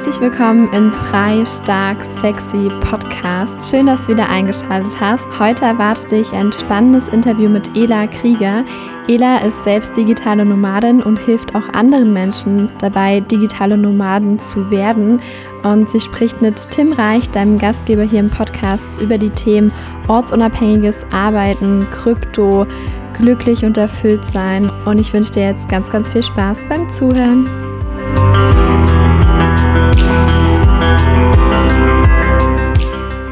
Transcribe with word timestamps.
Herzlich 0.00 0.20
willkommen 0.22 0.72
im 0.72 0.88
Frei, 0.88 1.44
Stark, 1.44 2.02
Sexy 2.02 2.70
Podcast. 2.80 3.68
Schön, 3.68 3.84
dass 3.84 4.06
du 4.06 4.14
wieder 4.14 4.30
eingeschaltet 4.30 4.98
hast. 4.98 5.28
Heute 5.38 5.66
erwartet 5.66 6.10
dich 6.10 6.32
ein 6.32 6.52
spannendes 6.52 7.08
Interview 7.08 7.50
mit 7.50 7.76
Ela 7.76 8.06
Krieger. 8.06 8.64
Ela 9.08 9.44
ist 9.44 9.62
selbst 9.62 9.94
digitale 9.94 10.46
Nomadin 10.46 11.02
und 11.02 11.18
hilft 11.18 11.54
auch 11.54 11.68
anderen 11.74 12.14
Menschen 12.14 12.70
dabei, 12.78 13.20
digitale 13.20 13.76
Nomaden 13.76 14.38
zu 14.38 14.70
werden. 14.70 15.20
Und 15.64 15.90
sie 15.90 16.00
spricht 16.00 16.40
mit 16.40 16.70
Tim 16.70 16.94
Reich, 16.94 17.28
deinem 17.28 17.58
Gastgeber 17.58 18.04
hier 18.04 18.20
im 18.20 18.30
Podcast, 18.30 19.02
über 19.02 19.18
die 19.18 19.28
Themen 19.28 19.70
ortsunabhängiges 20.08 21.04
Arbeiten, 21.12 21.86
Krypto, 21.90 22.66
glücklich 23.18 23.66
und 23.66 23.76
erfüllt 23.76 24.24
sein. 24.24 24.70
Und 24.86 24.98
ich 24.98 25.12
wünsche 25.12 25.32
dir 25.32 25.42
jetzt 25.42 25.68
ganz, 25.68 25.90
ganz 25.90 26.10
viel 26.10 26.22
Spaß 26.22 26.64
beim 26.70 26.88
Zuhören. 26.88 27.46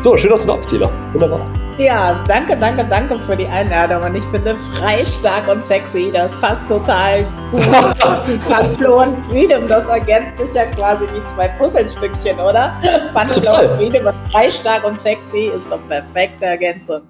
So, 0.01 0.17
schön, 0.17 0.31
dass 0.31 0.43
du 0.43 0.49
da 0.49 0.57
bist, 0.57 0.71
Tina. 0.71 0.91
Wunderbar. 1.13 1.41
Ja, 1.79 2.25
danke, 2.27 2.57
danke, 2.57 2.85
danke 2.89 3.21
für 3.21 3.37
die 3.37 3.47
Einladung. 3.47 4.03
Und 4.03 4.17
ich 4.17 4.25
finde 4.25 4.57
frei, 4.57 5.05
stark 5.05 5.47
und 5.49 5.63
sexy, 5.63 6.11
das 6.13 6.35
passt 6.41 6.69
total 6.69 7.25
gut. 7.53 7.63
Fun, 8.43 8.75
Flow 8.75 9.03
und 9.03 9.17
Freedom, 9.19 9.67
das 9.69 9.89
ergänzt 9.89 10.39
sich 10.39 10.55
ja 10.55 10.65
quasi 10.67 11.05
wie 11.15 11.25
zwei 11.25 11.49
Puzzlestückchen, 11.49 12.39
oder? 12.41 12.73
Fun, 13.13 13.43
Flow 13.43 13.61
und 13.61 13.71
Freedom, 13.71 14.13
frei, 14.31 14.51
stark 14.51 14.85
und 14.85 14.99
sexy 14.99 15.51
ist 15.55 15.71
doch 15.71 15.81
perfekte 15.89 16.47
Ergänzung 16.47 17.03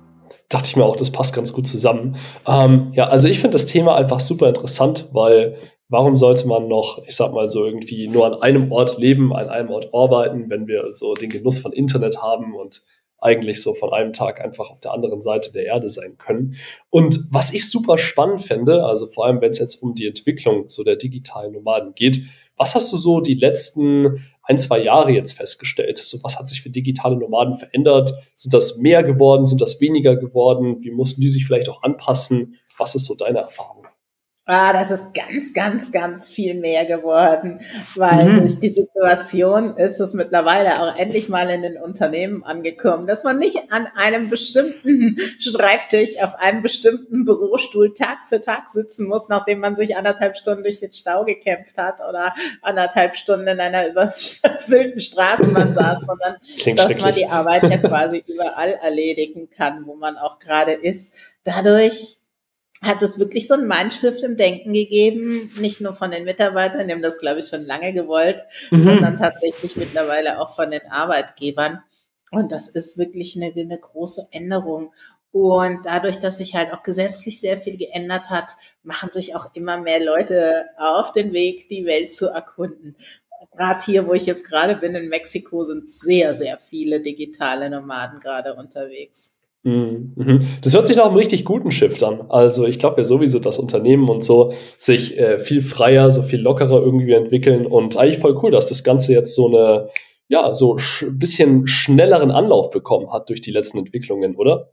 dachte 0.50 0.66
ich 0.66 0.76
mir 0.76 0.84
auch, 0.84 0.96
das 0.96 1.12
passt 1.12 1.34
ganz 1.34 1.52
gut 1.52 1.66
zusammen. 1.66 2.16
Ähm, 2.46 2.92
ja, 2.94 3.08
also 3.08 3.28
ich 3.28 3.38
finde 3.38 3.56
das 3.56 3.66
Thema 3.66 3.96
einfach 3.96 4.18
super 4.18 4.48
interessant, 4.48 5.08
weil 5.12 5.58
warum 5.88 6.16
sollte 6.16 6.46
man 6.46 6.68
noch, 6.68 7.02
ich 7.06 7.16
sag 7.16 7.32
mal 7.32 7.48
so, 7.48 7.64
irgendwie 7.64 8.08
nur 8.08 8.26
an 8.26 8.42
einem 8.42 8.72
Ort 8.72 8.98
leben, 8.98 9.34
an 9.34 9.48
einem 9.48 9.70
Ort 9.70 9.92
arbeiten, 9.92 10.50
wenn 10.50 10.66
wir 10.66 10.90
so 10.92 11.14
den 11.14 11.30
Genuss 11.30 11.58
von 11.58 11.72
Internet 11.72 12.22
haben 12.22 12.54
und 12.54 12.82
eigentlich 13.20 13.62
so 13.62 13.74
von 13.74 13.92
einem 13.92 14.12
Tag 14.12 14.40
einfach 14.40 14.70
auf 14.70 14.80
der 14.80 14.92
anderen 14.92 15.22
Seite 15.22 15.52
der 15.52 15.64
Erde 15.64 15.88
sein 15.88 16.16
können. 16.18 16.56
Und 16.90 17.18
was 17.32 17.52
ich 17.52 17.68
super 17.68 17.98
spannend 17.98 18.42
fände, 18.42 18.84
also 18.84 19.06
vor 19.06 19.26
allem 19.26 19.40
wenn 19.40 19.50
es 19.50 19.58
jetzt 19.58 19.82
um 19.82 19.94
die 19.94 20.06
Entwicklung 20.06 20.68
so 20.68 20.84
der 20.84 20.96
digitalen 20.96 21.52
Nomaden 21.52 21.94
geht, 21.94 22.22
was 22.56 22.74
hast 22.74 22.92
du 22.92 22.96
so 22.96 23.20
die 23.20 23.34
letzten 23.34 24.24
ein, 24.42 24.58
zwei 24.58 24.80
Jahre 24.80 25.10
jetzt 25.10 25.32
festgestellt? 25.32 25.98
So, 25.98 26.18
was 26.22 26.38
hat 26.38 26.48
sich 26.48 26.60
für 26.62 26.70
digitale 26.70 27.16
Nomaden 27.16 27.54
verändert? 27.54 28.12
Sind 28.34 28.52
das 28.52 28.78
mehr 28.78 29.02
geworden? 29.02 29.46
Sind 29.46 29.60
das 29.60 29.80
weniger 29.80 30.16
geworden? 30.16 30.80
Wie 30.80 30.90
mussten 30.90 31.20
die 31.20 31.28
sich 31.28 31.46
vielleicht 31.46 31.68
auch 31.68 31.82
anpassen? 31.82 32.56
Was 32.76 32.94
ist 32.94 33.04
so 33.04 33.14
deine 33.14 33.38
Erfahrung? 33.38 33.87
Ah, 34.50 34.72
das 34.72 34.90
ist 34.90 35.12
ganz, 35.12 35.52
ganz, 35.52 35.92
ganz 35.92 36.30
viel 36.30 36.54
mehr 36.54 36.86
geworden, 36.86 37.60
weil 37.96 38.30
mhm. 38.30 38.38
durch 38.38 38.58
die 38.58 38.70
Situation 38.70 39.76
ist 39.76 40.00
es 40.00 40.14
mittlerweile 40.14 40.80
auch 40.80 40.96
endlich 40.96 41.28
mal 41.28 41.50
in 41.50 41.60
den 41.60 41.76
Unternehmen 41.76 42.42
angekommen, 42.42 43.06
dass 43.06 43.24
man 43.24 43.38
nicht 43.38 43.58
an 43.72 43.86
einem 43.94 44.30
bestimmten 44.30 45.18
Schreibtisch 45.38 46.18
auf 46.22 46.34
einem 46.36 46.62
bestimmten 46.62 47.26
Bürostuhl 47.26 47.92
Tag 47.92 48.24
für 48.26 48.40
Tag 48.40 48.70
sitzen 48.70 49.06
muss, 49.06 49.28
nachdem 49.28 49.60
man 49.60 49.76
sich 49.76 49.98
anderthalb 49.98 50.34
Stunden 50.34 50.62
durch 50.62 50.80
den 50.80 50.94
Stau 50.94 51.26
gekämpft 51.26 51.76
hat 51.76 52.00
oder 52.08 52.32
anderthalb 52.62 53.16
Stunden 53.16 53.48
in 53.48 53.60
einer 53.60 53.86
überfüllten 53.90 55.00
Straßenbahn 55.00 55.74
saß, 55.74 56.06
sondern 56.06 56.36
Klingt 56.58 56.78
dass 56.78 57.02
man 57.02 57.14
die 57.14 57.26
Arbeit 57.26 57.64
ja 57.64 57.76
quasi 57.76 58.24
überall 58.26 58.78
erledigen 58.82 59.50
kann, 59.50 59.86
wo 59.86 59.94
man 59.94 60.16
auch 60.16 60.38
gerade 60.38 60.72
ist. 60.72 61.12
Dadurch 61.44 62.17
hat 62.82 63.02
es 63.02 63.18
wirklich 63.18 63.48
so 63.48 63.54
ein 63.54 63.66
Mindshift 63.66 64.22
im 64.22 64.36
Denken 64.36 64.72
gegeben, 64.72 65.50
nicht 65.58 65.80
nur 65.80 65.94
von 65.94 66.10
den 66.10 66.24
Mitarbeitern, 66.24 66.86
die 66.86 66.94
haben 66.94 67.02
das, 67.02 67.18
glaube 67.18 67.40
ich, 67.40 67.48
schon 67.48 67.64
lange 67.64 67.92
gewollt, 67.92 68.42
mhm. 68.70 68.82
sondern 68.82 69.16
tatsächlich 69.16 69.76
mittlerweile 69.76 70.40
auch 70.40 70.54
von 70.54 70.70
den 70.70 70.86
Arbeitgebern. 70.90 71.82
Und 72.30 72.52
das 72.52 72.68
ist 72.68 72.98
wirklich 72.98 73.36
eine, 73.36 73.52
eine 73.56 73.78
große 73.78 74.28
Änderung. 74.30 74.92
Und 75.32 75.80
dadurch, 75.84 76.18
dass 76.18 76.38
sich 76.38 76.54
halt 76.54 76.72
auch 76.72 76.82
gesetzlich 76.82 77.40
sehr 77.40 77.58
viel 77.58 77.76
geändert 77.76 78.30
hat, 78.30 78.52
machen 78.82 79.10
sich 79.10 79.34
auch 79.34 79.54
immer 79.54 79.78
mehr 79.78 80.02
Leute 80.02 80.66
auf 80.78 81.12
den 81.12 81.32
Weg, 81.32 81.68
die 81.68 81.84
Welt 81.84 82.12
zu 82.12 82.28
erkunden. 82.28 82.96
Gerade 83.52 83.84
hier, 83.84 84.06
wo 84.06 84.14
ich 84.14 84.26
jetzt 84.26 84.48
gerade 84.48 84.76
bin, 84.76 84.94
in 84.94 85.08
Mexiko, 85.08 85.64
sind 85.64 85.90
sehr, 85.90 86.34
sehr 86.34 86.58
viele 86.58 87.00
digitale 87.00 87.70
Nomaden 87.70 88.20
gerade 88.20 88.54
unterwegs. 88.54 89.37
Mhm, 89.64 90.12
mhm. 90.16 90.46
Das 90.62 90.74
hört 90.74 90.86
sich 90.86 90.96
nach 90.96 91.06
einem 91.06 91.16
richtig 91.16 91.44
guten 91.44 91.70
Shift 91.70 92.02
an. 92.02 92.30
Also 92.30 92.66
ich 92.66 92.78
glaube 92.78 92.98
ja 92.98 93.04
sowieso, 93.04 93.38
dass 93.38 93.58
Unternehmen 93.58 94.08
und 94.08 94.22
so 94.22 94.52
sich 94.78 95.18
äh, 95.18 95.38
viel 95.38 95.60
freier, 95.60 96.10
so 96.10 96.22
viel 96.22 96.40
lockerer 96.40 96.80
irgendwie 96.80 97.12
entwickeln 97.12 97.66
und 97.66 97.96
eigentlich 97.96 98.18
voll 98.18 98.38
cool, 98.42 98.50
dass 98.50 98.66
das 98.66 98.84
Ganze 98.84 99.12
jetzt 99.12 99.34
so 99.34 99.48
eine, 99.48 99.88
ja, 100.28 100.54
so 100.54 100.78
sch 100.78 101.06
bisschen 101.10 101.66
schnelleren 101.66 102.30
Anlauf 102.30 102.70
bekommen 102.70 103.12
hat 103.12 103.28
durch 103.28 103.40
die 103.40 103.50
letzten 103.50 103.78
Entwicklungen, 103.78 104.36
oder? 104.36 104.70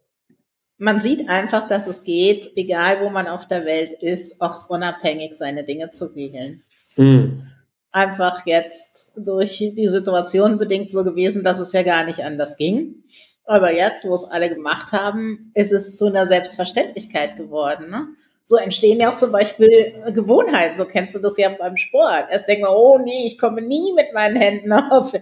Man 0.78 1.00
sieht 1.00 1.30
einfach, 1.30 1.68
dass 1.68 1.88
es 1.88 2.04
geht, 2.04 2.52
egal 2.56 2.98
wo 3.02 3.10
man 3.10 3.28
auf 3.28 3.48
der 3.48 3.66
Welt 3.66 3.94
ist, 4.02 4.42
auch 4.42 4.70
unabhängig 4.70 5.34
seine 5.34 5.64
Dinge 5.64 5.92
zu 5.92 6.14
regeln. 6.14 6.64
Mhm. 6.98 7.44
Einfach 7.92 8.46
jetzt 8.46 9.14
durch 9.16 9.58
die 9.58 9.88
Situation 9.88 10.58
bedingt 10.58 10.92
so 10.92 11.06
gewesen, 11.06 11.46
dass 11.46 11.60
es 11.60 11.72
ja 11.72 11.82
gar 11.82 12.04
nicht 12.04 12.26
anders 12.26 12.58
ging. 12.58 13.04
Aber 13.46 13.72
jetzt, 13.72 14.06
wo 14.06 14.14
es 14.14 14.26
alle 14.26 14.50
gemacht 14.50 14.92
haben, 14.92 15.52
ist 15.54 15.72
es 15.72 15.98
zu 15.98 16.08
einer 16.08 16.26
Selbstverständlichkeit 16.26 17.38
geworden. 17.38 17.90
Ne? 17.90 18.08
So 18.48 18.58
entstehen 18.58 19.00
ja 19.00 19.10
auch 19.10 19.16
zum 19.16 19.32
Beispiel 19.32 20.04
Gewohnheiten. 20.14 20.76
So 20.76 20.86
kennst 20.86 21.16
du 21.16 21.20
das 21.20 21.38
ja 21.38 21.50
beim 21.50 21.78
Sport. 21.78 22.26
Erst 22.30 22.48
denkt 22.48 22.64
man, 22.64 22.74
oh 22.76 23.00
nee, 23.00 23.26
ich 23.26 23.40
komme 23.40 23.62
nie 23.62 23.94
mit 23.94 24.14
meinen 24.14 24.36
Händen 24.36 24.72
auf 24.92 25.14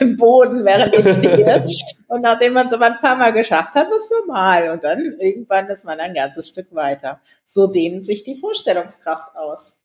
den 0.00 0.16
Boden, 0.16 0.64
während 0.64 0.94
ich 0.94 1.08
stehe. 1.08 1.66
Und 2.08 2.22
nachdem 2.22 2.52
man 2.52 2.66
es 2.66 2.72
aber 2.72 2.86
ein 2.86 3.00
paar 3.00 3.16
Mal 3.16 3.32
geschafft 3.32 3.74
hat, 3.74 3.90
wird 3.90 4.00
es 4.00 4.12
normal. 4.20 4.70
Und 4.70 4.84
dann 4.84 5.16
irgendwann 5.18 5.68
ist 5.68 5.84
man 5.84 5.98
ein 5.98 6.14
ganzes 6.14 6.48
Stück 6.48 6.72
weiter. 6.74 7.20
So 7.44 7.66
dehnt 7.66 8.04
sich 8.04 8.22
die 8.22 8.36
Vorstellungskraft 8.36 9.36
aus. 9.36 9.80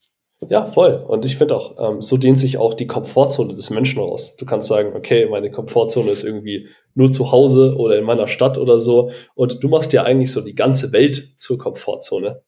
Ja, 0.50 0.66
voll. 0.66 1.04
Und 1.08 1.26
ich 1.26 1.38
finde 1.38 1.56
auch, 1.56 1.76
ähm, 1.78 2.02
so 2.02 2.18
dehnt 2.18 2.40
sich 2.40 2.58
auch 2.58 2.74
die 2.74 2.88
Komfortzone 2.88 3.54
des 3.54 3.70
Menschen 3.70 4.02
aus. 4.02 4.36
Du 4.36 4.46
kannst 4.46 4.68
sagen, 4.68 4.94
okay, 4.96 5.28
meine 5.28 5.52
Komfortzone 5.52 6.12
ist 6.12 6.24
irgendwie 6.24 6.68
nur 6.96 7.12
zu 7.12 7.32
Hause 7.32 7.76
oder 7.78 7.98
in 7.98 8.06
meiner 8.06 8.28
Stadt 8.28 8.58
oder 8.58 8.80
so. 8.80 9.12
Und 9.36 9.64
du 9.64 9.68
machst 9.68 9.94
ja 9.94 10.04
eigentlich 10.04 10.32
so 10.32 10.42
die 10.42 10.56
ganze 10.56 10.92
Welt 10.92 11.40
zur 11.40 11.58
Komfortzone. 11.58 12.42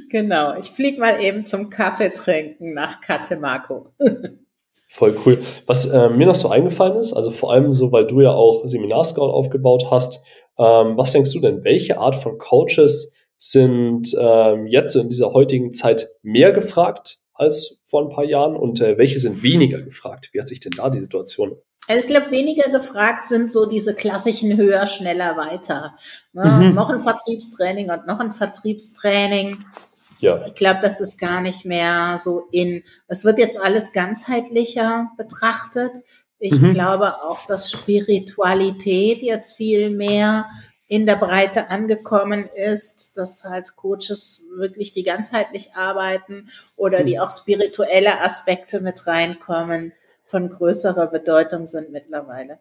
genau. 0.10 0.58
Ich 0.60 0.68
fliege 0.68 1.00
mal 1.00 1.22
eben 1.22 1.46
zum 1.46 1.70
Kaffee 1.70 2.10
trinken 2.10 2.74
nach 2.74 3.02
Catemaco. 3.02 3.94
Voll 4.90 5.18
cool. 5.26 5.40
Was 5.66 5.86
äh, 5.86 6.10
mir 6.10 6.28
noch 6.28 6.36
so 6.36 6.50
eingefallen 6.50 6.98
ist, 6.98 7.14
also 7.14 7.30
vor 7.30 7.52
allem 7.52 7.74
so, 7.74 7.92
weil 7.92 8.08
du 8.08 8.22
ja 8.22 8.32
auch 8.32 8.64
Seminarscout 8.66 9.30
aufgebaut 9.30 9.88
hast, 9.92 10.24
ähm, 10.58 10.98
was 10.98 11.12
denkst 11.12 11.34
du 11.34 11.40
denn, 11.40 11.64
welche 11.64 12.00
Art 12.00 12.16
von 12.16 12.38
Coaches 12.38 13.14
sind 13.38 14.16
ähm, 14.20 14.68
jetzt 14.68 14.96
in 14.96 15.10
dieser 15.10 15.34
heutigen 15.34 15.74
Zeit 15.74 16.08
mehr 16.24 16.52
gefragt 16.52 17.20
als 17.34 17.82
vor 17.86 18.04
ein 18.04 18.10
paar 18.10 18.26
Jahren 18.26 18.56
und 18.56 18.82
äh, 18.82 18.98
welche 18.98 19.20
sind 19.20 19.44
weniger 19.44 19.82
gefragt? 19.82 20.30
Wie 20.32 20.40
hat 20.40 20.48
sich 20.48 20.60
denn 20.60 20.74
da 20.76 20.90
die 20.90 21.02
Situation? 21.02 21.56
Also 21.88 22.04
ich 22.04 22.08
glaube, 22.08 22.32
weniger 22.32 22.70
gefragt 22.70 23.26
sind 23.26 23.50
so 23.50 23.66
diese 23.66 23.96
klassischen 23.96 24.58
höher, 24.58 24.88
schneller, 24.88 25.38
weiter. 25.38 25.96
Ne? 26.34 26.44
Mhm. 26.44 26.74
Noch 26.74 26.90
ein 26.90 27.00
Vertriebstraining 27.00 27.90
und 27.90 28.08
noch 28.08 28.20
ein 28.20 28.32
Vertriebstraining. 28.32 29.64
Ja. 30.20 30.46
Ich 30.48 30.56
glaube, 30.56 30.80
das 30.82 31.00
ist 31.00 31.20
gar 31.20 31.42
nicht 31.42 31.66
mehr 31.66 32.18
so 32.20 32.48
in. 32.52 32.84
Es 33.08 33.24
wird 33.24 33.40
jetzt 33.40 33.64
alles 33.64 33.94
ganzheitlicher 33.94 35.12
betrachtet. 35.16 35.92
Ich 36.40 36.60
mhm. 36.60 36.74
glaube 36.74 37.24
auch, 37.24 37.46
dass 37.46 37.72
Spiritualität 37.72 39.22
jetzt 39.22 39.56
viel 39.56 39.92
mehr 39.92 40.46
in 40.88 41.06
der 41.06 41.16
Breite 41.16 41.70
angekommen 41.70 42.50
ist, 42.56 43.18
dass 43.18 43.44
halt 43.44 43.76
Coaches 43.76 44.46
wirklich 44.56 44.94
die 44.94 45.04
ganzheitlich 45.04 45.72
arbeiten 45.76 46.48
oder 46.78 47.04
die 47.04 47.16
mhm. 47.16 47.22
auch 47.22 47.30
spirituelle 47.30 48.22
Aspekte 48.22 48.80
mit 48.80 49.06
reinkommen, 49.06 49.92
von 50.24 50.50
größerer 50.50 51.08
Bedeutung 51.08 51.68
sind 51.68 51.92
mittlerweile. 51.92 52.60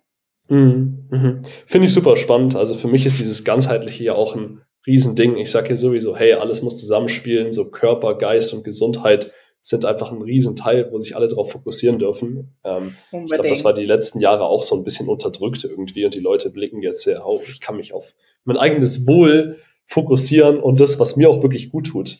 Mhm. 0.48 1.06
Mhm. 1.10 1.42
Finde 1.66 1.86
ich 1.86 1.92
super 1.92 2.16
spannend. 2.16 2.56
Also 2.56 2.74
für 2.74 2.88
mich 2.88 3.06
ist 3.06 3.18
dieses 3.18 3.44
ganzheitliche 3.44 4.04
ja 4.04 4.14
auch 4.14 4.34
ein 4.34 4.62
Riesending. 4.86 5.36
Ich 5.36 5.50
sage 5.50 5.70
ja 5.70 5.76
sowieso, 5.76 6.16
hey, 6.16 6.34
alles 6.34 6.62
muss 6.62 6.80
zusammenspielen, 6.80 7.52
so 7.52 7.70
Körper, 7.70 8.16
Geist 8.16 8.54
und 8.54 8.64
Gesundheit 8.64 9.32
sind 9.66 9.84
einfach 9.84 10.12
ein 10.12 10.22
Riesenteil, 10.22 10.92
wo 10.92 10.98
sich 11.00 11.16
alle 11.16 11.26
darauf 11.26 11.50
fokussieren 11.50 11.98
dürfen. 11.98 12.56
Ähm, 12.62 12.94
ich 13.10 13.32
glaube, 13.32 13.48
das 13.48 13.64
war 13.64 13.74
die 13.74 13.84
letzten 13.84 14.20
Jahre 14.20 14.44
auch 14.44 14.62
so 14.62 14.76
ein 14.76 14.84
bisschen 14.84 15.08
unterdrückt 15.08 15.64
irgendwie 15.64 16.04
und 16.04 16.14
die 16.14 16.20
Leute 16.20 16.50
blicken 16.50 16.82
jetzt 16.82 17.02
sehr, 17.02 17.26
oh, 17.26 17.40
ich 17.50 17.60
kann 17.60 17.76
mich 17.76 17.92
auf 17.92 18.14
mein 18.44 18.56
eigenes 18.56 19.08
Wohl 19.08 19.58
fokussieren 19.84 20.60
und 20.60 20.78
das, 20.78 21.00
was 21.00 21.16
mir 21.16 21.28
auch 21.28 21.42
wirklich 21.42 21.70
gut 21.70 21.88
tut. 21.88 22.18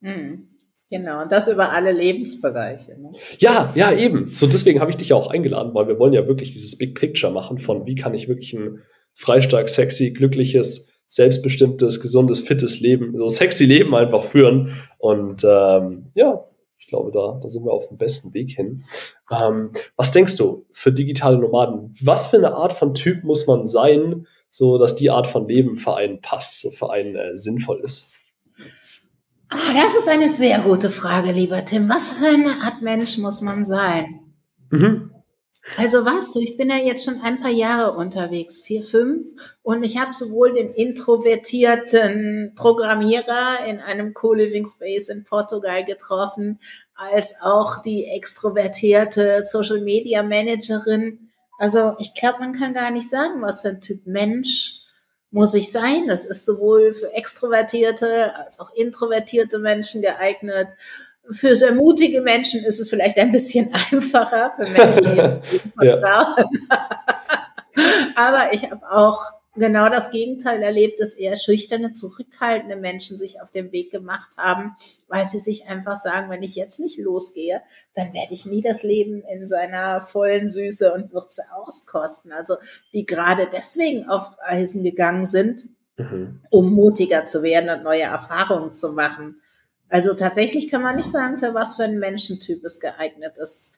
Mhm. 0.00 0.48
Genau, 0.90 1.22
und 1.22 1.30
das 1.30 1.46
über 1.46 1.72
alle 1.72 1.92
Lebensbereiche. 1.92 3.00
Ne? 3.00 3.12
Ja, 3.38 3.72
ja, 3.76 3.92
eben. 3.92 4.34
So 4.34 4.48
deswegen 4.48 4.80
habe 4.80 4.90
ich 4.90 4.96
dich 4.96 5.10
ja 5.10 5.16
auch 5.16 5.28
eingeladen, 5.28 5.72
weil 5.72 5.86
wir 5.86 6.00
wollen 6.00 6.12
ja 6.12 6.26
wirklich 6.26 6.52
dieses 6.52 6.76
Big 6.78 6.98
Picture 6.98 7.32
machen 7.32 7.58
von, 7.58 7.86
wie 7.86 7.94
kann 7.94 8.14
ich 8.14 8.28
wirklich 8.28 8.54
ein 8.54 8.82
freistark, 9.14 9.68
sexy, 9.68 10.10
glückliches, 10.10 10.92
selbstbestimmtes, 11.06 12.00
gesundes, 12.00 12.40
fittes 12.40 12.80
Leben, 12.80 13.16
so 13.16 13.28
sexy 13.28 13.66
Leben 13.66 13.94
einfach 13.94 14.24
führen. 14.24 14.76
Und 14.98 15.44
ähm, 15.44 16.06
ja, 16.14 16.44
Ich 16.86 16.90
glaube, 16.90 17.10
da, 17.10 17.36
da 17.42 17.48
sind 17.48 17.64
wir 17.64 17.72
auf 17.72 17.88
dem 17.88 17.96
besten 17.96 18.32
Weg 18.32 18.52
hin. 18.52 18.84
Ähm, 19.28 19.72
was 19.96 20.12
denkst 20.12 20.36
du 20.36 20.66
für 20.70 20.92
digitale 20.92 21.36
Nomaden? 21.36 21.92
Was 22.00 22.28
für 22.28 22.36
eine 22.36 22.54
Art 22.54 22.72
von 22.72 22.94
Typ 22.94 23.24
muss 23.24 23.48
man 23.48 23.66
sein, 23.66 24.28
so 24.50 24.78
dass 24.78 24.94
die 24.94 25.10
Art 25.10 25.26
von 25.26 25.48
Leben 25.48 25.74
für 25.74 25.96
einen 25.96 26.20
passt, 26.20 26.60
so 26.60 26.70
für 26.70 26.92
einen 26.92 27.16
äh, 27.16 27.36
sinnvoll 27.36 27.80
ist? 27.80 28.12
Oh, 29.52 29.72
das 29.74 29.96
ist 29.96 30.08
eine 30.08 30.28
sehr 30.28 30.60
gute 30.60 30.88
Frage, 30.88 31.32
lieber 31.32 31.64
Tim. 31.64 31.88
Was 31.88 32.20
für 32.20 32.26
eine 32.26 32.52
Art 32.62 32.80
Mensch 32.82 33.18
muss 33.18 33.40
man 33.40 33.64
sein? 33.64 34.20
Mhm. 34.70 35.10
Also 35.76 36.04
weißt 36.04 36.34
du, 36.34 36.40
ich 36.40 36.56
bin 36.56 36.70
ja 36.70 36.76
jetzt 36.76 37.04
schon 37.04 37.20
ein 37.20 37.40
paar 37.40 37.50
Jahre 37.50 37.92
unterwegs, 37.96 38.60
vier, 38.60 38.82
fünf, 38.82 39.56
und 39.62 39.84
ich 39.84 40.00
habe 40.00 40.14
sowohl 40.14 40.52
den 40.54 40.70
introvertierten 40.70 42.52
Programmierer 42.54 43.66
in 43.66 43.80
einem 43.80 44.14
Co-Living 44.14 44.64
Space 44.64 45.08
in 45.08 45.24
Portugal 45.24 45.84
getroffen, 45.84 46.60
als 46.94 47.34
auch 47.42 47.82
die 47.82 48.06
extrovertierte 48.06 49.42
Social 49.42 49.80
Media 49.80 50.22
Managerin. 50.22 51.30
Also 51.58 51.94
ich 51.98 52.14
glaube, 52.14 52.38
man 52.38 52.52
kann 52.52 52.72
gar 52.72 52.90
nicht 52.90 53.10
sagen, 53.10 53.42
was 53.42 53.62
für 53.62 53.70
ein 53.70 53.80
Typ 53.80 54.06
Mensch 54.06 54.80
muss 55.30 55.54
ich 55.54 55.70
sein. 55.70 56.06
Das 56.06 56.24
ist 56.24 56.46
sowohl 56.46 56.94
für 56.94 57.12
extrovertierte 57.12 58.34
als 58.36 58.60
auch 58.60 58.72
introvertierte 58.74 59.58
Menschen 59.58 60.00
geeignet. 60.00 60.68
Für 61.30 61.56
sehr 61.56 61.74
mutige 61.74 62.20
Menschen 62.20 62.64
ist 62.64 62.80
es 62.80 62.90
vielleicht 62.90 63.18
ein 63.18 63.30
bisschen 63.30 63.72
einfacher, 63.92 64.52
für 64.54 64.68
Menschen, 64.68 65.04
die 65.04 65.16
jetzt 65.16 65.40
vertrauen. 65.78 66.44
Aber 68.16 68.52
ich 68.52 68.70
habe 68.70 68.90
auch 68.90 69.20
genau 69.56 69.88
das 69.88 70.10
Gegenteil 70.10 70.62
erlebt, 70.62 71.00
dass 71.00 71.14
eher 71.14 71.36
schüchterne, 71.36 71.92
zurückhaltende 71.92 72.76
Menschen 72.76 73.18
sich 73.18 73.40
auf 73.40 73.50
den 73.50 73.72
Weg 73.72 73.90
gemacht 73.90 74.36
haben, 74.36 74.74
weil 75.08 75.26
sie 75.26 75.38
sich 75.38 75.66
einfach 75.68 75.96
sagen, 75.96 76.30
wenn 76.30 76.42
ich 76.42 76.54
jetzt 76.54 76.80
nicht 76.80 76.98
losgehe, 76.98 77.60
dann 77.94 78.12
werde 78.14 78.32
ich 78.34 78.46
nie 78.46 78.62
das 78.62 78.82
Leben 78.82 79.22
in 79.34 79.46
seiner 79.46 80.00
vollen 80.00 80.50
Süße 80.50 80.92
und 80.92 81.12
Würze 81.12 81.42
auskosten. 81.54 82.32
Also 82.32 82.56
die 82.92 83.06
gerade 83.06 83.48
deswegen 83.52 84.08
auf 84.08 84.30
Reisen 84.42 84.82
gegangen 84.82 85.26
sind, 85.26 85.68
mhm. 85.96 86.40
um 86.50 86.72
mutiger 86.72 87.24
zu 87.24 87.42
werden 87.42 87.70
und 87.70 87.82
neue 87.82 88.02
Erfahrungen 88.02 88.72
zu 88.72 88.92
machen. 88.92 89.40
Also 89.88 90.14
tatsächlich 90.14 90.70
kann 90.70 90.82
man 90.82 90.96
nicht 90.96 91.10
sagen, 91.10 91.38
für 91.38 91.54
was 91.54 91.76
für 91.76 91.84
ein 91.84 91.98
Menschentyp 91.98 92.64
es 92.64 92.80
geeignet 92.80 93.38
ist. 93.38 93.74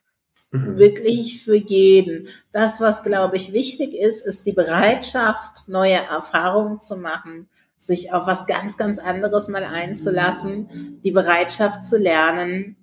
Mhm. 0.50 0.78
Wirklich 0.78 1.42
für 1.42 1.56
jeden. 1.56 2.28
Das, 2.52 2.80
was, 2.80 3.02
glaube 3.02 3.36
ich, 3.36 3.52
wichtig 3.52 3.94
ist, 3.94 4.24
ist 4.26 4.46
die 4.46 4.52
Bereitschaft, 4.52 5.68
neue 5.68 5.98
Erfahrungen 6.10 6.80
zu 6.80 6.96
machen, 6.96 7.48
sich 7.78 8.12
auf 8.12 8.26
was 8.26 8.46
ganz, 8.46 8.76
ganz 8.76 8.98
anderes 8.98 9.48
mal 9.48 9.64
einzulassen, 9.64 11.00
die 11.04 11.12
Bereitschaft 11.12 11.84
zu 11.84 11.96
lernen 11.96 12.76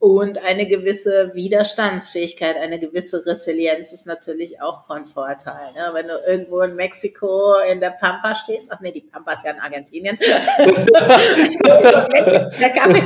und 0.00 0.44
eine 0.46 0.66
gewisse 0.66 1.32
Widerstandsfähigkeit, 1.34 2.56
eine 2.56 2.78
gewisse 2.78 3.26
Resilienz 3.26 3.92
ist 3.92 4.06
natürlich 4.06 4.62
auch 4.62 4.86
von 4.86 5.04
Vorteil. 5.04 5.74
Ne? 5.74 5.90
Wenn 5.92 6.08
du 6.08 6.14
irgendwo 6.26 6.62
in 6.62 6.74
Mexiko 6.74 7.52
in 7.70 7.80
der 7.80 7.90
Pampa 7.90 8.34
stehst, 8.34 8.72
ach 8.72 8.80
nee, 8.80 8.92
die 8.92 9.02
Pampa 9.02 9.34
ist 9.34 9.44
ja 9.44 9.50
in 9.50 9.60
Argentinien, 9.60 10.18
der 10.18 10.26
Kaffee 12.70 13.02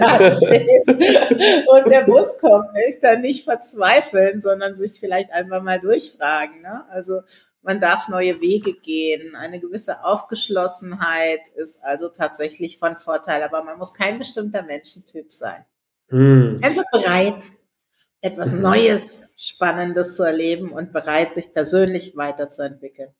da 0.00 0.34
stehst 0.38 0.88
und 1.68 1.92
der 1.92 2.04
Bus 2.06 2.38
kommt 2.38 2.72
nicht, 2.72 3.04
dann 3.04 3.20
nicht 3.20 3.44
verzweifeln, 3.44 4.40
sondern 4.40 4.76
sich 4.76 4.92
vielleicht 4.98 5.30
einfach 5.30 5.62
mal 5.62 5.78
durchfragen. 5.78 6.62
Ne? 6.62 6.86
Also 6.88 7.20
man 7.60 7.80
darf 7.80 8.08
neue 8.08 8.40
Wege 8.40 8.72
gehen. 8.72 9.36
Eine 9.36 9.60
gewisse 9.60 10.02
Aufgeschlossenheit 10.02 11.50
ist 11.56 11.84
also 11.84 12.08
tatsächlich 12.08 12.78
von 12.78 12.96
Vorteil, 12.96 13.42
aber 13.42 13.62
man 13.62 13.76
muss 13.76 13.92
kein 13.92 14.16
bestimmter 14.16 14.62
Menschentyp 14.62 15.30
sein. 15.30 15.66
Mhm. 16.10 16.60
Einfach 16.62 16.84
bereit, 16.92 17.44
etwas 18.20 18.54
mhm. 18.54 18.62
Neues, 18.62 19.34
Spannendes 19.38 20.16
zu 20.16 20.22
erleben 20.22 20.72
und 20.72 20.92
bereit, 20.92 21.32
sich 21.32 21.52
persönlich 21.52 22.16
weiterzuentwickeln. 22.16 23.10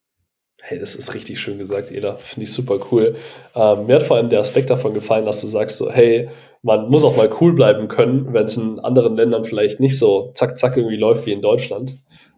Hey, 0.63 0.79
das 0.79 0.95
ist 0.95 1.13
richtig 1.13 1.41
schön 1.41 1.59
gesagt, 1.59 1.91
Eda. 1.91 2.17
Finde 2.17 2.45
ich 2.45 2.53
super 2.53 2.79
cool. 2.91 3.17
Ähm, 3.55 3.87
mir 3.87 3.97
hat 3.97 4.03
vor 4.05 4.17
allem 4.17 4.31
der 4.31 4.41
Aspekt 4.41 4.71
davon 4.71 4.95
gefallen, 4.95 5.27
dass 5.27 5.43
du 5.43 5.47
sagst 5.47 5.77
so, 5.77 5.91
hey, 5.91 6.31
man 6.63 6.89
muss 6.89 7.05
auch 7.05 7.17
mal 7.17 7.31
cool 7.41 7.53
bleiben 7.53 7.89
können, 7.89 8.33
wenn 8.33 8.45
es 8.45 8.57
in 8.57 8.81
anderen 8.81 9.17
Ländern 9.17 9.45
vielleicht 9.45 9.79
nicht 9.81 9.99
so 9.99 10.33
zack, 10.35 10.59
zack 10.59 10.77
irgendwie 10.77 10.97
läuft 10.97 11.27
wie 11.27 11.33
in 11.33 11.43
Deutschland 11.43 11.95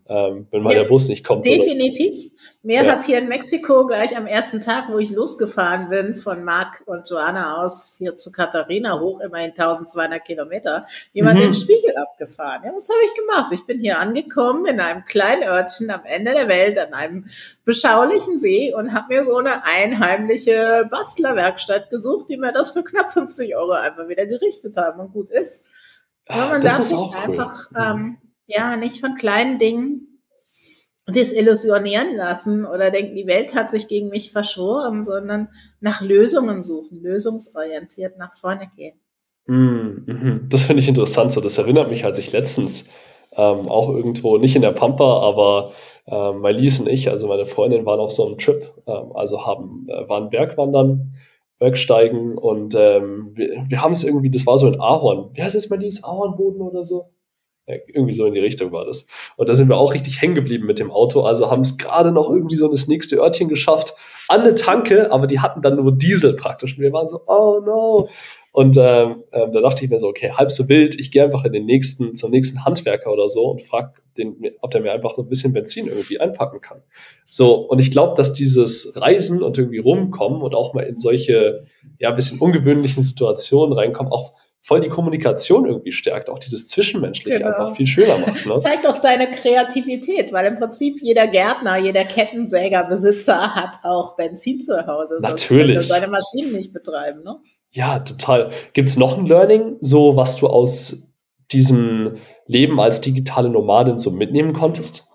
ähm, 0.09 0.47
wenn 0.51 0.63
mal 0.63 0.73
ja, 0.73 0.83
der 0.83 0.89
Bus 0.89 1.09
nicht 1.09 1.25
kommt. 1.25 1.45
Definitiv. 1.45 2.31
Mir 2.63 2.85
ja. 2.85 2.93
hat 2.93 3.05
hier 3.05 3.19
in 3.19 3.29
Mexiko 3.29 3.87
gleich 3.87 4.17
am 4.17 4.27
ersten 4.27 4.61
Tag, 4.61 4.89
wo 4.89 4.99
ich 4.99 5.11
losgefahren 5.11 5.89
bin, 5.89 6.15
von 6.15 6.45
Marc 6.45 6.83
und 6.87 7.09
Joanna 7.11 7.63
aus 7.63 7.97
hier 7.99 8.17
zu 8.17 8.31
Katharina 8.31 9.01
hoch, 9.01 9.21
immerhin 9.21 9.51
1200 9.51 10.25
Kilometer, 10.25 10.87
jemand 11.13 11.39
mhm. 11.39 11.43
den 11.43 11.55
Spiegel 11.55 11.97
abgefahren. 11.97 12.63
Ja, 12.65 12.73
was 12.73 12.89
habe 12.89 13.01
ich 13.05 13.15
gemacht? 13.15 13.51
Ich 13.53 13.67
bin 13.67 13.81
hier 13.81 13.99
angekommen 13.99 14.67
in 14.67 14.79
einem 14.79 15.05
kleinen 15.05 15.43
Örtchen 15.43 15.91
am 15.91 16.05
Ende 16.05 16.33
der 16.33 16.47
Welt, 16.47 16.79
an 16.79 16.95
einem 16.95 17.27
beschaulichen 17.65 18.39
See 18.39 18.73
und 18.75 18.95
habe 18.95 19.15
mir 19.15 19.25
so 19.25 19.37
eine 19.37 19.65
einheimliche 19.65 20.89
Bastlerwerkstatt 20.89 21.91
gesucht, 21.91 22.29
die 22.29 22.37
mir 22.37 22.53
das 22.53 22.71
für 22.71 22.85
knapp 22.85 23.13
50 23.13 23.57
Euro 23.57 23.73
einfach 23.73 24.09
wieder 24.09 24.27
gerichtet 24.27 24.77
haben 24.77 25.01
und 25.01 25.13
gut 25.13 25.31
ist. 25.31 25.65
Ja, 26.29 26.47
man 26.47 26.61
darf 26.61 26.83
sich 26.83 27.01
einfach 27.15 27.57
cool. 27.73 27.83
ähm, 27.83 28.19
ja, 28.47 28.77
nicht 28.77 29.01
von 29.01 29.17
kleinen 29.17 29.59
Dingen 29.59 30.17
desillusionieren 31.09 32.17
lassen 32.17 32.65
oder 32.65 32.91
denken, 32.91 33.15
die 33.15 33.27
Welt 33.27 33.55
hat 33.55 33.71
sich 33.71 33.87
gegen 33.87 34.09
mich 34.09 34.33
verschworen, 34.33 35.05
sondern 35.05 35.49
nach 35.81 36.01
Lösungen 36.01 36.63
suchen, 36.63 37.01
lösungsorientiert 37.01 38.19
nach 38.19 38.35
vorne 38.35 38.69
gehen. 38.77 38.99
Mm, 39.47 40.05
mhm. 40.07 40.47
Das 40.49 40.65
finde 40.65 40.83
ich 40.83 40.89
interessant. 40.89 41.33
So, 41.33 41.41
das 41.41 41.59
erinnert 41.59 41.91
mich, 41.91 42.05
als 42.05 42.19
ich 42.19 42.33
letztens 42.33 42.89
ähm, 43.37 43.69
auch 43.69 43.91
irgendwo, 43.91 44.39
nicht 44.39 44.57
in 44.57 44.63
der 44.63 44.73
Pampa, 44.73 45.21
aber 45.21 45.73
ähm, 46.07 46.45
Lies 46.45 46.81
und 46.81 46.89
ich, 46.89 47.09
also 47.09 47.29
meine 47.29 47.47
Freundin, 47.47 47.87
waren 47.87 48.01
auf 48.01 48.13
so 48.13 48.27
einem 48.27 48.39
Trip, 48.39 48.73
ähm, 48.87 49.13
also 49.15 49.47
haben, 49.47 49.87
äh, 49.89 50.09
waren 50.09 50.31
Bergwandern, 50.31 51.15
Bergsteigen 51.59 52.37
und 52.37 52.75
ähm, 52.75 53.31
wir, 53.35 53.65
wir 53.69 53.83
haben 53.83 53.93
es 53.93 54.05
irgendwie, 54.05 54.31
das 54.31 54.47
war 54.47 54.59
so 54.59 54.67
in 54.67 54.81
Ahorn. 54.81 55.31
Wie 55.35 55.43
heißt 55.43 55.55
es, 55.55 55.71
Lies? 55.71 56.03
Ahornboden 56.03 56.61
oder 56.61 56.85
so? 56.85 57.11
Irgendwie 57.67 58.13
so 58.13 58.27
in 58.27 58.35
die 58.35 58.41
Richtung 58.41 58.73
war 58.73 58.85
das. 58.85 59.07
Und 59.37 59.49
da 59.49 59.55
sind 59.55 59.69
wir 59.69 59.77
auch 59.77 59.93
richtig 59.95 60.21
hängen 60.21 60.35
geblieben 60.35 60.67
mit 60.67 60.79
dem 60.79 60.91
Auto. 60.91 61.23
Also 61.23 61.51
haben 61.51 61.63
es 61.63 61.79
gerade 61.79 62.13
noch 62.13 62.31
irgendwie 62.31 62.57
so 62.57 62.69
das 62.69 62.87
nächste 62.87 63.17
Örtchen 63.17 63.49
geschafft 63.49 63.95
an 64.29 64.41
eine 64.41 64.55
Tanke, 64.55 65.11
aber 65.13 65.27
die 65.27 65.41
hatten 65.41 65.63
dann 65.63 65.77
nur 65.77 65.93
Diesel 65.93 66.35
praktisch. 66.35 66.77
Und 66.77 66.83
wir 66.83 66.93
waren 66.93 67.09
so, 67.09 67.21
oh 67.27 67.61
no. 67.65 68.09
Und 68.53 68.77
ähm, 68.79 69.25
ähm, 69.33 69.53
da 69.53 69.61
dachte 69.61 69.85
ich 69.85 69.91
mir 69.91 70.01
so, 70.01 70.09
okay, 70.09 70.31
halb 70.31 70.51
so 70.51 70.69
wild, 70.69 70.99
ich 70.99 71.11
gehe 71.11 71.23
einfach 71.23 71.45
in 71.45 71.53
den 71.53 71.67
nächsten, 71.67 72.17
zum 72.17 72.31
nächsten 72.31 72.65
Handwerker 72.65 73.13
oder 73.13 73.29
so 73.29 73.51
und 73.51 73.63
frage 73.63 73.93
den, 74.17 74.35
ob 74.63 74.71
der 74.71 74.81
mir 74.81 74.93
einfach 74.93 75.15
so 75.15 75.23
ein 75.23 75.29
bisschen 75.29 75.53
Benzin 75.53 75.89
irgendwie 75.89 76.19
einpacken 76.19 76.63
kann. 76.63 76.83
So, 77.27 77.55
und 77.55 77.81
ich 77.81 77.91
glaube, 77.91 78.15
dass 78.17 78.33
dieses 78.33 78.95
Reisen 78.97 79.43
und 79.43 79.59
irgendwie 79.59 79.79
rumkommen 79.79 80.41
und 80.41 80.55
auch 80.55 80.73
mal 80.73 80.85
in 80.85 80.97
solche, 80.97 81.65
ja, 81.99 82.09
ein 82.09 82.17
bisschen 82.17 82.41
ungewöhnlichen 82.41 83.03
Situationen 83.03 83.77
reinkommen, 83.77 84.11
auch 84.11 84.33
voll 84.67 84.81
die 84.81 84.89
Kommunikation 84.89 85.65
irgendwie 85.65 85.93
stärkt, 85.93 86.29
auch 86.29 86.41
dieses 86.41 86.67
Zwischenmenschliche 86.67 87.39
genau. 87.39 87.51
einfach 87.51 87.77
viel 87.77 87.87
schöner 87.87 88.19
macht. 88.19 88.45
Ne? 88.47 88.57
Zeigt 88.57 88.85
auch 88.89 89.01
deine 89.01 89.31
Kreativität, 89.31 90.33
weil 90.33 90.45
im 90.47 90.57
Prinzip 90.57 90.97
jeder 91.01 91.29
Gärtner, 91.29 91.77
jeder 91.77 92.05
Kettensägerbesitzer 92.05 93.55
hat 93.55 93.77
auch 93.85 94.17
Benzin 94.17 94.61
zu 94.61 94.85
Hause. 94.89 95.19
Natürlich. 95.21 95.77
Sonst 95.77 95.89
seine 95.89 96.09
Maschinen 96.09 96.53
nicht 96.53 96.73
betreiben, 96.73 97.23
ne? 97.23 97.37
Ja, 97.71 98.01
total. 98.01 98.51
Gibt 98.73 98.89
es 98.89 98.97
noch 98.97 99.17
ein 99.17 99.27
Learning, 99.27 99.77
so 99.83 100.17
was 100.17 100.35
du 100.35 100.49
aus 100.49 101.13
diesem 101.53 102.17
Leben 102.47 102.81
als 102.81 103.01
digitale 103.01 103.49
Nomadin 103.49 103.99
so 103.99 104.11
mitnehmen 104.11 104.53
konntest? 104.53 105.07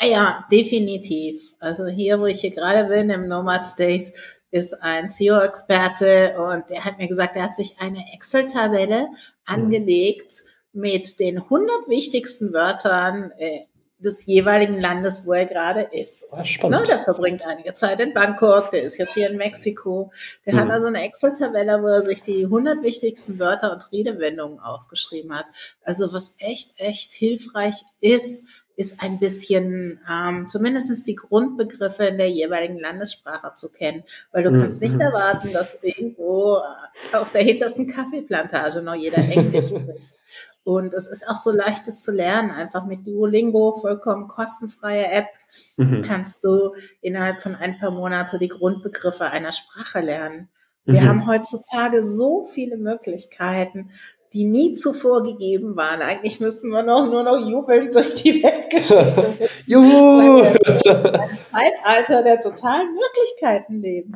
Ja, 0.00 0.44
definitiv. 0.52 1.54
Also 1.58 1.88
hier, 1.88 2.20
wo 2.20 2.26
ich 2.26 2.40
hier 2.40 2.50
gerade 2.50 2.88
bin, 2.88 3.10
im 3.10 3.26
Nomad 3.26 3.66
Stays, 3.66 4.14
ist 4.50 4.74
ein 4.82 5.10
SEO-Experte 5.10 6.36
und 6.38 6.70
der 6.70 6.84
hat 6.84 6.98
mir 6.98 7.08
gesagt, 7.08 7.36
er 7.36 7.44
hat 7.44 7.54
sich 7.54 7.76
eine 7.80 8.02
Excel-Tabelle 8.14 9.08
angelegt 9.44 10.42
mit 10.72 11.18
den 11.20 11.38
100 11.38 11.88
wichtigsten 11.88 12.52
Wörtern 12.52 13.32
äh, 13.38 13.60
des 14.00 14.24
jeweiligen 14.26 14.80
Landes, 14.80 15.26
wo 15.26 15.34
er 15.34 15.44
gerade 15.44 15.82
ist. 15.82 16.24
Oh, 16.32 16.68
ne, 16.68 16.82
der 16.86 16.98
verbringt 16.98 17.42
einige 17.44 17.74
Zeit 17.74 18.00
in 18.00 18.14
Bangkok, 18.14 18.70
der 18.70 18.82
ist 18.82 18.96
jetzt 18.96 19.14
hier 19.14 19.28
in 19.28 19.36
Mexiko. 19.36 20.10
Der 20.46 20.54
mhm. 20.54 20.60
hat 20.60 20.70
also 20.70 20.86
eine 20.86 21.02
Excel-Tabelle, 21.04 21.82
wo 21.82 21.88
er 21.88 22.02
sich 22.02 22.22
die 22.22 22.44
100 22.44 22.82
wichtigsten 22.82 23.38
Wörter 23.38 23.72
und 23.72 23.92
Redewendungen 23.92 24.58
aufgeschrieben 24.58 25.36
hat. 25.36 25.46
Also 25.82 26.12
was 26.12 26.36
echt, 26.38 26.80
echt 26.80 27.12
hilfreich 27.12 27.82
ist, 28.00 28.48
ist 28.76 29.02
ein 29.02 29.18
bisschen 29.18 30.00
ähm, 30.10 30.48
zumindest 30.48 31.06
die 31.06 31.14
Grundbegriffe 31.14 32.04
in 32.04 32.18
der 32.18 32.30
jeweiligen 32.30 32.78
Landessprache 32.78 33.52
zu 33.54 33.70
kennen, 33.70 34.02
weil 34.32 34.42
du 34.42 34.50
mhm. 34.50 34.60
kannst 34.60 34.80
nicht 34.80 34.94
mhm. 34.94 35.02
erwarten, 35.02 35.52
dass 35.52 35.82
irgendwo 35.82 36.58
äh, 37.12 37.16
auf 37.16 37.30
der 37.30 37.42
hintersten 37.42 37.88
Kaffeeplantage 37.88 38.82
noch 38.82 38.94
jeder 38.94 39.18
Englisch 39.18 39.66
spricht. 39.68 40.16
Und 40.64 40.94
es 40.94 41.06
ist 41.06 41.28
auch 41.28 41.36
so 41.36 41.50
leichtes 41.50 42.02
zu 42.02 42.12
lernen, 42.12 42.50
einfach 42.50 42.84
mit 42.84 43.06
Duolingo, 43.06 43.72
vollkommen 43.72 44.28
kostenfreie 44.28 45.10
App, 45.10 45.26
mhm. 45.76 46.02
kannst 46.02 46.44
du 46.44 46.74
innerhalb 47.00 47.40
von 47.42 47.54
ein 47.54 47.78
paar 47.78 47.90
Monaten 47.90 48.38
die 48.38 48.48
Grundbegriffe 48.48 49.24
einer 49.24 49.52
Sprache 49.52 50.00
lernen. 50.00 50.48
Wir 50.84 51.02
mhm. 51.02 51.08
haben 51.08 51.26
heutzutage 51.26 52.02
so 52.02 52.44
viele 52.44 52.76
Möglichkeiten, 52.76 53.90
die 54.32 54.44
nie 54.44 54.74
zuvor 54.74 55.22
gegeben 55.22 55.76
waren. 55.76 56.02
Eigentlich 56.02 56.40
müssten 56.40 56.70
wir 56.70 56.82
noch 56.82 57.10
nur 57.10 57.22
noch 57.22 57.38
jubelnd 57.48 57.94
durch 57.94 58.14
die 58.22 58.42
Weltgeschichte. 58.42 59.48
Juhu! 59.66 60.42
Ein 60.42 61.38
Zeitalter 61.38 62.22
der 62.22 62.40
totalen 62.40 62.94
Möglichkeiten 62.94 63.78
leben. 63.78 64.14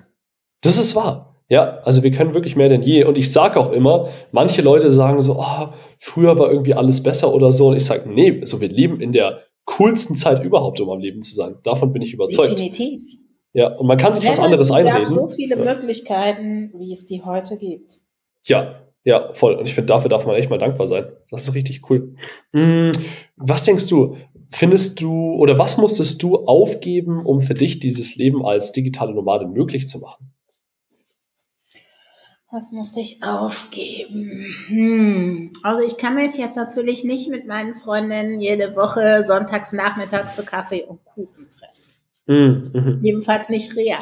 Das 0.61 0.79
ist 0.79 0.95
wahr. 0.95 1.35
Ja, 1.49 1.79
also 1.83 2.03
wir 2.03 2.11
können 2.11 2.33
wirklich 2.33 2.57
mehr 2.57 2.69
denn 2.69 2.83
je. 2.83 3.05
Und 3.05 3.19
ich 3.19 3.31
sage 3.31 3.61
auch 3.61 3.73
immer, 3.73 4.09
manche 4.33 4.63
Leute 4.63 4.91
sagen 4.91 5.21
so, 5.21 5.37
oh, 5.39 5.69
früher 5.99 6.39
war 6.39 6.51
irgendwie 6.51 6.75
alles 6.75 7.03
besser 7.03 7.35
oder 7.35 7.53
so. 7.53 7.69
Und 7.69 7.77
ich 7.77 7.85
sage, 7.85 8.09
nee, 8.09 8.41
also 8.41 8.61
wir 8.61 8.69
leben 8.69 9.01
in 9.01 9.13
der 9.13 9.43
coolsten 9.67 10.17
Zeit 10.17 10.43
überhaupt, 10.43 10.81
um 10.81 10.91
am 10.91 11.01
Leben 11.01 11.23
zu 11.23 11.35
sein. 11.35 11.57
Davon 11.65 11.93
bin 11.93 12.03
ich 12.03 12.15
überzeugt. 12.15 12.53
Definitiv. 12.53 13.03
Ja, 13.53 13.69
und 13.77 13.87
man 13.87 13.99
kann 13.99 14.15
sich 14.15 14.29
was 14.29 14.41
anderes 14.41 14.71
einreden. 14.71 15.03
Es 15.03 15.15
so 15.15 15.29
viele 15.29 15.57
ja. 15.57 15.75
Möglichkeiten, 15.75 16.73
wie 16.77 16.93
es 16.93 17.07
die 17.07 17.23
heute 17.23 17.57
gibt. 17.57 18.01
Ja, 18.47 18.84
ja, 19.05 19.33
voll. 19.35 19.55
Und 19.55 19.69
ich 19.69 19.75
finde, 19.75 19.89
dafür 19.89 20.09
darf 20.09 20.27
man 20.27 20.35
echt 20.35 20.51
mal 20.51 20.59
dankbar 20.59 20.87
sein. 20.87 21.07
Das 21.31 21.45
ist 21.45 21.55
richtig 21.55 21.89
cool. 21.91 22.17
Hm, 22.53 22.93
was 23.37 23.65
denkst 23.65 23.87
du, 23.89 24.17
findest 24.51 25.01
du 25.01 25.35
oder 25.35 25.59
was 25.59 25.77
musstest 25.77 26.23
du 26.23 26.47
aufgeben, 26.47 27.25
um 27.25 27.43
für 27.43 27.55
dich 27.55 27.81
dieses 27.81 28.17
Leben 28.17 28.45
als 28.45 28.73
digitale 28.73 29.15
Nomade 29.15 29.47
möglich 29.47 29.89
zu 29.89 29.99
machen? 29.99 30.33
Was 32.51 32.71
musste 32.71 33.01
ich 33.01 33.21
aufgeben? 33.23 34.55
Hm. 34.69 35.53
Also 35.65 35.85
ich 35.85 35.99
kann 35.99 36.15
mich 36.15 36.39
jetzt 36.39 36.57
natürlich 36.57 37.05
nicht 37.05 37.29
mit 37.29 37.47
meinen 37.47 37.75
Freundinnen 37.75 38.41
jede 38.41 38.75
Woche 38.77 39.23
sonntags 39.23 39.73
nachmittags 39.73 40.37
zu 40.37 40.45
Kaffee 40.45 40.85
und 40.85 41.05
Kuchen 41.05 41.49
treffen. 41.51 41.91
Mhm, 42.27 42.71
mhm. 42.73 43.01
Jedenfalls 43.03 43.51
nicht 43.51 43.77
real. 43.77 43.99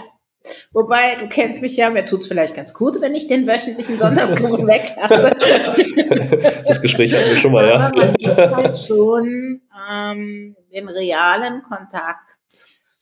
Wobei, 0.72 1.16
du 1.18 1.28
kennst 1.28 1.62
mich 1.62 1.76
ja, 1.76 1.90
mir 1.90 2.04
tut's 2.04 2.26
vielleicht 2.26 2.56
ganz 2.56 2.74
gut, 2.74 3.00
wenn 3.00 3.14
ich 3.14 3.28
den 3.28 3.46
wöchentlichen 3.46 3.98
Sonntagskuchen 3.98 4.66
weglasse. 4.66 5.36
Das 6.66 6.80
Gespräch 6.80 7.12
hatten 7.14 7.30
wir 7.30 7.36
schon 7.36 7.52
mal, 7.52 7.66
ja. 7.66 7.74
Aber 7.74 8.06
man 8.06 8.14
gibt 8.14 8.36
halt 8.36 8.76
schon 8.76 9.62
ähm, 9.92 10.56
den 10.72 10.88
realen 10.88 11.62
Kontakt, 11.62 12.38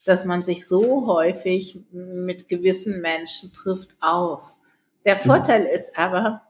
dass 0.04 0.24
man 0.24 0.42
sich 0.42 0.66
so 0.66 1.06
häufig 1.06 1.78
mit 1.92 2.48
gewissen 2.48 3.00
Menschen 3.00 3.52
trifft, 3.52 3.96
auf. 4.00 4.56
Der 5.04 5.14
mhm. 5.14 5.20
Vorteil 5.20 5.64
ist 5.64 5.96
aber, 5.98 6.42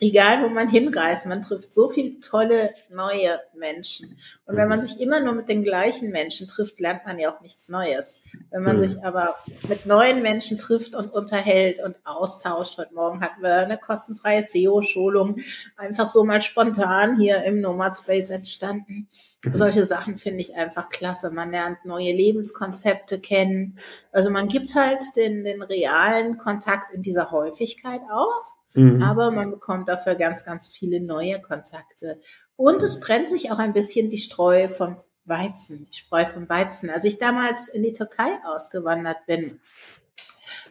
egal 0.00 0.42
wo 0.42 0.48
man 0.48 0.68
hinreist, 0.68 1.26
man 1.26 1.42
trifft 1.42 1.72
so 1.72 1.88
viele 1.88 2.18
tolle 2.20 2.74
neue 2.90 3.40
Menschen. 3.54 4.16
Und 4.44 4.56
wenn 4.56 4.68
man 4.68 4.80
sich 4.80 5.00
immer 5.00 5.20
nur 5.20 5.34
mit 5.34 5.48
den 5.48 5.62
gleichen 5.62 6.10
Menschen 6.10 6.48
trifft, 6.48 6.80
lernt 6.80 7.06
man 7.06 7.18
ja 7.18 7.34
auch 7.34 7.40
nichts 7.40 7.68
Neues. 7.68 8.24
Wenn 8.50 8.62
man 8.62 8.78
sich 8.78 9.02
aber 9.04 9.36
mit 9.68 9.86
neuen 9.86 10.22
Menschen 10.22 10.58
trifft 10.58 10.94
und 10.94 11.12
unterhält 11.12 11.82
und 11.82 11.96
austauscht, 12.04 12.78
heute 12.78 12.94
Morgen 12.94 13.20
hatten 13.20 13.42
wir 13.42 13.54
eine 13.54 13.78
kostenfreie 13.78 14.42
SEO-Schulung, 14.42 15.36
einfach 15.76 16.06
so 16.06 16.24
mal 16.24 16.42
spontan 16.42 17.18
hier 17.18 17.44
im 17.44 17.60
Nomad 17.60 17.96
Space 17.96 18.30
entstanden. 18.30 19.08
Solche 19.52 19.84
Sachen 19.84 20.16
finde 20.16 20.40
ich 20.40 20.54
einfach 20.54 20.88
klasse. 20.88 21.30
Man 21.30 21.52
lernt 21.52 21.84
neue 21.84 22.12
Lebenskonzepte 22.12 23.20
kennen. 23.20 23.78
Also 24.10 24.30
man 24.30 24.48
gibt 24.48 24.74
halt 24.74 25.04
den, 25.16 25.44
den 25.44 25.62
realen 25.62 26.38
Kontakt 26.38 26.92
in 26.92 27.02
dieser 27.02 27.30
Häufigkeit 27.30 28.00
auf 28.10 28.56
Mhm. 28.74 29.02
Aber 29.02 29.30
man 29.30 29.50
bekommt 29.50 29.88
dafür 29.88 30.14
ganz, 30.14 30.44
ganz 30.44 30.68
viele 30.68 31.00
neue 31.00 31.40
Kontakte. 31.40 32.20
Und 32.56 32.82
es 32.82 33.00
trennt 33.00 33.28
sich 33.28 33.50
auch 33.50 33.58
ein 33.58 33.72
bisschen 33.72 34.10
die 34.10 34.18
Streu 34.18 34.68
vom 34.68 34.96
Weizen, 35.24 35.86
die 35.90 35.96
Spreu 35.96 36.24
vom 36.26 36.48
Weizen. 36.48 36.90
Als 36.90 37.04
ich 37.04 37.18
damals 37.18 37.68
in 37.68 37.82
die 37.82 37.92
Türkei 37.92 38.30
ausgewandert 38.46 39.26
bin, 39.26 39.60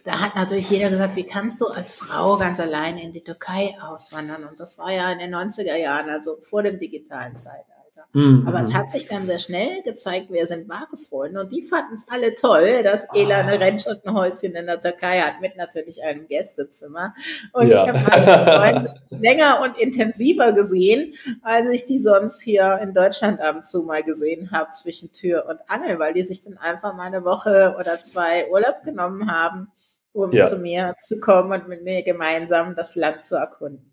da 0.04 0.20
hat 0.20 0.36
natürlich 0.36 0.70
jeder 0.70 0.90
gesagt, 0.90 1.16
wie 1.16 1.26
kannst 1.26 1.62
du 1.62 1.68
als 1.68 1.94
Frau 1.94 2.38
ganz 2.38 2.60
allein 2.60 2.98
in 2.98 3.14
die 3.14 3.24
Türkei 3.24 3.76
auswandern? 3.82 4.44
Und 4.44 4.60
das 4.60 4.78
war 4.78 4.92
ja 4.92 5.12
in 5.12 5.20
den 5.20 5.34
90er 5.34 5.78
Jahren, 5.78 6.10
also 6.10 6.38
vor 6.42 6.62
dem 6.62 6.78
digitalen 6.78 7.38
Zeitalter. 7.38 7.73
Mhm. 8.14 8.44
Aber 8.48 8.60
es 8.60 8.74
hat 8.74 8.92
sich 8.92 9.08
dann 9.08 9.28
sehr 9.28 9.40
schnell 9.40 9.82
gezeigt, 9.84 10.32
wir 10.32 10.46
sind 10.46 10.70
wahre 10.70 10.98
Freunde 10.98 11.42
und 11.42 11.52
die 11.52 11.62
fanden 11.62 11.96
es 11.96 12.06
alle 12.10 12.36
toll, 12.36 12.84
dass 12.84 13.08
Ela 13.14 13.40
eine 13.40 13.54
ah. 13.54 13.56
Rentsch 13.56 13.88
und 13.88 14.06
ein 14.06 14.14
Häuschen 14.14 14.54
in 14.54 14.66
der 14.66 14.80
Türkei 14.80 15.20
hat, 15.22 15.42
mit 15.42 15.56
natürlich 15.58 16.04
einem 16.04 16.28
Gästezimmer. 16.28 17.14
Und 17.52 17.70
ja. 17.70 17.84
ich 17.84 17.90
habe 17.90 18.00
meine 18.00 18.24
Freunde 18.24 18.94
länger 19.10 19.62
und 19.62 19.78
intensiver 19.78 20.54
gesehen, 20.54 21.14
als 21.42 21.70
ich 21.70 21.86
die 21.86 22.00
sonst 22.00 22.42
hier 22.42 22.80
in 22.82 22.94
Deutschland 22.94 23.40
ab 23.40 23.56
und 23.58 23.66
zu 23.66 23.84
mal 23.84 24.04
gesehen 24.04 24.52
habe, 24.52 24.72
zwischen 24.72 25.12
Tür 25.12 25.46
und 25.48 25.60
Angel, 25.68 26.00
weil 26.00 26.14
die 26.14 26.26
sich 26.26 26.44
dann 26.44 26.58
einfach 26.58 26.96
mal 26.96 27.08
eine 27.08 27.24
Woche 27.24 27.76
oder 27.80 28.00
zwei 28.00 28.50
Urlaub 28.50 28.84
genommen 28.84 29.32
haben, 29.32 29.72
um 30.12 30.32
ja. 30.32 30.46
zu 30.46 30.58
mir 30.58 30.96
zu 31.00 31.20
kommen 31.20 31.52
und 31.52 31.68
mit 31.68 31.84
mir 31.84 32.04
gemeinsam 32.04 32.76
das 32.76 32.96
Land 32.96 33.24
zu 33.24 33.36
erkunden 33.36 33.93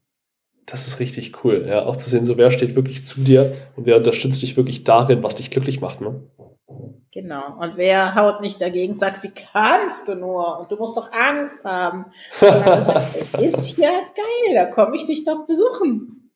das 0.71 0.87
ist 0.87 1.01
richtig 1.01 1.45
cool. 1.45 1.67
Ja, 1.69 1.87
auch 1.87 1.97
zu 1.97 2.09
sehen, 2.09 2.25
so 2.25 2.37
wer 2.37 2.51
steht 2.51 2.77
wirklich 2.77 3.05
zu 3.05 3.21
dir 3.21 3.53
und 3.77 3.87
wer 3.87 3.97
unterstützt 3.97 4.41
dich 4.43 4.57
wirklich 4.57 4.85
darin, 4.85 5.23
was 5.23 5.35
dich 5.35 5.51
glücklich 5.51 5.81
macht. 5.81 6.01
Ne? 6.01 6.23
Genau. 7.13 7.43
Und 7.61 7.77
wer 7.77 8.15
haut 8.15 8.41
nicht 8.41 8.61
dagegen, 8.61 8.97
sagt, 8.97 9.25
wie 9.25 9.33
kannst 9.33 10.07
du 10.07 10.15
nur? 10.15 10.61
Und 10.61 10.71
du 10.71 10.77
musst 10.77 10.97
doch 10.97 11.11
Angst 11.13 11.65
haben. 11.65 12.05
Sagt, 12.41 13.41
ist 13.41 13.79
ja 13.79 13.89
geil, 13.89 14.55
da 14.55 14.67
komme 14.67 14.95
ich 14.95 15.07
dich 15.07 15.25
doch 15.25 15.45
besuchen. 15.45 16.31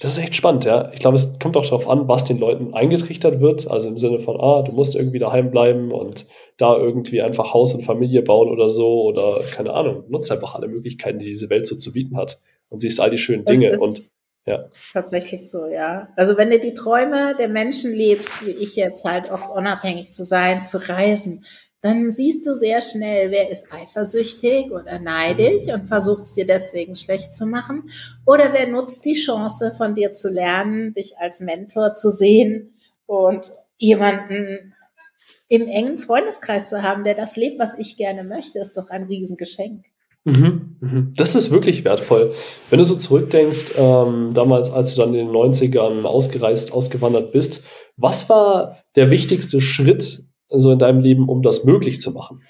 Das 0.00 0.12
ist 0.12 0.18
echt 0.22 0.36
spannend, 0.36 0.64
ja. 0.64 0.92
Ich 0.92 1.00
glaube, 1.00 1.16
es 1.16 1.38
kommt 1.40 1.56
auch 1.56 1.64
darauf 1.64 1.88
an, 1.88 2.06
was 2.06 2.24
den 2.24 2.38
Leuten 2.38 2.74
eingetrichtert 2.74 3.40
wird. 3.40 3.68
Also 3.68 3.88
im 3.88 3.98
Sinne 3.98 4.20
von, 4.20 4.40
ah, 4.40 4.62
du 4.62 4.70
musst 4.70 4.94
irgendwie 4.94 5.18
daheim 5.18 5.50
bleiben 5.50 5.90
und 5.90 6.26
da 6.56 6.76
irgendwie 6.76 7.22
einfach 7.22 7.52
Haus 7.52 7.74
und 7.74 7.82
Familie 7.82 8.22
bauen 8.22 8.48
oder 8.48 8.70
so 8.70 9.02
oder 9.02 9.40
keine 9.50 9.72
Ahnung. 9.72 10.04
Nutzt 10.08 10.30
einfach 10.30 10.54
alle 10.54 10.68
Möglichkeiten, 10.68 11.18
die 11.18 11.26
diese 11.26 11.50
Welt 11.50 11.66
so 11.66 11.76
zu 11.76 11.92
bieten 11.92 12.16
hat 12.16 12.40
und 12.68 12.80
siehst 12.80 13.00
all 13.00 13.10
die 13.10 13.18
schönen 13.18 13.44
Dinge 13.44 13.78
und 13.78 14.10
ja. 14.46 14.70
Tatsächlich 14.92 15.50
so, 15.50 15.66
ja. 15.66 16.08
Also 16.14 16.36
wenn 16.36 16.50
du 16.50 16.60
die 16.60 16.72
Träume 16.72 17.34
der 17.36 17.48
Menschen 17.48 17.92
lebst, 17.92 18.46
wie 18.46 18.52
ich 18.52 18.76
jetzt 18.76 19.04
halt 19.04 19.28
ortsunabhängig 19.28 20.12
zu 20.12 20.24
sein, 20.24 20.64
zu 20.64 20.78
reisen, 20.88 21.44
dann 21.80 22.10
siehst 22.10 22.46
du 22.46 22.54
sehr 22.54 22.80
schnell, 22.80 23.32
wer 23.32 23.50
ist 23.50 23.72
eifersüchtig 23.72 24.70
oder 24.70 25.00
neidisch 25.00 25.72
und 25.72 25.86
versucht 25.86 26.24
es 26.24 26.34
dir 26.34 26.46
deswegen 26.46 26.96
schlecht 26.96 27.34
zu 27.34 27.46
machen. 27.46 27.88
Oder 28.24 28.52
wer 28.52 28.68
nutzt 28.68 29.04
die 29.04 29.14
Chance, 29.14 29.74
von 29.76 29.94
dir 29.94 30.12
zu 30.12 30.28
lernen, 30.28 30.92
dich 30.94 31.18
als 31.18 31.40
Mentor 31.40 31.94
zu 31.94 32.10
sehen 32.10 32.78
und 33.06 33.52
jemanden 33.78 34.74
im 35.48 35.66
engen 35.66 35.98
Freundeskreis 35.98 36.70
zu 36.70 36.82
haben, 36.82 37.04
der 37.04 37.14
das 37.14 37.36
lebt, 37.36 37.58
was 37.58 37.78
ich 37.78 37.96
gerne 37.96 38.24
möchte, 38.24 38.58
ist 38.58 38.76
doch 38.76 38.90
ein 38.90 39.04
Riesengeschenk. 39.04 39.84
Mhm, 40.26 40.76
mhm. 40.80 41.14
Das 41.16 41.36
ist 41.36 41.52
wirklich 41.52 41.84
wertvoll. 41.84 42.34
Wenn 42.68 42.78
du 42.78 42.84
so 42.84 42.96
zurückdenkst, 42.96 43.74
ähm, 43.76 44.32
damals, 44.34 44.70
als 44.70 44.92
du 44.94 45.02
dann 45.02 45.14
in 45.14 45.26
den 45.26 45.30
90ern 45.30 46.02
ausgereist, 46.02 46.72
ausgewandert 46.72 47.30
bist, 47.30 47.64
was 47.96 48.28
war 48.28 48.82
der 48.96 49.10
wichtigste 49.10 49.60
Schritt 49.60 50.24
so 50.48 50.72
in 50.72 50.80
deinem 50.80 51.00
Leben, 51.00 51.28
um 51.28 51.42
das 51.42 51.62
möglich 51.62 52.00
zu 52.00 52.10
machen? 52.10 52.42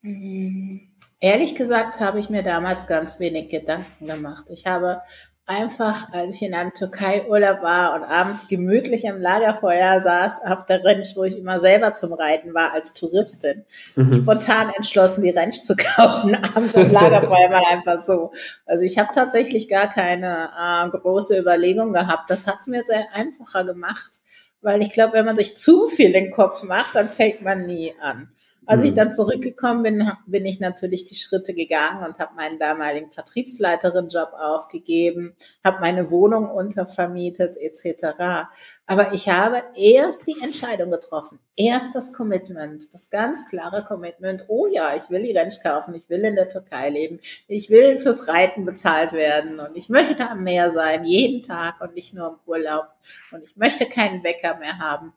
Mhm. 0.00 0.88
Ehrlich 1.20 1.54
gesagt 1.54 2.00
habe 2.00 2.18
ich 2.18 2.30
mir 2.30 2.42
damals 2.42 2.86
ganz 2.86 3.20
wenig 3.20 3.50
Gedanken 3.50 4.06
gemacht. 4.06 4.46
Ich 4.50 4.64
habe 4.64 5.02
einfach, 5.46 6.12
als 6.12 6.36
ich 6.36 6.42
in 6.42 6.54
einem 6.54 6.72
Türkei-Urlaub 6.72 7.62
war 7.62 7.94
und 7.94 8.04
abends 8.04 8.48
gemütlich 8.48 9.08
am 9.10 9.20
Lagerfeuer 9.20 10.00
saß, 10.00 10.42
auf 10.46 10.64
der 10.66 10.84
Ranch, 10.84 11.16
wo 11.16 11.24
ich 11.24 11.36
immer 11.36 11.58
selber 11.58 11.94
zum 11.94 12.12
Reiten 12.12 12.54
war 12.54 12.72
als 12.72 12.94
Touristin, 12.94 13.64
mhm. 13.96 14.14
spontan 14.14 14.70
entschlossen, 14.76 15.24
die 15.24 15.30
Ranch 15.30 15.64
zu 15.64 15.74
kaufen, 15.96 16.36
abends 16.54 16.76
am 16.76 16.90
Lagerfeuer 16.90 17.48
mal 17.50 17.64
einfach 17.70 18.00
so. 18.00 18.32
Also 18.66 18.84
ich 18.84 18.98
habe 18.98 19.10
tatsächlich 19.14 19.68
gar 19.68 19.88
keine 19.88 20.50
äh, 20.58 20.88
große 20.88 21.38
Überlegung 21.38 21.92
gehabt. 21.92 22.30
Das 22.30 22.46
hat 22.46 22.60
es 22.60 22.68
mir 22.68 22.82
sehr 22.84 23.04
einfacher 23.14 23.64
gemacht, 23.64 24.20
weil 24.60 24.80
ich 24.80 24.92
glaube, 24.92 25.14
wenn 25.14 25.26
man 25.26 25.36
sich 25.36 25.56
zu 25.56 25.88
viel 25.88 26.06
in 26.06 26.24
den 26.24 26.30
Kopf 26.30 26.62
macht, 26.62 26.94
dann 26.94 27.08
fängt 27.08 27.42
man 27.42 27.66
nie 27.66 27.92
an. 28.00 28.28
Als 28.64 28.84
ich 28.84 28.90
hm. 28.90 28.96
dann 28.96 29.14
zurückgekommen 29.14 29.82
bin, 29.82 30.10
bin 30.26 30.44
ich 30.46 30.60
natürlich 30.60 31.04
die 31.04 31.16
Schritte 31.16 31.52
gegangen 31.52 32.04
und 32.04 32.18
habe 32.20 32.34
meinen 32.36 32.58
damaligen 32.58 33.10
Vertriebsleiterin-Job 33.10 34.32
aufgegeben, 34.38 35.34
habe 35.64 35.80
meine 35.80 36.10
Wohnung 36.10 36.48
untervermietet 36.48 37.56
etc. 37.56 38.48
Aber 38.86 39.12
ich 39.14 39.28
habe 39.28 39.62
erst 39.74 40.28
die 40.28 40.40
Entscheidung 40.44 40.90
getroffen, 40.90 41.40
erst 41.56 41.94
das 41.94 42.12
Commitment, 42.12 42.92
das 42.94 43.10
ganz 43.10 43.48
klare 43.48 43.82
Commitment, 43.82 44.44
oh 44.46 44.66
ja, 44.66 44.94
ich 44.96 45.10
will 45.10 45.22
die 45.22 45.36
Ranch 45.36 45.60
kaufen, 45.62 45.94
ich 45.94 46.08
will 46.08 46.20
in 46.20 46.36
der 46.36 46.48
Türkei 46.48 46.90
leben, 46.90 47.18
ich 47.48 47.68
will 47.68 47.98
fürs 47.98 48.28
Reiten 48.28 48.64
bezahlt 48.64 49.12
werden 49.12 49.58
und 49.58 49.76
ich 49.76 49.88
möchte 49.88 50.28
am 50.30 50.44
Meer 50.44 50.70
sein, 50.70 51.04
jeden 51.04 51.42
Tag 51.42 51.80
und 51.80 51.94
nicht 51.94 52.14
nur 52.14 52.28
im 52.28 52.36
Urlaub 52.46 52.86
und 53.32 53.44
ich 53.44 53.56
möchte 53.56 53.86
keinen 53.86 54.22
Wecker 54.22 54.56
mehr 54.58 54.78
haben 54.78 55.12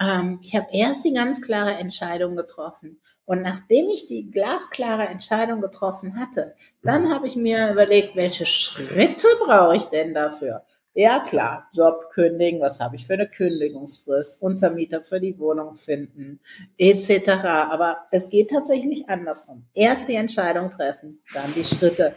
ähm, 0.00 0.40
ich 0.42 0.54
habe 0.56 0.66
erst 0.72 1.04
die 1.04 1.12
ganz 1.12 1.42
klare 1.42 1.74
Entscheidung 1.74 2.36
getroffen. 2.36 3.00
Und 3.24 3.42
nachdem 3.42 3.88
ich 3.88 4.08
die 4.08 4.30
glasklare 4.30 5.06
Entscheidung 5.06 5.60
getroffen 5.60 6.18
hatte, 6.18 6.54
dann 6.82 7.12
habe 7.12 7.26
ich 7.26 7.36
mir 7.36 7.70
überlegt, 7.72 8.16
welche 8.16 8.46
Schritte 8.46 9.26
brauche 9.44 9.76
ich 9.76 9.84
denn 9.84 10.14
dafür? 10.14 10.64
Ja, 10.94 11.20
klar, 11.20 11.68
Job 11.72 12.10
kündigen, 12.12 12.60
was 12.60 12.78
habe 12.78 12.96
ich 12.96 13.06
für 13.06 13.14
eine 13.14 13.26
Kündigungsfrist, 13.26 14.42
Untermieter 14.42 15.00
für 15.00 15.20
die 15.20 15.38
Wohnung 15.38 15.74
finden, 15.74 16.40
etc. 16.76 17.30
Aber 17.70 17.96
es 18.10 18.28
geht 18.28 18.50
tatsächlich 18.50 19.08
andersrum. 19.08 19.64
Erst 19.72 20.08
die 20.10 20.16
Entscheidung 20.16 20.68
treffen, 20.68 21.22
dann 21.32 21.54
die 21.54 21.64
Schritte. 21.64 22.14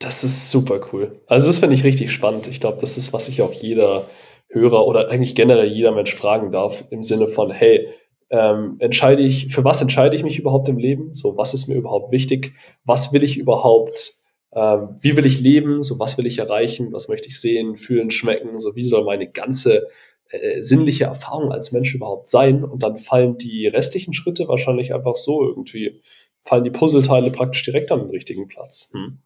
Das 0.00 0.24
ist 0.24 0.50
super 0.50 0.80
cool. 0.92 1.20
Also 1.28 1.46
das 1.46 1.60
finde 1.60 1.76
ich 1.76 1.84
richtig 1.84 2.10
spannend. 2.10 2.48
Ich 2.48 2.58
glaube, 2.58 2.78
das 2.80 2.98
ist, 2.98 3.12
was 3.12 3.26
sich 3.26 3.40
auch 3.40 3.52
jeder 3.52 4.08
Hörer 4.48 4.86
oder 4.86 5.10
eigentlich 5.10 5.34
generell 5.34 5.66
jeder 5.66 5.92
Mensch 5.92 6.14
fragen 6.14 6.52
darf, 6.52 6.84
im 6.90 7.02
Sinne 7.02 7.26
von, 7.26 7.50
hey, 7.50 7.88
ähm, 8.30 8.76
entscheide 8.80 9.22
ich, 9.22 9.52
für 9.52 9.64
was 9.64 9.80
entscheide 9.80 10.16
ich 10.16 10.24
mich 10.24 10.38
überhaupt 10.38 10.68
im 10.68 10.78
Leben? 10.78 11.14
So, 11.14 11.36
was 11.36 11.54
ist 11.54 11.68
mir 11.68 11.76
überhaupt 11.76 12.12
wichtig? 12.12 12.54
Was 12.84 13.12
will 13.12 13.22
ich 13.22 13.36
überhaupt 13.36 14.16
ähm, 14.56 14.96
wie 15.00 15.16
will 15.16 15.26
ich 15.26 15.40
leben, 15.40 15.82
so 15.82 15.98
was 15.98 16.16
will 16.16 16.26
ich 16.26 16.38
erreichen, 16.38 16.92
was 16.92 17.08
möchte 17.08 17.28
ich 17.28 17.38
sehen, 17.40 17.76
fühlen, 17.76 18.10
schmecken, 18.10 18.58
so 18.58 18.74
wie 18.74 18.84
soll 18.84 19.04
meine 19.04 19.30
ganze 19.30 19.86
äh, 20.30 20.62
sinnliche 20.62 21.04
Erfahrung 21.04 21.52
als 21.52 21.72
Mensch 21.72 21.94
überhaupt 21.94 22.30
sein 22.30 22.64
und 22.64 22.82
dann 22.82 22.96
fallen 22.96 23.36
die 23.36 23.66
restlichen 23.66 24.14
Schritte 24.14 24.48
wahrscheinlich 24.48 24.94
einfach 24.94 25.16
so 25.16 25.42
irgendwie, 25.42 26.00
fallen 26.42 26.64
die 26.64 26.70
Puzzleteile 26.70 27.30
praktisch 27.30 27.64
direkt 27.64 27.92
an 27.92 28.00
den 28.00 28.10
richtigen 28.10 28.48
Platz. 28.48 28.90
Hm. 28.92 29.18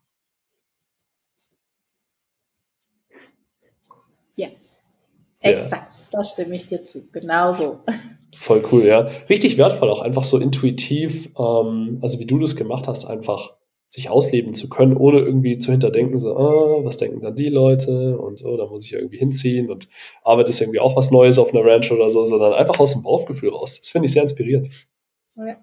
Ja, 4.35 4.49
exakt, 5.41 6.05
da 6.11 6.23
stimme 6.23 6.55
ich 6.55 6.67
dir 6.67 6.83
zu, 6.83 7.11
genau 7.13 7.53
so. 7.53 7.81
Voll 8.35 8.65
cool, 8.73 8.85
ja. 8.85 9.09
Richtig 9.29 9.59
wertvoll, 9.59 9.91
auch 9.91 10.03
einfach 10.03 10.25
so 10.25 10.39
intuitiv, 10.39 11.31
ähm, 11.39 11.99
also 12.01 12.19
wie 12.19 12.27
du 12.27 12.39
das 12.39 12.57
gemacht 12.57 12.89
hast, 12.89 13.07
einfach 13.07 13.55
sich 13.89 14.09
ausleben 14.09 14.55
zu 14.55 14.69
können, 14.69 14.97
ohne 14.97 15.19
irgendwie 15.19 15.59
zu 15.59 15.73
hinterdenken, 15.73 16.21
so, 16.21 16.37
ah, 16.37 16.85
was 16.85 16.97
denken 16.97 17.21
dann 17.23 17.35
die 17.35 17.49
Leute 17.49 18.17
und 18.19 18.45
oh, 18.45 18.57
da 18.57 18.67
muss 18.67 18.85
ich 18.85 18.93
irgendwie 18.93 19.19
hinziehen 19.19 19.69
und 19.69 19.89
arbeite 20.23 20.51
ist 20.51 20.61
irgendwie 20.61 20.79
auch 20.79 20.95
was 20.95 21.11
Neues 21.11 21.39
auf 21.39 21.53
einer 21.53 21.65
Ranch 21.67 21.91
oder 21.91 22.09
so, 22.09 22.25
sondern 22.25 22.53
einfach 22.53 22.79
aus 22.79 22.93
dem 22.93 23.03
Bauchgefühl 23.03 23.51
raus. 23.51 23.81
Das 23.81 23.89
finde 23.89 24.07
ich 24.07 24.13
sehr 24.13 24.23
inspirierend. 24.23 24.71
Ja, 25.35 25.57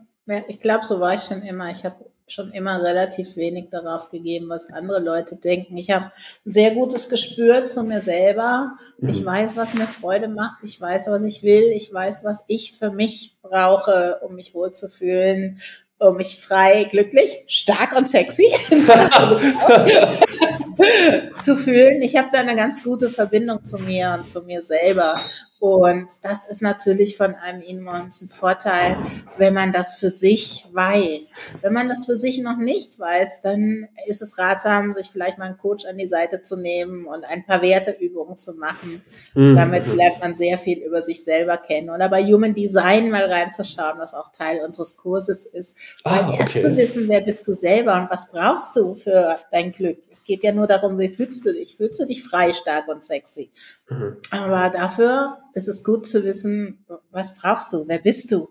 ich 0.50 0.60
glaube, 0.60 0.86
so 0.86 1.00
war 1.00 1.14
ich 1.14 1.22
schon 1.22 1.42
immer. 1.42 1.72
Ich 1.72 1.86
habe 1.86 1.96
schon 2.28 2.52
immer 2.52 2.84
relativ 2.84 3.38
wenig 3.38 3.70
darauf 3.70 4.10
gegeben, 4.10 4.50
was 4.50 4.72
andere 4.72 5.00
Leute 5.00 5.38
denken. 5.38 5.78
Ich 5.78 5.92
habe 5.92 6.12
ein 6.46 6.52
sehr 6.52 6.72
gutes 6.72 7.10
Gespür 7.10 7.66
zu 7.66 7.84
mir 7.84 8.02
selber. 8.02 8.74
Mhm. 9.00 9.10
Ich 9.10 9.26
weiß, 9.26 9.56
was 9.56 9.74
mir 9.74 9.88
Freude 9.88 10.28
macht. 10.28 10.64
Ich 10.64 10.80
weiß, 10.80 11.08
was 11.08 11.24
ich 11.24 11.44
will. 11.44 11.72
Ich 11.74 11.92
weiß, 11.92 12.24
was 12.24 12.44
ich 12.48 12.74
für 12.74 12.92
mich 12.92 13.36
brauche, 13.42 14.20
um 14.22 14.36
mich 14.36 14.54
wohlzufühlen 14.54 15.60
um 16.00 16.18
mich 16.18 16.38
frei, 16.38 16.84
glücklich, 16.84 17.44
stark 17.48 17.96
und 17.96 18.08
sexy 18.08 18.46
zu 21.34 21.56
fühlen. 21.56 22.04
Ich 22.04 22.16
habe 22.18 22.30
da 22.32 22.42
eine 22.42 22.56
ganz 22.56 22.84
gute 22.84 23.10
Verbindung 23.10 23.66
zu 23.66 23.80
mir 23.80 24.16
und 24.18 24.28
zu 24.28 24.44
mir 24.44 24.62
selber. 24.62 25.20
Und 25.60 26.08
das 26.22 26.48
ist 26.48 26.62
natürlich 26.62 27.18
von 27.18 27.34
einem 27.34 27.62
immensen 27.62 28.30
Vorteil, 28.30 28.96
wenn 29.38 29.56
man 29.56 29.72
das 29.72 29.96
für 29.96 30.10
sich 30.10 30.68
weiß. 30.72 31.34
Wenn 31.62 31.74
man 31.74 31.90
das 31.90 32.06
für 32.06 32.16
sich 32.16 32.40
noch 32.44 32.58
nicht 32.58 33.00
weiß, 33.00 33.42
dann 33.42 33.88
ist 34.06 34.22
es 34.22 34.38
ratsam, 34.38 34.94
sich 34.94 35.10
vielleicht 35.10 35.40
mal 35.40 35.46
einen 35.46 35.58
Coach 35.58 35.86
an 35.86 35.98
die 35.98 36.08
Seite 36.08 36.44
zu 36.44 36.58
nehmen 36.58 37.08
und 37.08 37.26
ein 37.26 37.44
paar 37.44 37.64
Werteübungen 37.64 38.38
zu 38.38 38.54
machen. 38.54 39.02
Mhm. 39.34 39.56
Damit 39.56 39.88
lernt 39.88 40.20
man 40.20 40.36
sehr 40.36 40.60
viel 40.60 40.78
über 40.78 41.02
sich 41.02 41.24
selber 41.24 41.58
kennen. 41.58 41.90
Oder 41.90 42.08
bei 42.10 42.24
Human 42.24 42.54
Design 42.54 43.10
mal 43.10 43.26
reinzuschauen, 43.26 43.98
was 43.98 44.14
auch 44.14 44.32
Teil 44.32 44.62
unseres 44.64 44.96
Kurses 44.96 45.46
ist. 45.46 45.76
Ah, 46.04 46.18
Weil 46.18 46.30
okay. 46.30 46.38
erst 46.40 46.62
zu 46.62 46.76
wissen, 46.76 47.10
wer 47.10 47.22
bist 47.22 47.48
du 47.48 47.54
selber 47.54 48.00
und 48.00 48.12
was 48.12 48.32
brauchst 48.32 48.76
du 48.76 48.94
für 48.94 49.40
dein 49.52 49.72
Glück. 49.72 49.98
Es 50.12 50.24
geht 50.24 50.44
ja 50.44 50.52
nur 50.52 50.68
darum, 50.68 51.00
wie 51.00 51.10
fühlst 51.10 51.44
du 51.48 51.54
dich? 51.54 51.78
Fühlst 51.78 52.00
du 52.00 52.06
dich 52.06 52.24
frei, 52.24 52.54
stark 52.54 52.88
und 52.88 53.04
sexy? 53.04 53.50
Mhm. 53.90 54.18
Aber 54.30 54.70
dafür 54.70 55.38
ist 55.58 55.68
es 55.68 55.84
gut 55.84 56.06
zu 56.06 56.24
wissen, 56.24 56.86
was 57.12 57.36
brauchst 57.36 57.74
du, 57.74 57.88
wer 57.88 58.00
bist 58.00 58.32
du? 58.32 58.48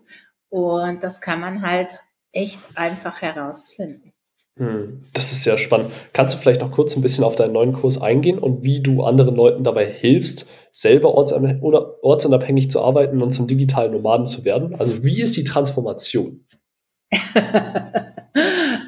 Und 0.49 1.03
das 1.03 1.21
kann 1.21 1.39
man 1.39 1.61
halt 1.61 1.99
echt 2.33 2.61
einfach 2.75 3.21
herausfinden. 3.21 4.13
Hm, 4.57 5.05
das 5.13 5.31
ist 5.31 5.43
sehr 5.43 5.57
spannend. 5.57 5.91
Kannst 6.13 6.35
du 6.35 6.39
vielleicht 6.39 6.61
noch 6.61 6.71
kurz 6.71 6.95
ein 6.95 7.01
bisschen 7.01 7.23
auf 7.23 7.35
deinen 7.35 7.53
neuen 7.53 7.73
Kurs 7.73 8.01
eingehen 8.01 8.39
und 8.39 8.63
wie 8.63 8.81
du 8.81 9.03
anderen 9.03 9.35
Leuten 9.35 9.63
dabei 9.63 9.85
hilfst, 9.85 10.49
selber 10.71 11.13
ortsunabhängig 11.13 12.69
zu 12.69 12.81
arbeiten 12.81 13.21
und 13.21 13.31
zum 13.31 13.47
digitalen 13.47 13.93
Nomaden 13.93 14.25
zu 14.25 14.45
werden? 14.45 14.75
Also 14.75 15.03
wie 15.03 15.21
ist 15.21 15.37
die 15.37 15.43
Transformation? 15.43 16.45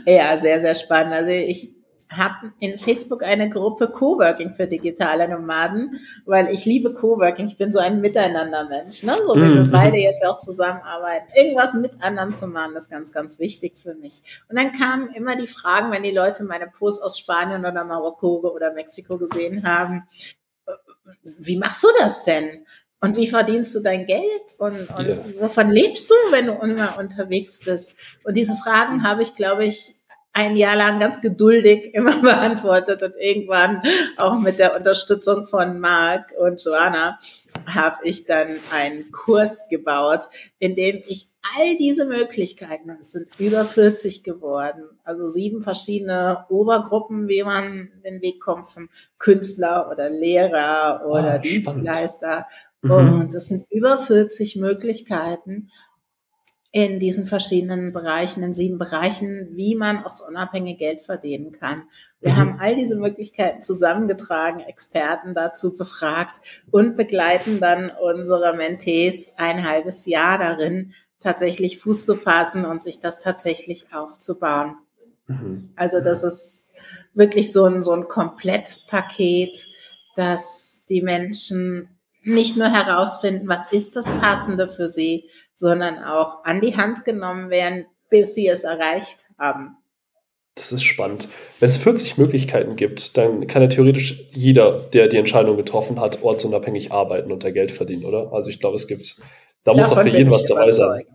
ja, 0.05 0.37
sehr, 0.37 0.59
sehr 0.59 0.75
spannend. 0.75 1.13
Also 1.13 1.31
ich 1.31 1.78
habe 2.11 2.51
in 2.59 2.79
Facebook 2.79 3.23
eine 3.23 3.49
Gruppe 3.49 3.89
Coworking 3.89 4.53
für 4.53 4.67
digitale 4.67 5.27
Nomaden, 5.27 5.91
weil 6.25 6.47
ich 6.47 6.65
liebe 6.65 6.93
Coworking. 6.93 7.47
Ich 7.47 7.57
bin 7.57 7.71
so 7.71 7.79
ein 7.79 8.01
Miteinander-Mensch, 8.01 9.03
ne? 9.03 9.15
So 9.25 9.35
wie 9.35 9.39
mhm. 9.39 9.55
wir 9.55 9.71
beide 9.71 9.97
jetzt 9.97 10.25
auch 10.25 10.37
zusammenarbeiten. 10.37 11.27
Irgendwas 11.35 11.75
mit 11.75 11.91
anderen 12.01 12.33
zu 12.33 12.47
machen, 12.47 12.75
ist 12.75 12.89
ganz, 12.89 13.11
ganz 13.11 13.37
wichtig 13.39 13.77
für 13.77 13.93
mich. 13.93 14.23
Und 14.49 14.57
dann 14.57 14.71
kamen 14.71 15.09
immer 15.13 15.35
die 15.35 15.47
Fragen, 15.47 15.91
wenn 15.91 16.03
die 16.03 16.11
Leute 16.11 16.43
meine 16.43 16.67
Posts 16.67 17.03
aus 17.03 17.19
Spanien 17.19 17.65
oder 17.65 17.83
Marokko 17.83 18.51
oder 18.53 18.73
Mexiko 18.73 19.17
gesehen 19.17 19.63
haben, 19.67 20.03
wie 21.23 21.57
machst 21.57 21.83
du 21.83 21.87
das 21.99 22.23
denn? 22.23 22.65
Und 23.01 23.15
wie 23.15 23.27
verdienst 23.27 23.75
du 23.75 23.79
dein 23.81 24.05
Geld? 24.05 24.23
Und, 24.57 24.89
und 24.89 25.05
yeah. 25.05 25.23
wovon 25.39 25.69
lebst 25.69 26.09
du, 26.09 26.15
wenn 26.31 26.47
du 26.47 26.53
immer 26.53 26.97
unterwegs 26.97 27.59
bist? 27.63 27.95
Und 28.25 28.35
diese 28.35 28.55
Fragen 28.55 29.03
habe 29.03 29.21
ich, 29.21 29.35
glaube 29.35 29.63
ich, 29.63 29.98
ein 30.33 30.55
Jahr 30.55 30.75
lang 30.75 30.99
ganz 30.99 31.21
geduldig 31.21 31.89
immer 31.93 32.15
beantwortet 32.21 33.03
und 33.03 33.15
irgendwann 33.19 33.81
auch 34.17 34.39
mit 34.39 34.59
der 34.59 34.75
Unterstützung 34.75 35.45
von 35.45 35.79
Marc 35.79 36.33
und 36.37 36.63
Joanna 36.63 37.17
habe 37.65 37.97
ich 38.03 38.25
dann 38.25 38.59
einen 38.71 39.11
Kurs 39.11 39.67
gebaut, 39.69 40.21
in 40.59 40.75
dem 40.75 41.01
ich 41.07 41.27
all 41.57 41.77
diese 41.77 42.05
Möglichkeiten, 42.05 42.89
und 42.89 43.01
es 43.01 43.11
sind 43.13 43.27
über 43.37 43.65
40 43.65 44.23
geworden, 44.23 44.83
also 45.03 45.27
sieben 45.27 45.61
verschiedene 45.61 46.45
Obergruppen, 46.49 47.27
wie 47.27 47.43
man 47.43 47.89
den 48.03 48.21
Weg 48.21 48.39
kommt, 48.39 48.67
vom 48.67 48.89
Künstler 49.17 49.89
oder 49.91 50.09
Lehrer 50.09 51.05
oder 51.07 51.35
ah, 51.35 51.37
Dienstleister. 51.37 52.45
Mhm. 52.81 52.91
Und 52.91 53.35
es 53.35 53.49
sind 53.49 53.65
über 53.71 53.97
40 53.97 54.55
Möglichkeiten, 54.57 55.69
in 56.71 56.99
diesen 56.99 57.25
verschiedenen 57.25 57.93
Bereichen, 57.93 58.43
in 58.43 58.53
sieben 58.53 58.77
Bereichen, 58.77 59.49
wie 59.51 59.75
man 59.75 60.05
auch 60.05 60.13
unabhängig 60.27 60.77
Geld 60.77 61.01
verdienen 61.01 61.51
kann. 61.51 61.83
Wir 62.21 62.33
mhm. 62.33 62.37
haben 62.37 62.57
all 62.59 62.75
diese 62.75 62.95
Möglichkeiten 62.95 63.63
zusammengetragen, 63.63 64.59
Experten 64.59 65.33
dazu 65.33 65.75
befragt 65.75 66.41
und 66.69 66.95
begleiten 66.95 67.59
dann 67.59 67.89
unsere 67.89 68.55
Mentees 68.55 69.33
ein 69.37 69.67
halbes 69.67 70.05
Jahr 70.05 70.37
darin, 70.37 70.93
tatsächlich 71.19 71.79
Fuß 71.79 72.05
zu 72.05 72.15
fassen 72.15 72.65
und 72.65 72.83
sich 72.83 72.99
das 72.99 73.19
tatsächlich 73.19 73.87
aufzubauen. 73.91 74.77
Mhm. 75.27 75.71
Also 75.75 76.01
das 76.01 76.23
ist 76.23 76.69
wirklich 77.15 77.51
so 77.51 77.65
ein, 77.65 77.81
so 77.81 77.93
ein 77.93 78.07
Komplettpaket, 78.07 79.67
dass 80.15 80.85
die 80.87 81.01
Menschen 81.01 81.98
nicht 82.33 82.57
nur 82.57 82.71
herausfinden, 82.71 83.47
was 83.47 83.71
ist 83.71 83.95
das 83.95 84.11
Passende 84.19 84.67
für 84.67 84.87
sie, 84.87 85.29
sondern 85.55 86.03
auch 86.03 86.43
an 86.43 86.61
die 86.61 86.77
Hand 86.77 87.05
genommen 87.05 87.49
werden, 87.49 87.85
bis 88.09 88.35
sie 88.35 88.47
es 88.47 88.63
erreicht 88.63 89.25
haben. 89.37 89.77
Das 90.55 90.73
ist 90.73 90.83
spannend. 90.83 91.29
Wenn 91.59 91.69
es 91.69 91.77
40 91.77 92.17
Möglichkeiten 92.17 92.75
gibt, 92.75 93.17
dann 93.17 93.47
kann 93.47 93.61
ja 93.61 93.69
theoretisch 93.69 94.27
jeder, 94.31 94.79
der 94.93 95.07
die 95.07 95.17
Entscheidung 95.17 95.55
getroffen 95.55 95.99
hat, 95.99 96.21
ortsunabhängig 96.21 96.91
arbeiten 96.91 97.31
und 97.31 97.43
da 97.43 97.51
Geld 97.51 97.71
verdienen, 97.71 98.03
oder? 98.03 98.33
Also 98.33 98.49
ich 98.49 98.59
glaube, 98.59 98.75
es 98.75 98.87
gibt, 98.87 99.15
da 99.63 99.73
muss 99.73 99.89
doch 99.89 100.01
für 100.01 100.09
jeden 100.09 100.31
was 100.31 100.43
dabei 100.43 100.71
sein. 100.71 101.05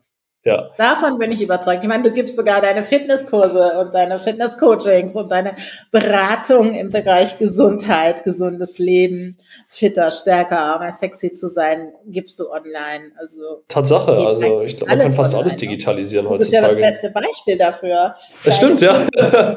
Ja. 0.44 0.68
Davon 0.76 1.18
bin 1.18 1.33
ich 1.33 1.42
überzeugt. 1.42 1.83
Ich 1.83 1.88
meine, 1.88 2.02
du 2.02 2.12
gibst 2.12 2.37
sogar 2.37 2.61
deine 2.61 2.85
Fitnesskurse 2.85 3.78
und 3.80 3.94
deine 3.94 4.18
Fitnesscoachings 4.18 5.16
und 5.16 5.30
deine 5.30 5.54
Beratung 5.90 6.74
im 6.74 6.90
Bereich 6.90 7.38
Gesundheit, 7.38 8.24
gesundes 8.24 8.78
Leben, 8.78 9.38
fitter, 9.68 10.11
stärker, 10.11 10.59
aber 10.59 10.92
sexy 10.92 11.33
zu 11.33 11.48
sein, 11.48 11.92
gibst 12.07 12.40
du 12.40 12.50
online. 12.50 13.12
Also 13.18 13.62
Tatsache, 13.68 14.12
also 14.12 14.61
ich 14.61 14.76
glaube, 14.76 14.90
man 14.90 14.98
kann 14.98 15.09
fast 15.09 15.33
online, 15.33 15.40
alles 15.40 15.52
ne? 15.54 15.59
digitalisieren 15.61 16.28
heutzutage. 16.28 16.74
Das 16.76 16.76
ist 16.76 16.83
ja 16.83 16.88
das 16.90 17.00
beste 17.02 17.11
Beispiel 17.11 17.57
dafür. 17.57 18.14
Das 18.44 18.57
stimmt, 18.57 18.83
ja. 18.83 19.07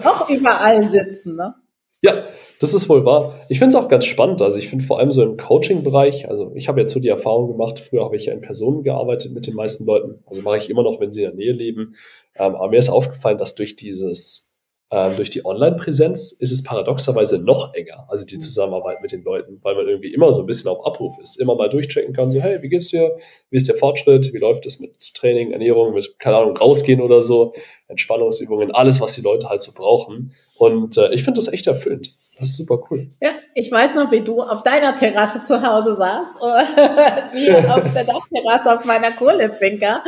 Auch 0.05 0.29
überall 0.29 0.85
sitzen, 0.85 1.35
ne? 1.35 1.53
Ja, 2.01 2.23
das 2.59 2.73
ist 2.73 2.89
wohl 2.89 3.05
wahr. 3.05 3.39
Ich 3.49 3.59
finde 3.59 3.75
es 3.75 3.83
auch 3.83 3.89
ganz 3.89 4.05
spannend. 4.05 4.41
Also 4.41 4.57
ich 4.57 4.69
finde 4.69 4.85
vor 4.85 4.99
allem 4.99 5.11
so 5.11 5.23
im 5.23 5.37
Coaching-Bereich, 5.37 6.29
also 6.29 6.51
ich 6.55 6.67
habe 6.67 6.79
jetzt 6.79 6.93
so 6.93 6.99
die 6.99 7.07
Erfahrung 7.07 7.47
gemacht, 7.51 7.79
früher 7.79 8.03
habe 8.03 8.15
ich 8.15 8.25
ja 8.25 8.33
in 8.33 8.41
Personen 8.41 8.83
gearbeitet 8.83 9.33
mit 9.33 9.47
den 9.47 9.55
meisten 9.55 9.85
Leuten. 9.85 10.23
Also 10.25 10.41
mache 10.41 10.57
ich 10.57 10.69
immer 10.69 10.83
noch, 10.83 10.99
wenn 10.99 11.11
sie 11.11 11.23
in 11.23 11.29
der 11.29 11.35
Nähe 11.35 11.53
leben. 11.53 11.95
Ähm, 12.35 12.55
aber 12.55 12.69
mir 12.69 12.77
ist 12.77 12.89
aufgefallen, 12.89 13.37
dass 13.37 13.55
durch 13.55 13.75
dieses, 13.75 14.46
durch 14.89 15.29
die 15.29 15.45
Online-Präsenz 15.45 16.31
ist 16.31 16.53
es 16.53 16.63
paradoxerweise 16.63 17.39
noch 17.39 17.73
enger, 17.73 18.05
also 18.07 18.25
die 18.25 18.39
Zusammenarbeit 18.39 19.01
mit 19.01 19.11
den 19.11 19.21
Leuten, 19.21 19.59
weil 19.61 19.75
man 19.75 19.85
irgendwie 19.85 20.13
immer 20.13 20.31
so 20.31 20.41
ein 20.41 20.45
bisschen 20.45 20.71
auf 20.71 20.85
Abruf 20.85 21.17
ist, 21.21 21.41
immer 21.41 21.55
mal 21.55 21.67
durchchecken 21.67 22.13
kann, 22.13 22.31
so 22.31 22.39
hey, 22.39 22.61
wie 22.61 22.69
geht's 22.69 22.87
dir? 22.87 23.17
Wie 23.49 23.57
ist 23.57 23.67
der 23.67 23.75
Fortschritt? 23.75 24.33
Wie 24.33 24.37
läuft 24.37 24.65
es 24.65 24.79
mit 24.79 25.13
Training, 25.13 25.51
Ernährung, 25.51 25.93
mit, 25.93 26.17
keine 26.19 26.37
Ahnung, 26.37 26.55
rausgehen 26.55 27.01
oder 27.01 27.21
so, 27.21 27.53
Entspannungsübungen, 27.89 28.71
alles, 28.71 29.01
was 29.01 29.13
die 29.13 29.21
Leute 29.21 29.49
halt 29.49 29.61
so 29.61 29.73
brauchen. 29.73 30.33
Und 30.57 30.97
äh, 30.97 31.13
ich 31.13 31.23
finde 31.23 31.39
das 31.39 31.51
echt 31.51 31.67
erfüllend. 31.67 32.13
Das 32.37 32.49
ist 32.49 32.57
super 32.57 32.79
cool. 32.89 33.07
Ja, 33.19 33.31
ich 33.55 33.71
weiß 33.71 33.95
noch, 33.95 34.11
wie 34.11 34.21
du 34.21 34.41
auf 34.41 34.61
deiner 34.61 34.95
Terrasse 34.95 35.41
zu 35.41 35.59
Hause 35.61 35.95
saßt, 35.95 36.39
wir 36.41 37.75
auf 37.75 37.93
der 37.93 38.03
Dachterrasse 38.03 38.75
auf 38.75 38.85
meiner 38.85 39.11
Kohlefinker 39.13 40.03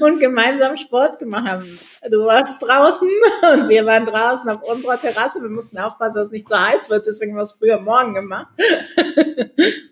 und 0.00 0.18
gemeinsam 0.18 0.76
Sport 0.76 1.20
gemacht 1.20 1.46
haben. 1.46 1.78
Du 2.10 2.24
warst 2.24 2.62
draußen 2.62 3.08
und 3.54 3.68
wir 3.68 3.86
waren 3.86 4.04
draußen 4.04 4.50
auf 4.50 4.62
unserer 4.62 5.00
Terrasse. 5.00 5.42
Wir 5.42 5.48
mussten 5.48 5.78
aufpassen, 5.78 6.16
dass 6.16 6.26
es 6.26 6.32
nicht 6.32 6.48
zu 6.48 6.58
heiß 6.58 6.90
wird, 6.90 7.06
deswegen 7.06 7.32
haben 7.32 7.38
wir 7.38 7.42
es 7.42 7.52
früher 7.52 7.80
morgen 7.80 8.14
gemacht. 8.14 8.48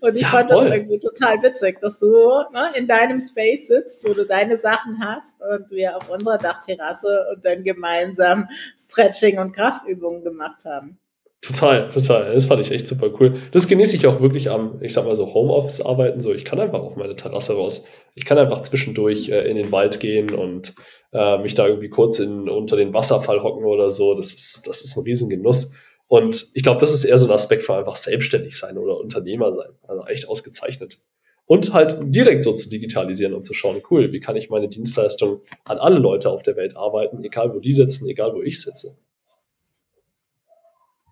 Und 0.01 0.17
ich 0.17 0.23
ja, 0.23 0.29
fand 0.29 0.51
voll. 0.51 0.65
das 0.65 0.75
irgendwie 0.75 0.99
total 0.99 1.41
witzig, 1.45 1.79
dass 1.81 2.01
du 2.01 2.11
ne, 2.53 2.73
in 2.75 2.89
deinem 2.89 3.21
Space 3.21 3.69
sitzt, 3.69 4.07
wo 4.09 4.15
du 4.15 4.27
deine 4.27 4.57
Sachen 4.59 4.99
hast 5.01 5.37
und 5.41 5.71
wir 5.71 5.97
auf 5.97 6.09
unserer 6.09 6.39
Dachterrasse 6.39 7.27
und 7.33 7.45
dann 7.45 7.63
gemeinsam 7.63 8.49
Stretching 8.77 9.39
und 9.39 9.53
Kraftübungen 9.53 10.25
gemacht 10.25 10.65
haben. 10.65 10.99
Total, 11.41 11.91
total. 11.91 12.35
Das 12.35 12.47
fand 12.47 12.61
ich 12.61 12.73
echt 12.73 12.89
super 12.89 13.11
cool. 13.21 13.35
Das 13.53 13.69
genieße 13.69 13.97
ich 13.97 14.07
auch 14.07 14.21
wirklich 14.21 14.51
am, 14.51 14.81
ich 14.81 14.93
sag 14.93 15.05
mal 15.05 15.17
so, 15.17 15.35
Homeoffice-Arbeiten. 15.35 16.21
So, 16.21 16.33
ich 16.33 16.45
kann 16.45 16.61
einfach 16.61 16.81
auf 16.81 16.97
meine 16.97 17.17
Terrasse 17.17 17.55
raus. 17.55 17.87
Ich 18.15 18.25
kann 18.25 18.39
einfach 18.39 18.63
zwischendurch 18.63 19.29
äh, 19.29 19.49
in 19.49 19.57
den 19.57 19.73
Wald 19.73 19.99
gehen 19.99 20.35
und 20.35 20.75
äh, 21.13 21.39
mich 21.39 21.55
da 21.55 21.67
irgendwie 21.67 21.89
kurz 21.89 22.19
in, 22.19 22.49
unter 22.49 22.77
den 22.77 22.93
Wasserfall 22.93 23.43
hocken 23.43 23.65
oder 23.65 23.91
so. 23.91 24.15
Das 24.15 24.33
ist, 24.33 24.67
das 24.67 24.83
ist 24.83 24.97
ein 24.97 25.05
Riesengenuss. 25.05 25.73
Und 26.09 26.49
ich 26.55 26.63
glaube, 26.63 26.81
das 26.81 26.93
ist 26.93 27.05
eher 27.05 27.17
so 27.19 27.27
ein 27.27 27.33
Aspekt 27.33 27.65
für 27.65 27.75
einfach 27.75 27.97
selbstständig 27.97 28.59
sein 28.59 28.77
oder 28.77 28.99
Unternehmer 28.99 29.53
sein. 29.53 29.71
Also 29.87 30.05
echt 30.07 30.29
ausgezeichnet. 30.29 30.99
Und 31.47 31.75
halt 31.75 31.97
direkt 32.01 32.45
so 32.45 32.55
zu 32.55 32.71
digitalisieren 32.71 33.35
und 33.35 33.45
zu 33.45 33.53
schauen, 33.53 33.83
cool, 33.91 34.13
wie 34.13 34.21
kann 34.21 34.37
ich 34.37 34.49
meine 34.49 34.69
Dienstleistung 34.69 35.43
an 35.65 35.79
alle 35.79 35.99
Leute 35.99 36.31
auf 36.31 36.43
der 36.43 36.57
Welt 36.57 36.77
arbeiten, 36.77 37.23
egal 37.25 37.55
wo 37.55 37.61
die 37.61 37.73
sitzen, 37.73 38.09
egal 38.09 38.35
wo 38.35 38.43
ich 38.43 38.61
sitze. 38.61 38.97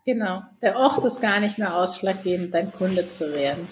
Genau. 0.07 0.41
Der 0.63 0.77
Ort 0.77 1.05
ist 1.05 1.21
gar 1.21 1.41
nicht 1.41 1.59
mehr 1.59 1.77
ausschlaggebend, 1.77 2.55
dein 2.55 2.73
Kunde 2.73 3.09
zu 3.09 3.33
werden. 3.35 3.69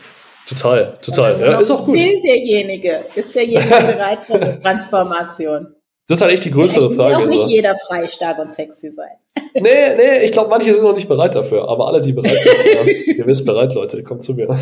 Total, 0.47 0.99
total. 1.03 1.41
Ja, 1.41 1.61
ist 1.61 1.71
auch 1.71 1.85
gut. 1.85 1.95
Will 1.95 2.23
derjenige, 2.23 3.05
ist 3.15 3.35
derjenige 3.35 3.69
bereit 3.69 4.21
für 4.21 4.35
eine 4.35 4.61
Transformation? 4.61 5.75
Das 6.09 6.19
ist 6.19 6.23
halt 6.23 6.33
echt 6.33 6.47
die 6.47 6.51
größere 6.51 6.91
Frage. 6.91 7.19
Auch 7.19 7.27
nicht 7.27 7.45
so. 7.45 7.51
jeder 7.51 7.75
frei, 7.75 8.07
stark 8.07 8.39
und 8.39 8.53
sexy 8.53 8.91
sein. 8.91 9.11
Nee, 9.55 9.97
nee, 9.97 10.25
ich 10.25 10.33
glaube, 10.33 10.51
manche 10.51 10.73
sind 10.75 10.85
noch 10.85 10.95
nicht 10.95 11.09
bereit 11.09 11.35
dafür, 11.35 11.69
aber 11.69 11.89
alle, 11.89 12.01
die 12.01 12.13
bereit 12.13 12.31
sind, 12.31 12.55
ja, 12.75 13.15
ihr 13.15 13.27
wisst 13.27 13.45
bereit, 13.47 13.75
Leute, 13.75 14.03
kommt 14.05 14.23
zu 14.23 14.35
mir. 14.35 14.47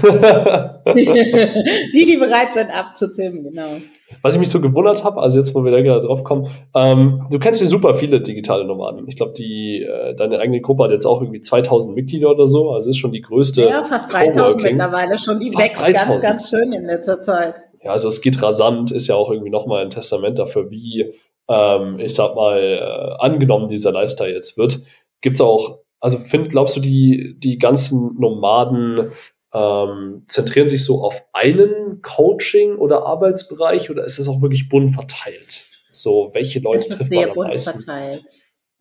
die, 0.94 2.04
die 2.06 2.16
bereit 2.16 2.52
sind, 2.52 2.70
abzutimmen, 2.70 3.42
genau. 3.42 3.78
Was 4.22 4.35
ich 4.35 4.40
mich 4.40 4.48
so 4.48 4.61
gewundert 4.61 5.02
habe, 5.02 5.20
also 5.20 5.38
jetzt, 5.38 5.54
wo 5.54 5.64
wir 5.64 5.72
da 5.72 5.82
gerade 5.82 6.06
drauf 6.06 6.24
kommen, 6.24 6.48
ähm, 6.74 7.26
du 7.30 7.38
kennst 7.38 7.61
hier 7.61 7.68
super 7.68 7.94
viele 7.94 8.20
digitale 8.20 8.64
Nomaden. 8.64 9.06
Ich 9.09 9.16
glaube, 9.16 9.32
die 9.32 9.82
äh, 9.82 10.14
deine 10.14 10.38
eigene 10.38 10.61
Gruppe 10.61 10.85
hat 10.85 10.92
jetzt 10.92 11.04
auch 11.04 11.20
irgendwie 11.20 11.40
2000 11.40 11.94
Mitglieder 11.94 12.30
oder 12.30 12.46
so, 12.46 12.70
also 12.70 12.88
ist 12.88 12.98
schon 12.98 13.12
die 13.12 13.22
größte. 13.22 13.62
Ja, 13.62 13.82
fast 13.82 14.12
3000 14.12 14.62
mittlerweile 14.62 15.18
schon. 15.18 15.40
Die 15.40 15.50
fast 15.50 15.66
wächst 15.66 15.87
3000. 15.87 15.98
ganz, 15.98 16.22
ganz 16.22 16.50
schön 16.50 16.72
in 16.72 16.87
letzter 16.87 17.20
Zeit. 17.20 17.54
Ja, 17.82 17.92
also 17.92 18.09
es 18.09 18.20
geht 18.20 18.40
rasant, 18.42 18.90
ist 18.90 19.06
ja 19.09 19.14
auch 19.14 19.30
irgendwie 19.30 19.50
nochmal 19.50 19.82
ein 19.82 19.90
Testament 19.90 20.38
dafür, 20.38 20.70
wie, 20.70 21.12
ähm, 21.48 21.98
ich 21.98 22.14
sag 22.14 22.35
mal, 22.35 22.59
äh, 22.59 23.22
angenommen 23.22 23.68
dieser 23.68 23.92
Lifestyle 23.92 24.32
jetzt 24.32 24.59
wird. 24.59 24.80
Gibt's 25.20 25.40
auch, 25.40 25.80
also 26.00 26.18
find, 26.18 26.50
glaubst 26.50 26.76
du, 26.76 26.80
die, 26.80 27.35
die 27.38 27.59
ganzen 27.59 28.18
Nomaden 28.18 29.11
ähm, 29.52 30.24
zentrieren 30.28 30.68
sich 30.68 30.85
so 30.85 31.02
auf 31.02 31.24
einen 31.32 32.02
Coaching- 32.02 32.76
oder 32.76 33.06
Arbeitsbereich 33.06 33.90
oder 33.90 34.04
ist 34.04 34.18
es 34.18 34.28
auch 34.28 34.42
wirklich 34.42 34.68
bunt 34.68 34.92
verteilt? 34.92 35.66
So, 35.90 36.30
welche 36.35 36.59
Leute 36.61 36.76
es 36.76 36.90
ist 36.90 37.09
sehr 37.09 37.28
bunt 37.28 37.48
meisten? 37.48 37.80
verteilt. 37.80 38.24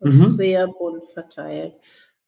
Es 0.00 0.14
mhm. 0.14 0.22
ist 0.22 0.36
sehr 0.36 0.66
bunt 0.66 1.04
verteilt. 1.12 1.74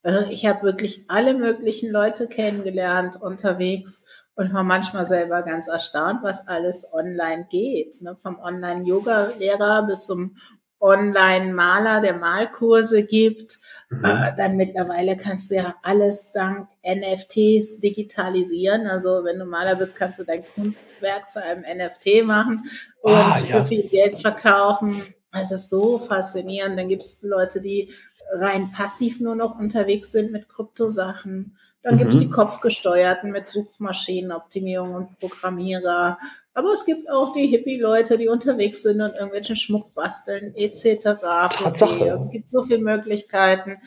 Also 0.01 0.31
ich 0.31 0.45
habe 0.45 0.63
wirklich 0.63 1.05
alle 1.09 1.33
möglichen 1.33 1.91
Leute 1.91 2.27
kennengelernt 2.27 3.21
unterwegs 3.21 4.05
und 4.39 4.53
war 4.53 4.63
manchmal 4.63 5.05
selber 5.05 5.43
ganz 5.43 5.67
erstaunt, 5.67 6.23
was 6.23 6.47
alles 6.47 6.91
online 6.93 7.47
geht. 7.49 8.01
Ne? 8.01 8.15
Vom 8.15 8.39
Online-Yoga-Lehrer 8.39 9.85
bis 9.87 10.05
zum 10.05 10.35
Online-Maler, 10.79 12.01
der 12.01 12.15
Malkurse 12.15 13.05
gibt, 13.05 13.59
Mhm. 13.89 14.05
Äh, 14.05 14.35
dann 14.37 14.55
mittlerweile 14.55 15.17
kannst 15.17 15.49
du 15.49 15.55
ja 15.55 15.75
alles 15.81 16.31
dank 16.31 16.69
NFTs 16.83 17.79
digitalisieren. 17.79 18.87
Also 18.87 19.23
wenn 19.23 19.39
du 19.39 19.45
Maler 19.45 19.75
bist, 19.75 19.95
kannst 19.95 20.19
du 20.19 20.23
dein 20.23 20.45
Kunstwerk 20.45 21.29
zu 21.29 21.41
einem 21.43 21.63
NFT 21.63 22.23
machen 22.23 22.63
und 23.01 23.13
ah, 23.13 23.35
ja. 23.35 23.63
für 23.63 23.65
viel 23.65 23.83
Geld 23.87 24.19
verkaufen. 24.19 25.13
Es 25.31 25.51
ist 25.51 25.69
so 25.69 25.97
faszinierend. 25.97 26.77
Dann 26.77 26.87
gibt 26.87 27.03
es 27.03 27.19
Leute, 27.23 27.61
die 27.61 27.91
rein 28.31 28.71
passiv 28.71 29.19
nur 29.19 29.35
noch 29.35 29.57
unterwegs 29.57 30.11
sind 30.11 30.31
mit 30.31 30.47
Kryptosachen. 30.47 31.57
Dann 31.81 31.95
mhm. 31.95 31.99
gibt 31.99 32.13
es 32.13 32.21
die 32.21 32.29
kopfgesteuerten 32.29 33.31
mit 33.31 33.49
Suchmaschinenoptimierung 33.49 34.93
und 34.95 35.19
Programmierer. 35.19 36.17
Aber 36.53 36.73
es 36.73 36.85
gibt 36.85 37.09
auch 37.09 37.33
die 37.33 37.47
Hippie-Leute, 37.47 38.17
die 38.17 38.27
unterwegs 38.27 38.81
sind 38.81 39.01
und 39.01 39.13
irgendwelchen 39.13 39.55
Schmuck 39.55 39.93
basteln, 39.93 40.53
etc. 40.55 41.19
Tatsache. 41.21 42.17
Es 42.19 42.29
gibt 42.29 42.49
so 42.49 42.63
viele 42.63 42.79
Möglichkeiten. 42.79 43.77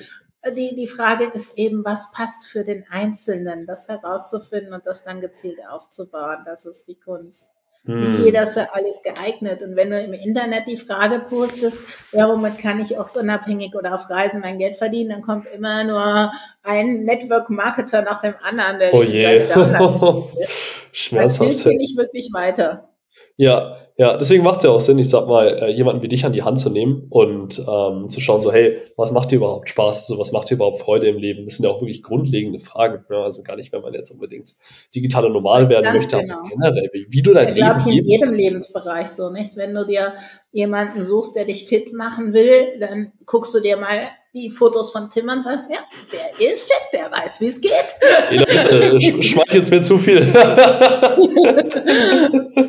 Die, 0.57 0.75
die 0.75 0.89
Frage 0.89 1.25
ist 1.25 1.59
eben, 1.59 1.85
was 1.85 2.13
passt 2.13 2.47
für 2.47 2.65
den 2.65 2.85
Einzelnen, 2.91 3.67
das 3.67 3.89
herauszufinden 3.89 4.73
und 4.73 4.87
das 4.87 5.05
dann 5.05 5.21
gezielt 5.21 5.59
aufzubauen. 5.69 6.43
Das 6.45 6.65
ist 6.65 6.89
die 6.89 6.97
Kunst. 6.97 7.51
Hm. 7.85 8.01
Nicht 8.01 8.19
jeder 8.21 8.43
ist 8.45 8.55
für 8.55 8.75
alles 8.75 9.03
geeignet. 9.03 9.61
Und 9.63 9.75
wenn 9.75 9.91
du 9.91 10.01
im 10.01 10.13
Internet 10.13 10.69
die 10.69 10.77
Frage 10.77 11.19
postest, 11.29 12.05
ja, 12.13 12.29
womit 12.29 12.59
kann 12.59 12.81
ich 12.81 12.97
ortsunabhängig 12.97 13.75
oder 13.75 13.95
auf 13.95 14.09
Reisen 14.09 14.41
mein 14.41 14.59
Geld 14.59 14.77
verdienen, 14.77 15.11
dann 15.11 15.23
kommt 15.23 15.47
immer 15.53 15.83
nur 15.83 16.31
ein 16.63 17.05
Network-Marketer 17.05 18.03
nach 18.03 18.21
dem 18.23 18.35
anderen, 18.41 18.79
der 18.79 18.95
oh 18.95 19.03
je. 19.03 19.49
Das 21.11 21.39
hilft 21.39 21.65
dir 21.65 21.75
nicht 21.75 21.97
wirklich 21.97 22.29
weiter. 22.35 22.91
Ja, 23.37 23.79
ja, 23.97 24.17
deswegen 24.17 24.43
macht 24.43 24.59
es 24.59 24.65
ja 24.65 24.71
auch 24.71 24.81
Sinn, 24.81 24.99
ich 24.99 25.09
sag 25.09 25.27
mal, 25.27 25.47
äh, 25.49 25.71
jemanden 25.71 26.03
wie 26.03 26.09
dich 26.09 26.25
an 26.25 26.33
die 26.33 26.43
Hand 26.43 26.59
zu 26.59 26.71
nehmen 26.71 27.07
und 27.11 27.59
ähm, 27.59 28.09
zu 28.09 28.21
schauen, 28.21 28.41
so, 28.41 28.51
hey, 28.51 28.79
was 28.97 29.13
macht 29.13 29.31
dir 29.31 29.37
überhaupt 29.37 29.69
Spaß? 29.69 30.07
So, 30.07 30.19
was 30.19 30.33
macht 30.33 30.49
dir 30.49 30.55
überhaupt 30.55 30.81
Freude 30.81 31.09
im 31.09 31.19
Leben? 31.19 31.45
Das 31.45 31.57
sind 31.57 31.67
ja 31.67 31.71
auch 31.71 31.81
wirklich 31.81 32.03
grundlegende 32.03 32.59
Fragen. 32.59 33.05
Ja? 33.11 33.23
Also 33.23 33.43
gar 33.43 33.57
nicht, 33.57 33.71
wenn 33.73 33.83
man 33.83 33.93
jetzt 33.93 34.11
unbedingt 34.11 34.55
digitale 34.95 35.29
Normal 35.29 35.69
werden 35.69 35.85
Ganz 35.85 36.11
möchte, 36.11 36.19
genau. 36.21 36.39
aber 36.39 36.49
generell, 36.49 36.91
wie, 36.93 37.07
wie 37.11 37.23
du 37.23 37.33
dein 37.33 37.49
ich 37.49 37.55
Leben 37.55 37.67
Ich 37.67 37.85
glaube, 37.85 37.99
in 37.99 38.05
jedem 38.05 38.33
Lebensbereich 38.33 39.09
so, 39.09 39.31
nicht? 39.31 39.57
Wenn 39.57 39.75
du 39.75 39.87
dir 39.87 40.13
jemanden 40.53 41.03
suchst, 41.03 41.37
der 41.37 41.45
dich 41.45 41.67
fit 41.67 41.93
machen 41.93 42.33
will, 42.33 42.79
dann 42.81 43.13
guckst 43.27 43.55
du 43.55 43.61
dir 43.61 43.77
mal 43.77 43.89
die 44.35 44.49
Fotos 44.49 44.93
von 44.93 45.11
Tim 45.11 45.29
und 45.29 45.43
sagst, 45.43 45.71
ja, 45.71 45.79
der 46.11 46.49
ist 46.49 46.65
fit, 46.65 46.83
der 46.95 47.11
weiß, 47.11 47.41
wie 47.43 47.47
es 47.47 47.61
geht. 47.61 47.71
Äh, 48.31 49.23
schmeichelt 49.23 49.55
jetzt 49.55 49.71
mir 49.71 49.83
zu 49.83 49.99
viel. 49.99 50.27
ja, 50.27 50.87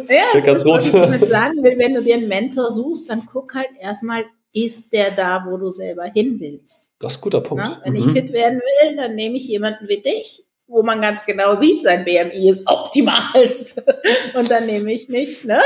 es 0.36 0.46
ist, 0.46 0.66
was 0.66 0.86
ich 0.88 0.92
damit 0.92 1.26
sagen 1.26 1.64
will, 1.64 1.78
wenn 1.78 1.94
du 1.94 2.04
dir 2.04 2.16
einen 2.16 2.28
Mentor 2.28 2.70
suchst, 2.70 3.10
dann 3.10 3.26
guck 3.26 3.56
halt 3.56 3.70
erstmal, 3.80 4.26
ist 4.52 4.92
der 4.94 5.12
da, 5.12 5.46
wo 5.48 5.58
du 5.58 5.70
selber 5.70 6.04
hin 6.04 6.38
willst? 6.40 6.92
Das 7.00 7.14
ist 7.14 7.20
ein 7.20 7.22
guter 7.22 7.42
Punkt. 7.42 7.64
Na, 7.66 7.82
wenn 7.84 7.94
mhm. 7.94 8.00
ich 8.00 8.06
fit 8.08 8.34
werden 8.34 8.60
will, 8.60 8.96
dann 8.98 9.16
nehme 9.16 9.38
ich 9.38 9.48
jemanden 9.48 9.88
wie 9.88 10.02
dich, 10.02 10.46
wo 10.68 10.84
man 10.84 11.02
ganz 11.02 11.26
genau 11.26 11.56
sieht, 11.56 11.82
sein 11.82 12.06
BMI 12.06 12.50
ist 12.50 12.68
optimal. 12.68 13.16
Und 14.38 14.52
dann 14.52 14.66
nehme 14.66 14.92
ich 14.92 15.08
mich, 15.08 15.44
ne? 15.44 15.60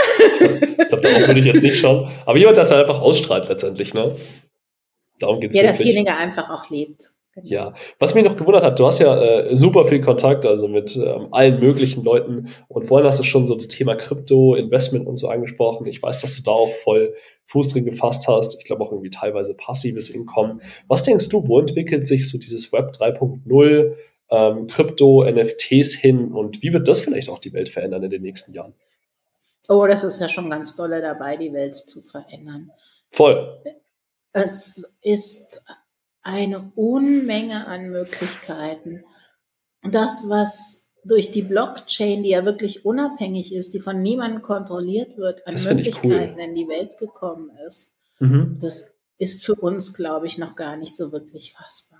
Ich 0.78 0.88
glaube, 0.88 1.02
darauf 1.02 1.28
würde 1.28 1.40
ich 1.40 1.46
jetzt 1.48 1.64
nicht 1.64 1.80
schauen. 1.80 2.12
Aber 2.26 2.38
jemand, 2.38 2.58
der 2.58 2.64
es 2.64 2.72
halt 2.72 2.82
einfach 2.88 3.02
ausstrahlt 3.02 3.50
letztendlich, 3.50 3.94
ne? 3.94 4.16
Darum 5.20 5.40
geht's 5.40 5.56
ja, 5.56 5.64
wirklich. 5.64 5.80
dasjenige 5.80 6.16
einfach 6.16 6.50
auch 6.50 6.70
lebt. 6.70 7.12
Genau. 7.36 7.48
Ja, 7.48 7.74
was 8.00 8.16
mich 8.16 8.24
noch 8.24 8.36
gewundert 8.36 8.64
hat, 8.64 8.80
du 8.80 8.86
hast 8.88 8.98
ja 8.98 9.16
äh, 9.16 9.56
super 9.56 9.86
viel 9.86 10.02
Kontakt, 10.02 10.48
also 10.48 10.68
mit 10.68 10.96
ähm, 10.96 11.28
allen 11.30 11.60
möglichen 11.60 12.04
Leuten 12.04 12.50
und 12.68 12.86
vorhin 12.88 13.06
hast 13.06 13.20
du 13.20 13.24
schon 13.24 13.46
so 13.46 13.54
das 13.54 13.68
Thema 13.68 13.94
Krypto, 13.94 14.56
Investment 14.56 15.06
und 15.06 15.18
so 15.18 15.28
angesprochen. 15.28 15.86
Ich 15.86 16.02
weiß, 16.02 16.22
dass 16.22 16.36
du 16.36 16.42
da 16.42 16.52
auch 16.52 16.74
voll 16.74 17.14
Fuß 17.46 17.68
drin 17.70 17.86
gefasst 17.86 18.28
hast. 18.28 18.56
Ich 18.58 18.66
glaube 18.66 18.84
auch 18.84 18.92
irgendwie 18.92 19.12
teilweise 19.12 19.54
passives 19.54 20.12
Einkommen. 20.12 20.62
Was 20.88 21.04
denkst 21.04 21.30
du, 21.30 21.48
wo 21.48 21.60
entwickelt 21.60 22.08
sich 22.08 22.28
so 22.28 22.40
dieses 22.40 22.74
Web 22.74 22.94
3.0, 22.98 23.94
ähm, 24.32 24.68
Krypto, 24.68 25.24
NFTs 25.24 25.94
hin 25.94 26.32
und 26.32 26.64
wie 26.64 26.74
wird 26.74 26.88
das 26.88 27.02
vielleicht 27.02 27.30
auch 27.30 27.40
die 27.40 27.54
Welt 27.54 27.70
verändern 27.70 28.02
in 28.02 28.10
den 28.10 28.24
nächsten 28.24 28.54
Jahren? 28.54 28.74
Oh, 29.70 29.86
das 29.86 30.04
ist 30.04 30.20
ja 30.20 30.28
schon 30.28 30.50
ganz 30.50 30.76
dolle 30.76 31.02
dabei, 31.02 31.38
die 31.38 31.54
Welt 31.54 31.78
zu 31.78 32.02
verändern. 32.02 32.72
Voll. 33.12 33.62
Es 34.44 34.98
ist 35.02 35.64
eine 36.22 36.72
Unmenge 36.76 37.68
an 37.68 37.90
Möglichkeiten. 37.90 39.04
Das, 39.82 40.26
was 40.28 40.92
durch 41.04 41.32
die 41.32 41.42
Blockchain, 41.42 42.24
die 42.24 42.32
ja 42.32 42.46
wirklich 42.46 42.86
unabhängig 42.86 43.54
ist, 43.54 43.74
die 43.74 43.80
von 43.80 44.02
niemandem 44.02 44.42
kontrolliert 44.42 45.18
wird, 45.18 45.48
an 45.48 45.56
Möglichkeiten 45.56 46.36
cool. 46.36 46.44
in 46.44 46.54
die 46.54 46.68
Welt 46.68 46.98
gekommen 46.98 47.50
ist, 47.68 47.94
mhm. 48.20 48.58
das 48.62 48.94
ist 49.18 49.46
für 49.46 49.56
uns, 49.56 49.94
glaube 49.94 50.28
ich, 50.28 50.38
noch 50.38 50.56
gar 50.56 50.76
nicht 50.76 50.96
so 50.96 51.12
wirklich 51.12 51.54
fassbar. 51.54 51.97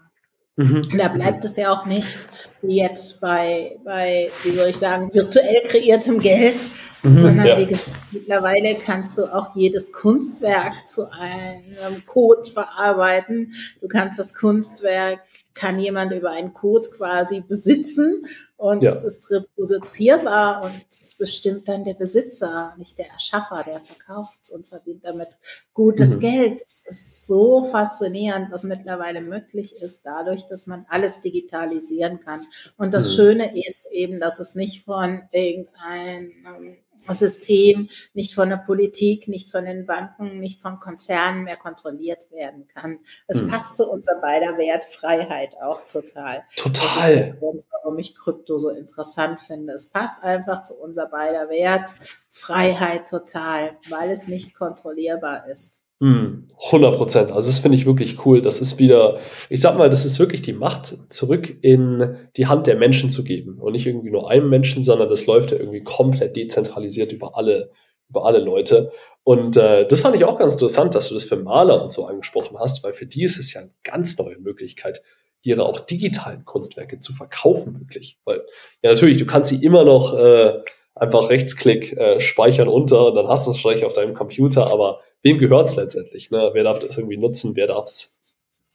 Mhm. 0.58 0.82
Da 0.98 1.10
bleibt 1.10 1.46
es 1.46 1.56
ja 1.56 1.72
auch 1.72 1.86
nicht 1.86 2.28
wie 2.64 2.82
jetzt 2.82 3.22
bei, 3.22 3.78
bei, 3.84 4.32
wie 4.44 4.56
soll 4.56 4.70
ich 4.70 4.78
sagen, 4.78 5.14
virtuell 5.14 5.62
kreiertem 5.64 6.20
Geld, 6.20 6.66
mhm, 7.04 7.22
sondern 7.22 7.46
ja. 7.46 7.58
wie 7.60 7.68
gesagt, 7.68 7.92
mittlerweile 8.12 8.76
kannst 8.76 9.20
du 9.20 9.26
auch 9.26 9.56
jedes 9.56 9.92
Kunstwerk 9.92 10.88
zu 10.88 11.10
einem 11.12 12.06
Code 12.08 12.50
verarbeiten. 12.52 13.54
Du 13.82 13.88
kannst 13.88 14.18
das 14.18 14.34
Kunstwerk 14.34 15.22
kann 15.54 15.80
jemand 15.80 16.14
über 16.14 16.32
einen 16.32 16.54
Code 16.54 16.88
quasi 16.96 17.42
besitzen 17.42 18.24
und 18.58 18.82
ja. 18.82 18.90
es 18.90 19.04
ist 19.04 19.30
reproduzierbar 19.30 20.64
und 20.64 20.82
es 20.90 21.14
bestimmt 21.14 21.70
dann 21.70 21.84
der 21.84 21.94
Besitzer, 21.94 22.74
nicht 22.78 22.98
der 22.98 23.10
Erschaffer, 23.10 23.64
der 23.64 23.82
verkauft 23.82 24.52
und 24.52 24.66
verdient 24.66 25.06
damit 25.06 25.30
gutes 25.74 26.16
mhm. 26.18 26.22
Geld. 26.22 26.64
Es 26.68 26.84
ist 26.88 27.28
so 27.28 27.64
faszinierend, 27.64 28.52
was 28.52 28.64
mittlerweile 28.64 29.22
möglich 29.22 29.76
ist, 29.80 30.02
dadurch, 30.06 30.48
dass 30.48 30.66
man 30.66 30.88
alles 30.90 31.22
digitalisieren 31.22 32.20
kann. 32.20 32.48
Und 32.78 32.96
das 32.96 33.12
mhm. 33.12 33.16
Schöne 33.16 33.58
ist 33.68 33.92
eben, 33.92 34.20
dass 34.20 34.40
es 34.40 34.56
nicht 34.56 34.86
von 34.86 35.22
irgendeinem 35.32 36.78
System 37.14 37.90
nicht 38.14 38.34
von 38.34 38.50
der 38.50 38.58
Politik, 38.58 39.28
nicht 39.28 39.52
von 39.52 39.66
den 39.66 39.86
Banken, 39.86 40.40
nicht 40.40 40.62
von 40.62 40.80
Konzernen 40.80 41.44
mehr 41.44 41.58
kontrolliert 41.58 42.32
werden 42.32 42.68
kann. 42.68 43.00
Es 43.28 43.42
hm. 43.42 43.50
passt 43.50 43.78
zu 43.78 43.90
unser 43.90 44.20
beider 44.22 44.58
Wert 44.58 44.86
Freiheit 44.86 45.56
auch 45.62 45.82
total. 45.88 46.44
Total. 46.56 46.86
Das 46.86 46.96
ist 46.96 47.10
der 47.10 47.34
Grund, 47.36 47.64
warum 47.72 48.00
ich 48.00 48.16
Krypto 48.16 48.60
so 48.60 48.70
interessant 48.70 49.40
finde. 49.40 49.74
Es 49.74 49.88
passt 49.88 50.24
einfach 50.24 50.64
zu 50.64 50.76
unser 50.76 51.08
beider 51.08 51.50
Wert 51.50 51.96
Freiheit 52.30 53.08
total, 53.10 53.78
weil 53.90 54.10
es 54.12 54.28
nicht 54.28 54.54
kontrollierbar 54.54 55.48
ist. 55.48 55.82
100 56.00 56.48
hm, 56.92 56.98
Prozent. 56.98 57.32
Also 57.32 57.50
das 57.50 57.60
finde 57.60 57.78
ich 57.78 57.88
wirklich 57.88 58.26
cool. 58.26 58.42
Das 58.42 58.62
ist 58.62 58.78
wieder, 58.78 59.18
ich 59.50 59.62
sag 59.62 59.78
mal, 59.78 59.90
das 59.90 60.06
ist 60.06 60.20
wirklich 60.20 60.44
die 60.44 60.54
Macht, 60.54 60.96
zurück 61.12 61.58
in 61.62 62.18
die 62.36 62.46
Hand 62.46 62.68
der 62.68 62.76
Menschen 62.76 63.10
zu 63.10 63.24
geben. 63.24 63.60
Und 63.60 63.72
nicht 63.72 63.88
irgendwie 63.88 64.12
nur 64.12 64.30
einem 64.30 64.50
Menschen, 64.50 64.84
sondern 64.84 65.10
das 65.10 65.26
läuft 65.26 65.52
ja 65.52 65.58
irgendwie 65.58 65.84
komplett 65.84 66.36
dezentralisiert 66.36 67.12
über 67.14 67.36
alle, 67.36 67.72
über 68.10 68.26
alle 68.26 68.40
Leute. 68.40 68.92
Und 69.24 69.58
äh, 69.58 69.88
das 69.88 70.02
fand 70.02 70.16
ich 70.16 70.24
auch 70.24 70.38
ganz 70.38 70.54
interessant, 70.54 70.94
dass 70.94 71.10
du 71.10 71.16
das 71.16 71.24
für 71.24 71.38
Maler 71.38 71.84
und 71.84 71.92
so 71.92 72.06
angesprochen 72.06 72.58
hast, 72.60 72.84
weil 72.84 72.94
für 72.94 73.08
die 73.08 73.24
ist 73.24 73.40
es 73.40 73.54
ja 73.54 73.62
eine 73.62 73.72
ganz 73.84 74.18
neue 74.20 74.38
Möglichkeit, 74.38 75.02
ihre 75.42 75.66
auch 75.66 75.80
digitalen 75.80 76.46
Kunstwerke 76.46 77.00
zu 77.00 77.12
verkaufen, 77.12 77.80
wirklich. 77.80 78.20
Weil, 78.24 78.46
ja, 78.84 78.92
natürlich, 78.92 79.18
du 79.18 79.26
kannst 79.26 79.50
sie 79.50 79.66
immer 79.66 79.84
noch 79.84 80.14
äh, 80.14 80.60
einfach 80.94 81.30
Rechtsklick 81.30 81.94
äh, 81.94 82.20
speichern 82.20 82.68
unter 82.68 83.08
und 83.08 83.16
dann 83.16 83.28
hast 83.28 83.48
du 83.48 83.52
es 83.52 83.58
vielleicht 83.58 83.84
auf 83.84 83.94
deinem 83.94 84.14
Computer, 84.14 84.72
aber 84.72 85.02
wem 85.24 85.38
gehört 85.38 85.70
es 85.70 85.76
letztendlich? 85.76 86.32
Ne? 86.32 86.52
Wer 86.54 86.64
darf 86.64 86.80
das 86.80 86.98
irgendwie 86.98 87.18
nutzen? 87.18 87.56
Wer 87.56 87.68
darf 87.68 87.86
es 87.86 88.18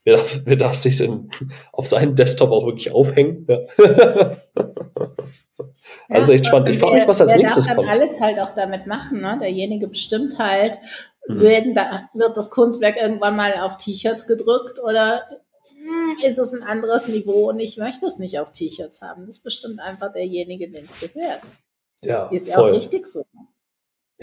Wer 0.04 0.16
darf, 0.16 0.40
wer 0.44 0.56
darf 0.56 0.74
sich 0.74 1.00
in, 1.00 1.30
auf 1.72 1.86
seinen 1.86 2.16
Desktop 2.16 2.50
auch 2.50 2.66
wirklich 2.66 2.90
aufhängen? 2.90 3.46
Ja. 3.48 3.60
also 6.08 6.32
echt 6.32 6.46
spannend. 6.46 6.70
Ich 6.70 6.78
frage 6.78 6.96
mich, 6.96 7.06
was 7.06 7.20
als 7.20 7.36
nächstes 7.36 7.68
kommt. 7.68 7.78
Der 7.78 7.86
darf 7.86 7.94
alles 7.94 8.20
halt 8.20 8.40
auch 8.40 8.54
damit 8.54 8.86
machen. 8.86 9.20
Ne? 9.20 9.38
Derjenige 9.40 9.86
bestimmt 9.86 10.38
halt, 10.38 10.76
mhm. 11.28 11.40
werden 11.40 11.74
da, 11.74 12.08
wird 12.14 12.36
das 12.36 12.50
Kunstwerk 12.50 12.96
irgendwann 13.00 13.36
mal 13.36 13.52
auf 13.62 13.76
T-Shirts 13.76 14.26
gedrückt 14.26 14.80
oder 14.82 15.22
hm, 15.68 16.16
ist 16.26 16.38
es 16.38 16.52
ein 16.52 16.64
anderes 16.64 17.08
Niveau 17.08 17.50
und 17.50 17.60
ich 17.60 17.76
möchte 17.76 18.06
es 18.06 18.18
nicht 18.18 18.40
auf 18.40 18.50
T-Shirts 18.50 19.02
haben. 19.02 19.26
Das 19.26 19.36
ist 19.36 19.44
bestimmt 19.44 19.78
einfach 19.78 20.12
derjenige, 20.12 20.68
dem 20.68 20.88
es 21.00 21.12
gehört. 21.12 21.42
Ja, 22.04 22.28
ist 22.30 22.48
ja 22.48 22.58
auch 22.58 22.72
richtig 22.72 23.06
so. 23.06 23.24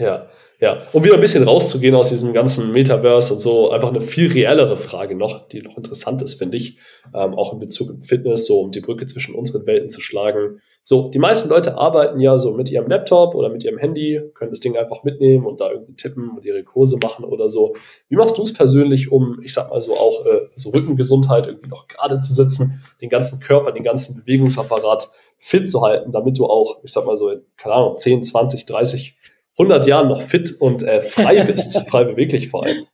Ja, 0.00 0.28
ja. 0.60 0.78
Um 0.94 1.04
wieder 1.04 1.14
ein 1.14 1.20
bisschen 1.20 1.44
rauszugehen 1.44 1.94
aus 1.94 2.08
diesem 2.08 2.32
ganzen 2.32 2.72
Metaverse 2.72 3.34
und 3.34 3.40
so, 3.40 3.70
einfach 3.70 3.90
eine 3.90 4.00
viel 4.00 4.32
reellere 4.32 4.78
Frage 4.78 5.14
noch, 5.14 5.46
die 5.48 5.60
noch 5.60 5.76
interessant 5.76 6.22
ist, 6.22 6.34
finde 6.34 6.56
ich, 6.56 6.78
ähm, 7.14 7.34
auch 7.34 7.52
in 7.52 7.58
Bezug 7.58 7.90
auf 7.90 8.06
Fitness, 8.06 8.46
so 8.46 8.60
um 8.60 8.70
die 8.70 8.80
Brücke 8.80 9.04
zwischen 9.04 9.34
unseren 9.34 9.66
Welten 9.66 9.90
zu 9.90 10.00
schlagen. 10.00 10.62
So, 10.84 11.10
die 11.10 11.18
meisten 11.18 11.50
Leute 11.50 11.76
arbeiten 11.76 12.18
ja 12.18 12.38
so 12.38 12.52
mit 12.52 12.70
ihrem 12.70 12.88
Laptop 12.88 13.34
oder 13.34 13.50
mit 13.50 13.62
ihrem 13.62 13.76
Handy, 13.76 14.22
können 14.32 14.50
das 14.50 14.60
Ding 14.60 14.74
einfach 14.78 15.04
mitnehmen 15.04 15.44
und 15.44 15.60
da 15.60 15.70
irgendwie 15.70 15.94
tippen 15.94 16.30
und 16.30 16.46
ihre 16.46 16.62
Kurse 16.62 16.96
machen 16.96 17.26
oder 17.26 17.50
so. 17.50 17.74
Wie 18.08 18.16
machst 18.16 18.38
du 18.38 18.42
es 18.42 18.54
persönlich, 18.54 19.12
um, 19.12 19.38
ich 19.44 19.52
sag 19.52 19.68
mal 19.68 19.82
so, 19.82 19.98
auch 19.98 20.24
äh, 20.24 20.48
so 20.56 20.70
Rückengesundheit 20.70 21.46
irgendwie 21.46 21.68
noch 21.68 21.88
gerade 21.88 22.20
zu 22.20 22.32
sitzen, 22.32 22.82
den 23.02 23.10
ganzen 23.10 23.40
Körper, 23.40 23.72
den 23.72 23.84
ganzen 23.84 24.16
Bewegungsapparat 24.16 25.10
fit 25.38 25.68
zu 25.68 25.82
halten, 25.82 26.10
damit 26.10 26.38
du 26.38 26.46
auch, 26.46 26.82
ich 26.82 26.90
sag 26.90 27.04
mal 27.04 27.18
so, 27.18 27.30
keine 27.58 27.74
Ahnung, 27.74 27.98
10, 27.98 28.22
20, 28.24 28.64
30 28.64 29.16
100 29.60 29.86
Jahren 29.86 30.08
noch 30.08 30.22
fit 30.22 30.60
und 30.60 30.82
äh, 30.82 31.00
frei 31.00 31.44
bist, 31.44 31.78
frei 31.88 32.04
beweglich 32.04 32.48
vor 32.48 32.64
allem. 32.64 32.86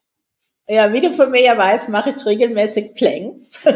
Ja, 0.68 0.92
wie 0.92 1.00
du 1.00 1.12
von 1.12 1.31
mir 1.31 1.42
ja 1.42 1.57
weißt, 1.57 1.90
mache 1.90 2.11
ich 2.11 2.26
regelmäßig 2.26 2.94
Planks. 2.94 3.68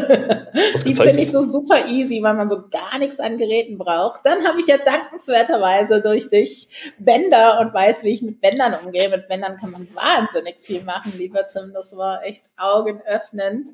Die 0.85 0.93
finde 0.93 1.21
ich 1.21 1.31
so 1.31 1.41
super 1.41 1.87
easy, 1.87 2.21
weil 2.21 2.33
man 2.33 2.49
so 2.49 2.67
gar 2.69 2.99
nichts 2.99 3.21
an 3.21 3.37
Geräten 3.37 3.77
braucht. 3.77 4.25
Dann 4.25 4.45
habe 4.45 4.59
ich 4.59 4.67
ja 4.67 4.75
dankenswerterweise 4.77 6.01
durch 6.01 6.29
dich 6.29 6.67
Bänder 6.99 7.61
und 7.61 7.73
weiß, 7.73 8.03
wie 8.03 8.09
ich 8.09 8.21
mit 8.23 8.41
Bändern 8.41 8.75
umgehe. 8.83 9.07
Mit 9.07 9.29
Bändern 9.29 9.55
kann 9.55 9.71
man 9.71 9.87
wahnsinnig 9.93 10.55
viel 10.59 10.83
machen, 10.83 11.13
lieber 11.15 11.47
Tim. 11.47 11.71
Das 11.73 11.95
war 11.95 12.25
echt 12.25 12.43
augenöffnend. 12.57 13.69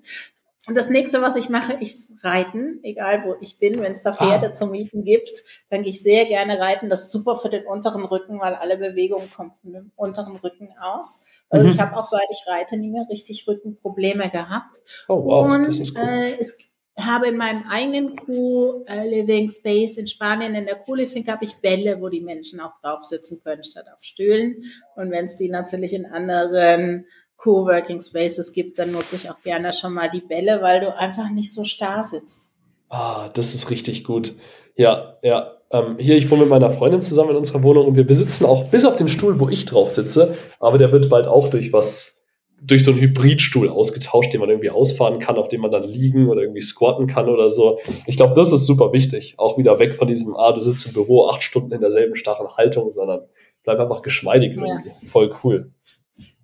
Und 0.68 0.76
das 0.76 0.90
nächste, 0.90 1.22
was 1.22 1.38
ich 1.38 1.50
mache, 1.50 1.74
ist 1.82 2.24
Reiten, 2.24 2.80
egal 2.84 3.24
wo 3.26 3.36
ich 3.40 3.58
bin. 3.58 3.82
Wenn 3.82 3.94
es 3.94 4.04
da 4.04 4.14
Pferde 4.14 4.48
ah. 4.48 4.54
zum 4.54 4.72
Mieten 4.72 5.04
gibt, 5.04 5.32
dann 5.70 5.82
gehe 5.82 5.92
ich 5.92 6.04
sehr 6.04 6.26
gerne 6.26 6.60
reiten. 6.60 6.90
Das 6.90 7.04
ist 7.04 7.12
super 7.12 7.38
für 7.38 7.50
den 7.50 7.66
unteren 7.66 8.04
Rücken, 8.04 8.40
weil 8.42 8.54
alle 8.54 8.78
Bewegungen 8.78 9.32
kommen 9.32 9.54
von 9.62 9.72
dem 9.72 9.92
unteren 9.96 10.36
Rücken 10.36 10.70
aus. 10.80 11.24
Also 11.50 11.66
mhm. 11.66 11.72
ich 11.72 11.80
habe 11.80 11.96
auch 11.96 12.06
seit 12.06 12.28
ich 12.30 12.44
reite 12.48 12.78
nie 12.78 12.92
mehr 12.92 13.08
richtig 13.10 13.48
Rückenprobleme 13.48 14.30
gehabt. 14.30 14.82
Oh, 15.08 15.24
wow. 15.24 15.50
Und 15.50 15.70
cool. 15.70 15.94
äh, 15.96 16.38
es 16.38 16.58
habe 17.00 17.28
in 17.28 17.38
meinem 17.38 17.64
eigenen 17.70 18.16
Crew 18.16 18.84
äh, 18.88 19.08
Living 19.08 19.50
Space 19.50 19.98
in 19.98 20.08
Spanien 20.08 20.56
in 20.56 20.66
der 20.66 20.76
Co-Living 20.76 21.28
habe 21.28 21.46
ich 21.46 21.58
Bälle, 21.58 22.02
wo 22.02 22.10
die 22.10 22.22
Menschen 22.22 22.60
auch 22.60 22.74
drauf 22.82 23.06
sitzen 23.06 23.40
können 23.44 23.64
statt 23.64 23.86
auf 23.94 24.04
Stühlen. 24.04 24.58
Und 24.96 25.12
wenn 25.12 25.26
es 25.26 25.38
die 25.38 25.50
natürlich 25.50 25.94
in 25.94 26.08
anderen 26.08 27.06
Coworking 27.38 28.02
Spaces 28.02 28.52
gibt, 28.52 28.80
dann 28.80 28.92
nutze 28.92 29.16
ich 29.16 29.30
auch 29.30 29.42
gerne 29.42 29.72
schon 29.74 29.94
mal 29.94 30.10
die 30.10 30.22
Bälle, 30.22 30.62
weil 30.62 30.82
du 30.82 30.98
einfach 30.98 31.30
nicht 31.30 31.54
so 31.54 31.64
starr 31.64 32.04
sitzt. 32.04 32.52
Ah, 32.90 33.30
das 33.30 33.54
ist 33.54 33.70
richtig 33.70 34.04
gut. 34.04 34.34
Ja, 34.76 35.18
ja. 35.22 35.54
Ähm, 35.70 35.98
hier, 36.00 36.16
ich 36.16 36.32
wohne 36.32 36.42
mit 36.42 36.50
meiner 36.50 36.70
Freundin 36.70 37.02
zusammen 37.02 37.32
in 37.32 37.36
unserer 37.36 37.62
Wohnung 37.62 37.88
und 37.88 37.96
wir 37.96 38.08
besitzen 38.08 38.46
auch 38.46 38.70
bis 38.70 38.86
auf 38.86 38.96
den 38.96 39.10
Stuhl, 39.10 39.40
wo 39.40 39.50
ich 39.50 39.66
drauf 39.66 39.90
sitze, 39.90 40.36
aber 40.60 40.78
der 40.78 40.94
wird 40.94 41.10
bald 41.10 41.28
auch 41.28 41.50
durch 41.50 41.74
was, 41.74 42.24
durch 42.62 42.86
so 42.86 42.92
einen 42.92 43.02
Hybridstuhl 43.02 43.68
ausgetauscht, 43.68 44.32
den 44.32 44.40
man 44.40 44.50
irgendwie 44.50 44.70
ausfahren 44.70 45.20
kann, 45.20 45.36
auf 45.36 45.50
dem 45.50 45.62
man 45.62 45.72
dann 45.72 45.84
liegen 45.84 46.30
oder 46.30 46.42
irgendwie 46.42 46.62
squatten 46.62 47.08
kann 47.08 47.28
oder 47.28 47.50
so. 47.50 47.80
Ich 48.06 48.16
glaube, 48.16 48.34
das 48.34 48.54
ist 48.54 48.66
super 48.66 48.94
wichtig. 48.94 49.36
Auch 49.38 49.58
wieder 49.58 49.78
weg 49.78 49.94
von 49.94 50.08
diesem, 50.08 50.38
ah, 50.38 50.54
du 50.54 50.62
sitzt 50.62 50.88
im 50.88 50.94
Büro 50.94 51.28
acht 51.28 51.44
Stunden 51.44 51.74
in 51.74 51.82
derselben 51.82 52.16
starren 52.16 52.56
Haltung, 52.56 52.90
sondern 52.90 53.26
bleib 53.64 53.80
einfach 53.80 54.02
geschmeidig 54.02 54.58
ja. 54.58 54.66
irgendwie. 54.66 55.06
Voll 55.06 55.34
cool. 55.44 55.72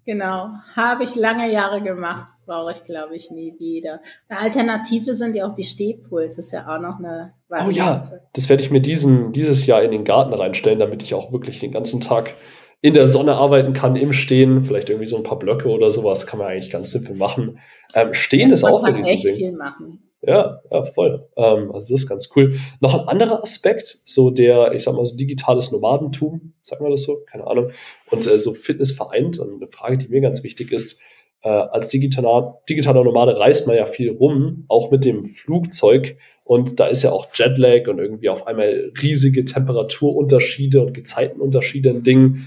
Genau, 0.05 0.49
habe 0.75 1.03
ich 1.03 1.15
lange 1.15 1.51
Jahre 1.51 1.81
gemacht, 1.81 2.25
brauche 2.45 2.73
ich 2.73 2.83
glaube 2.83 3.15
ich 3.15 3.31
nie 3.31 3.55
wieder. 3.59 3.99
Eine 4.27 4.39
Alternative 4.41 5.13
sind 5.13 5.35
ja 5.35 5.47
auch 5.47 5.55
die 5.55 5.63
Stehpuls, 5.63 6.37
ist 6.37 6.51
ja 6.51 6.67
auch 6.67 6.81
noch 6.81 6.99
eine 6.99 7.33
Variante. 7.47 8.09
Oh 8.11 8.15
ja, 8.15 8.27
das 8.33 8.49
werde 8.49 8.63
ich 8.63 8.71
mir 8.71 8.81
diesen, 8.81 9.31
dieses 9.31 9.65
Jahr 9.65 9.81
in 9.81 9.91
den 9.91 10.03
Garten 10.03 10.33
reinstellen, 10.33 10.79
damit 10.79 11.03
ich 11.03 11.13
auch 11.13 11.31
wirklich 11.31 11.59
den 11.59 11.71
ganzen 11.71 12.01
Tag 12.01 12.35
in 12.81 12.93
der 12.93 13.07
Sonne 13.07 13.35
arbeiten 13.35 13.71
kann, 13.71 13.95
im 13.95 14.11
Stehen, 14.11 14.65
vielleicht 14.65 14.89
irgendwie 14.89 15.07
so 15.07 15.15
ein 15.15 15.23
paar 15.23 15.39
Blöcke 15.39 15.69
oder 15.69 15.89
sowas, 15.89 16.27
kann 16.27 16.39
man 16.39 16.49
eigentlich 16.49 16.69
ganz 16.69 16.91
simpel 16.91 17.15
machen. 17.15 17.59
Ähm, 17.93 18.13
Stehen 18.13 18.49
ja, 18.49 18.53
ist 18.53 18.65
auch 18.65 18.83
ein 18.83 18.95
Riesending. 18.95 19.25
echt 19.25 19.37
viel 19.37 19.53
machen. 19.53 19.99
Ja, 20.25 20.61
ja, 20.71 20.85
voll. 20.85 21.27
Ähm, 21.35 21.71
also 21.73 21.93
das 21.93 22.03
ist 22.03 22.07
ganz 22.07 22.29
cool. 22.35 22.55
Noch 22.79 22.93
ein 22.93 23.07
anderer 23.07 23.43
Aspekt, 23.43 23.99
so 24.05 24.29
der, 24.29 24.73
ich 24.73 24.83
sag 24.83 24.95
mal, 24.95 25.05
so 25.05 25.17
digitales 25.17 25.71
Nomadentum, 25.71 26.53
sagen 26.63 26.85
wir 26.85 26.91
das 26.91 27.03
so, 27.03 27.19
keine 27.29 27.45
Ahnung, 27.45 27.71
und 28.09 28.25
äh, 28.25 28.37
so 28.37 28.53
Fitness 28.53 28.91
vereint. 28.91 29.37
Und 29.37 29.61
eine 29.61 29.67
Frage, 29.69 29.97
die 29.97 30.07
mir 30.07 30.21
ganz 30.21 30.43
wichtig 30.43 30.71
ist, 30.71 31.01
äh, 31.41 31.49
als 31.49 31.89
digitaler, 31.89 32.61
digitaler 32.69 33.03
Nomade 33.03 33.37
reist 33.37 33.67
man 33.67 33.75
ja 33.75 33.85
viel 33.85 34.11
rum, 34.11 34.63
auch 34.69 34.91
mit 34.91 35.03
dem 35.03 35.25
Flugzeug. 35.25 36.17
Und 36.45 36.79
da 36.79 36.87
ist 36.87 37.03
ja 37.03 37.11
auch 37.11 37.27
Jetlag 37.33 37.89
und 37.89 37.99
irgendwie 37.99 38.29
auf 38.29 38.47
einmal 38.47 38.91
riesige 39.01 39.43
Temperaturunterschiede 39.43 40.81
und 40.81 40.93
Gezeitenunterschiede 40.93 41.89
ein 41.89 42.03
Ding 42.03 42.45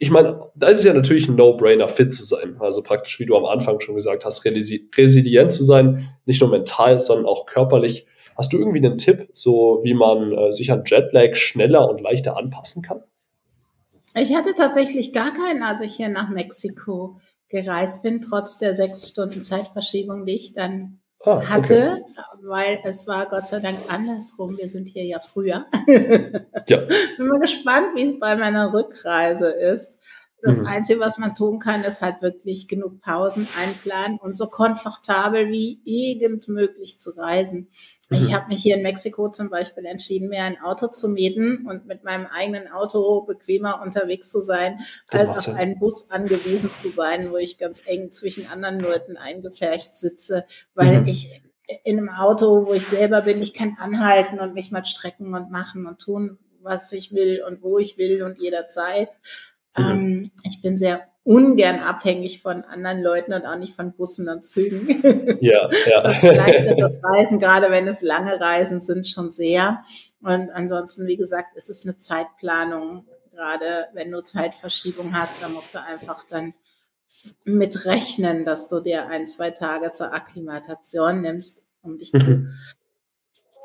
ich 0.00 0.10
meine, 0.10 0.50
da 0.54 0.68
ist 0.68 0.78
es 0.78 0.84
ja 0.84 0.92
natürlich 0.92 1.28
ein 1.28 1.34
No-Brainer, 1.34 1.88
fit 1.88 2.12
zu 2.12 2.24
sein. 2.24 2.56
Also 2.60 2.82
praktisch, 2.82 3.18
wie 3.18 3.26
du 3.26 3.36
am 3.36 3.44
Anfang 3.44 3.80
schon 3.80 3.96
gesagt 3.96 4.24
hast, 4.24 4.44
resilient 4.44 5.52
zu 5.52 5.64
sein, 5.64 6.08
nicht 6.24 6.40
nur 6.40 6.50
mental, 6.50 7.00
sondern 7.00 7.26
auch 7.26 7.46
körperlich. 7.46 8.06
Hast 8.36 8.52
du 8.52 8.58
irgendwie 8.58 8.78
einen 8.78 8.98
Tipp, 8.98 9.28
so 9.32 9.80
wie 9.82 9.94
man 9.94 10.32
äh, 10.32 10.52
sich 10.52 10.70
an 10.70 10.84
Jetlag 10.86 11.34
schneller 11.34 11.90
und 11.90 12.00
leichter 12.00 12.36
anpassen 12.36 12.82
kann? 12.82 13.02
Ich 14.14 14.34
hatte 14.36 14.54
tatsächlich 14.56 15.12
gar 15.12 15.32
keinen, 15.32 15.64
als 15.64 15.80
ich 15.80 15.96
hier 15.96 16.08
nach 16.08 16.30
Mexiko 16.30 17.16
gereist 17.48 18.04
bin, 18.04 18.20
trotz 18.20 18.58
der 18.58 18.74
sechs 18.74 19.08
Stunden 19.08 19.40
Zeitverschiebung, 19.40 20.24
die 20.24 20.36
ich 20.36 20.52
dann 20.52 21.00
ah, 21.24 21.42
hatte, 21.48 22.00
okay. 22.00 22.24
weil 22.42 22.80
es 22.84 23.06
war 23.06 23.26
Gott 23.26 23.46
sei 23.46 23.60
Dank 23.60 23.78
andersrum. 23.88 24.56
Wir 24.56 24.68
sind 24.68 24.88
hier 24.88 25.04
ja 25.04 25.20
früher. 25.20 25.66
ja. 26.68 26.78
Bin 27.16 27.26
mal 27.26 27.40
gespannt, 27.40 27.88
wie 27.94 28.04
es 28.04 28.18
bei 28.18 28.36
meiner 28.36 28.72
Rückreise 28.72 29.48
ist. 29.48 29.98
Das 30.40 30.58
mhm. 30.58 30.66
Einzige, 30.66 31.00
was 31.00 31.18
man 31.18 31.34
tun 31.34 31.58
kann, 31.58 31.82
ist 31.82 32.00
halt 32.00 32.22
wirklich 32.22 32.68
genug 32.68 33.00
Pausen 33.00 33.48
einplanen 33.58 34.18
und 34.18 34.36
so 34.36 34.46
komfortabel 34.46 35.50
wie 35.50 35.80
irgend 35.84 36.46
möglich 36.48 37.00
zu 37.00 37.10
reisen. 37.16 37.68
Mhm. 38.08 38.16
Ich 38.16 38.34
habe 38.34 38.48
mich 38.48 38.62
hier 38.62 38.76
in 38.76 38.82
Mexiko 38.82 39.30
zum 39.30 39.50
Beispiel 39.50 39.84
entschieden, 39.86 40.28
mir 40.28 40.44
ein 40.44 40.60
Auto 40.60 40.88
zu 40.88 41.08
mieten 41.08 41.66
und 41.66 41.86
mit 41.86 42.04
meinem 42.04 42.26
eigenen 42.26 42.68
Auto 42.68 43.22
bequemer 43.22 43.82
unterwegs 43.82 44.30
zu 44.30 44.40
sein, 44.40 44.78
als 45.08 45.32
auf 45.32 45.48
einen 45.48 45.78
Bus 45.78 46.08
angewiesen 46.10 46.72
zu 46.72 46.88
sein, 46.88 47.32
wo 47.32 47.36
ich 47.36 47.58
ganz 47.58 47.82
eng 47.86 48.12
zwischen 48.12 48.46
anderen 48.46 48.78
Leuten 48.78 49.16
eingefärcht 49.16 49.96
sitze, 49.96 50.44
weil 50.74 51.00
mhm. 51.00 51.08
ich 51.08 51.42
in 51.84 51.98
einem 51.98 52.08
Auto, 52.10 52.66
wo 52.66 52.72
ich 52.72 52.86
selber 52.86 53.22
bin. 53.22 53.42
Ich 53.42 53.54
kann 53.54 53.76
anhalten 53.78 54.40
und 54.40 54.54
mich 54.54 54.70
mal 54.70 54.84
strecken 54.84 55.34
und 55.34 55.50
machen 55.50 55.86
und 55.86 55.98
tun, 55.98 56.38
was 56.62 56.92
ich 56.92 57.12
will 57.12 57.42
und 57.46 57.62
wo 57.62 57.78
ich 57.78 57.98
will 57.98 58.22
und 58.22 58.38
jederzeit. 58.38 59.10
Ähm, 59.78 60.30
ich 60.44 60.62
bin 60.62 60.76
sehr 60.76 61.00
ungern 61.24 61.80
abhängig 61.80 62.40
von 62.40 62.64
anderen 62.64 63.02
Leuten 63.02 63.34
und 63.34 63.44
auch 63.44 63.56
nicht 63.56 63.74
von 63.74 63.92
Bussen 63.92 64.28
und 64.28 64.46
Zügen. 64.46 64.88
Ja, 65.40 65.68
ja. 65.86 66.00
Das 66.00 66.22
erleichtert 66.22 66.80
das 66.80 66.98
Reisen, 67.02 67.38
gerade 67.38 67.70
wenn 67.70 67.86
es 67.86 68.02
lange 68.02 68.40
Reisen 68.40 68.80
sind, 68.80 69.06
schon 69.06 69.30
sehr. 69.30 69.84
Und 70.20 70.50
ansonsten, 70.50 71.06
wie 71.06 71.16
gesagt, 71.16 71.54
ist 71.54 71.70
es 71.70 71.84
eine 71.84 71.98
Zeitplanung. 71.98 73.06
Gerade 73.32 73.86
wenn 73.92 74.10
du 74.10 74.22
Zeitverschiebung 74.22 75.16
hast, 75.16 75.42
dann 75.42 75.52
musst 75.52 75.74
du 75.74 75.82
einfach 75.82 76.24
dann 76.28 76.54
mitrechnen, 77.44 78.44
dass 78.44 78.68
du 78.68 78.80
dir 78.80 79.08
ein, 79.08 79.26
zwei 79.26 79.50
Tage 79.50 79.92
zur 79.92 80.12
Akklimatation 80.12 81.20
nimmst, 81.20 81.62
um 81.82 81.98
dich 81.98 82.10
zu, 82.10 82.30
mhm. 82.30 82.54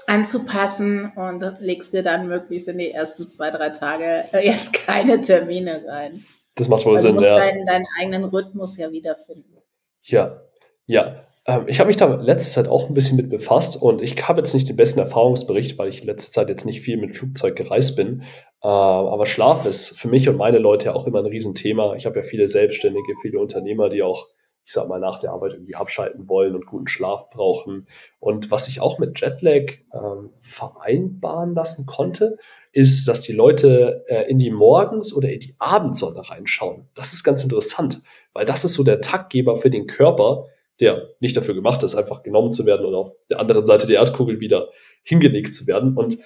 Anzupassen 0.08 1.12
und 1.16 1.44
legst 1.60 1.94
dir 1.94 2.04
dann 2.04 2.28
möglichst 2.28 2.68
in 2.68 2.78
die 2.78 2.92
ersten 2.92 3.28
zwei, 3.28 3.52
drei 3.52 3.70
Tage 3.70 4.26
jetzt 4.42 4.86
keine 4.86 5.22
Termine 5.22 5.84
rein. 5.88 6.26
Das 6.56 6.68
macht 6.68 6.86
wohl 6.86 7.00
Sinn, 7.00 7.12
du 7.12 7.16
musst 7.16 7.30
ja. 7.30 7.38
Deinen, 7.40 7.66
deinen 7.66 7.86
eigenen 8.00 8.26
Rhythmus 8.26 8.78
ja 8.78 8.92
wiederfinden. 8.92 9.58
Ja, 10.04 10.42
ja. 10.86 11.26
Ähm, 11.46 11.66
ich 11.68 11.80
habe 11.80 11.88
mich 11.88 11.98
da 11.98 12.14
letzte 12.16 12.52
Zeit 12.52 12.68
auch 12.68 12.88
ein 12.88 12.94
bisschen 12.94 13.18
mit 13.18 13.30
befasst 13.30 13.82
und 13.82 14.02
ich 14.02 14.28
habe 14.28 14.40
jetzt 14.42 14.54
nicht 14.54 14.70
den 14.70 14.76
besten 14.76 15.00
Erfahrungsbericht, 15.00 15.78
weil 15.78 15.90
ich 15.90 16.04
letzte 16.04 16.32
Zeit 16.32 16.50
jetzt 16.50 16.66
nicht 16.66 16.82
viel 16.82 16.98
mit 16.98 17.16
Flugzeug 17.16 17.56
gereist 17.56 17.96
bin. 17.96 18.22
Äh, 18.62 18.68
aber 18.68 19.26
Schlaf 19.26 19.66
ist 19.66 19.98
für 19.98 20.08
mich 20.08 20.30
und 20.30 20.38
meine 20.38 20.60
Leute 20.60 20.86
ja 20.88 20.96
auch 20.96 21.08
immer 21.08 21.20
ein 21.20 21.26
Riesenthema. 21.26 21.96
Ich 21.96 22.06
habe 22.06 22.18
ja 22.18 22.24
viele 22.24 22.48
Selbstständige, 22.48 23.14
viele 23.22 23.40
Unternehmer, 23.40 23.90
die 23.90 24.04
auch, 24.04 24.28
ich 24.66 24.72
sag 24.72 24.88
mal, 24.88 25.00
nach 25.00 25.20
der 25.20 25.32
Arbeit 25.32 25.54
irgendwie 25.54 25.76
abschalten 25.76 26.30
wollen 26.30 26.56
und 26.56 26.66
guten 26.66 26.88
Schlaf 26.88 27.30
brauchen. 27.30 27.88
Und 28.20 28.50
was 28.50 28.68
ich 28.68 28.80
auch 28.80 28.98
mit 28.98 29.20
Jetlag 29.20 29.74
ähm, 29.94 30.30
vereinbaren 30.40 31.54
lassen 31.54 31.86
konnte, 31.86 32.38
ist, 32.72 33.08
dass 33.08 33.22
die 33.22 33.34
Leute 33.34 34.04
äh, 34.08 34.30
in 34.30 34.38
die 34.38 34.52
Morgens- 34.52 35.14
oder 35.14 35.32
in 35.32 35.40
die 35.40 35.56
Abendsonne 35.60 36.30
reinschauen. 36.30 36.88
Das 36.96 37.14
ist 37.14 37.24
ganz 37.24 37.44
interessant, 37.44 38.02
weil 38.34 38.46
das 38.46 38.66
ist 38.66 38.74
so 38.74 38.84
der 38.84 39.02
Taktgeber 39.02 39.58
für 39.58 39.70
den 39.70 39.86
Körper, 39.86 40.48
der 40.80 41.10
nicht 41.20 41.38
dafür 41.38 41.54
gemacht 41.54 41.84
ist, 41.84 41.96
einfach 41.96 42.24
genommen 42.24 42.52
zu 42.52 42.66
werden 42.66 42.86
und 42.86 42.96
auf 42.96 43.12
der 43.30 43.40
anderen 43.40 43.66
Seite 43.66 43.86
der 43.86 43.98
Erdkugel 43.98 44.40
wieder 44.40 44.70
hingelegt 45.04 45.54
zu 45.54 45.68
werden. 45.68 45.96
Und 45.96 46.18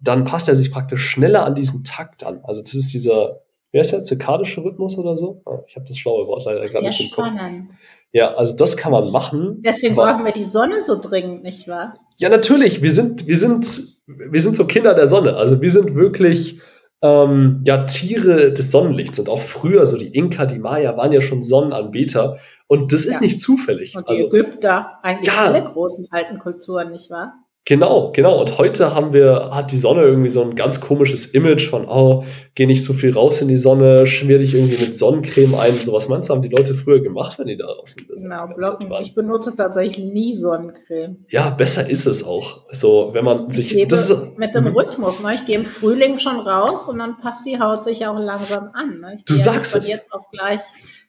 dann 0.00 0.24
passt 0.24 0.48
er 0.48 0.54
sich 0.54 0.70
praktisch 0.70 1.04
schneller 1.08 1.44
an 1.44 1.54
diesen 1.54 1.84
Takt 1.84 2.24
an. 2.24 2.40
Also 2.44 2.62
das 2.62 2.74
ist 2.74 2.92
dieser, 2.92 3.42
wer 3.76 3.82
ist 3.82 3.92
der, 3.92 4.04
zirkadische 4.04 4.64
Rhythmus 4.64 4.96
oder 4.96 5.16
so? 5.16 5.42
Ah, 5.44 5.58
ich 5.66 5.76
habe 5.76 5.86
das 5.86 5.98
schlaue 5.98 6.26
Wort 6.26 6.46
leider 6.46 6.64
gerade 6.66 6.86
nicht 6.86 7.12
spannend. 7.12 7.72
Ja, 8.12 8.34
also 8.34 8.56
das 8.56 8.78
kann 8.78 8.92
man 8.92 9.10
machen. 9.12 9.60
Deswegen 9.64 9.94
brauchen 9.94 10.24
wir 10.24 10.32
die 10.32 10.44
Sonne 10.44 10.80
so 10.80 10.98
dringend, 10.98 11.42
nicht 11.42 11.68
wahr? 11.68 11.98
Ja, 12.16 12.30
natürlich. 12.30 12.80
Wir 12.80 12.90
sind, 12.90 13.26
wir 13.26 13.36
sind 13.36 13.96
wir 14.06 14.40
sind 14.40 14.56
so 14.56 14.66
Kinder 14.66 14.94
der 14.94 15.06
Sonne. 15.06 15.36
Also 15.36 15.60
wir 15.60 15.70
sind 15.70 15.94
wirklich 15.94 16.60
ähm, 17.02 17.62
ja 17.66 17.84
Tiere 17.84 18.52
des 18.52 18.70
Sonnenlichts. 18.70 19.18
Und 19.18 19.28
auch 19.28 19.40
früher, 19.40 19.84
so 19.84 19.98
die 19.98 20.14
Inka, 20.14 20.46
die 20.46 20.58
Maya 20.58 20.96
waren 20.96 21.12
ja 21.12 21.20
schon 21.20 21.42
Sonnenanbeter. 21.42 22.38
Und 22.68 22.94
das 22.94 23.04
ist 23.04 23.16
ja. 23.16 23.20
nicht 23.20 23.40
zufällig. 23.40 23.94
Und 23.94 24.08
die 24.08 24.12
also, 24.12 24.28
Ägypter, 24.28 24.98
eigentlich 25.02 25.34
ja, 25.34 25.44
alle 25.44 25.62
großen 25.62 26.08
alten 26.10 26.38
Kulturen, 26.38 26.90
nicht 26.92 27.10
wahr? 27.10 27.34
Genau, 27.68 28.12
genau. 28.12 28.40
Und 28.40 28.58
heute 28.58 28.94
haben 28.94 29.12
wir, 29.12 29.50
hat 29.50 29.72
die 29.72 29.76
Sonne 29.76 30.02
irgendwie 30.02 30.30
so 30.30 30.40
ein 30.40 30.54
ganz 30.54 30.80
komisches 30.80 31.26
Image 31.26 31.68
von, 31.68 31.84
oh, 31.88 32.24
geh 32.54 32.64
nicht 32.64 32.84
so 32.84 32.92
viel 32.92 33.12
raus 33.12 33.40
in 33.40 33.48
die 33.48 33.56
Sonne, 33.56 34.06
schmier 34.06 34.38
dich 34.38 34.54
irgendwie 34.54 34.80
mit 34.80 34.96
Sonnencreme 34.96 35.56
ein. 35.56 35.76
So 35.80 35.92
was 35.92 36.08
meinst 36.08 36.28
du, 36.28 36.34
haben 36.34 36.42
die 36.42 36.48
Leute 36.48 36.74
früher 36.74 37.00
gemacht, 37.00 37.40
wenn 37.40 37.48
die 37.48 37.56
da 37.56 37.66
draußen 37.66 38.06
sind? 38.08 38.22
Genau, 38.22 38.46
blocken. 38.54 38.92
Ich 39.02 39.16
benutze 39.16 39.56
tatsächlich 39.56 39.98
nie 39.98 40.32
Sonnencreme. 40.32 41.26
Ja, 41.28 41.50
besser 41.50 41.90
ist 41.90 42.06
es 42.06 42.22
auch. 42.22 42.60
So, 42.70 43.10
wenn 43.14 43.24
man 43.24 43.50
sich. 43.50 43.74
Ich 43.74 43.88
das 43.88 44.10
ist, 44.10 44.38
mit 44.38 44.54
dem 44.54 44.66
mhm. 44.66 44.76
Rhythmus, 44.76 45.20
ne? 45.24 45.34
Ich 45.34 45.44
gehe 45.44 45.56
im 45.56 45.66
Frühling 45.66 46.18
schon 46.18 46.38
raus 46.38 46.88
und 46.88 47.00
dann 47.00 47.18
passt 47.18 47.46
die 47.46 47.58
Haut 47.58 47.82
sich 47.82 48.06
auch 48.06 48.16
langsam 48.16 48.70
an. 48.74 49.00
Ne? 49.00 49.14
Ich 49.16 49.24
du 49.24 49.34
sagst 49.34 49.74
ja 49.74 49.80
es. 49.80 49.88
Jetzt 49.88 50.12
auf 50.12 50.30
gleich 50.30 50.60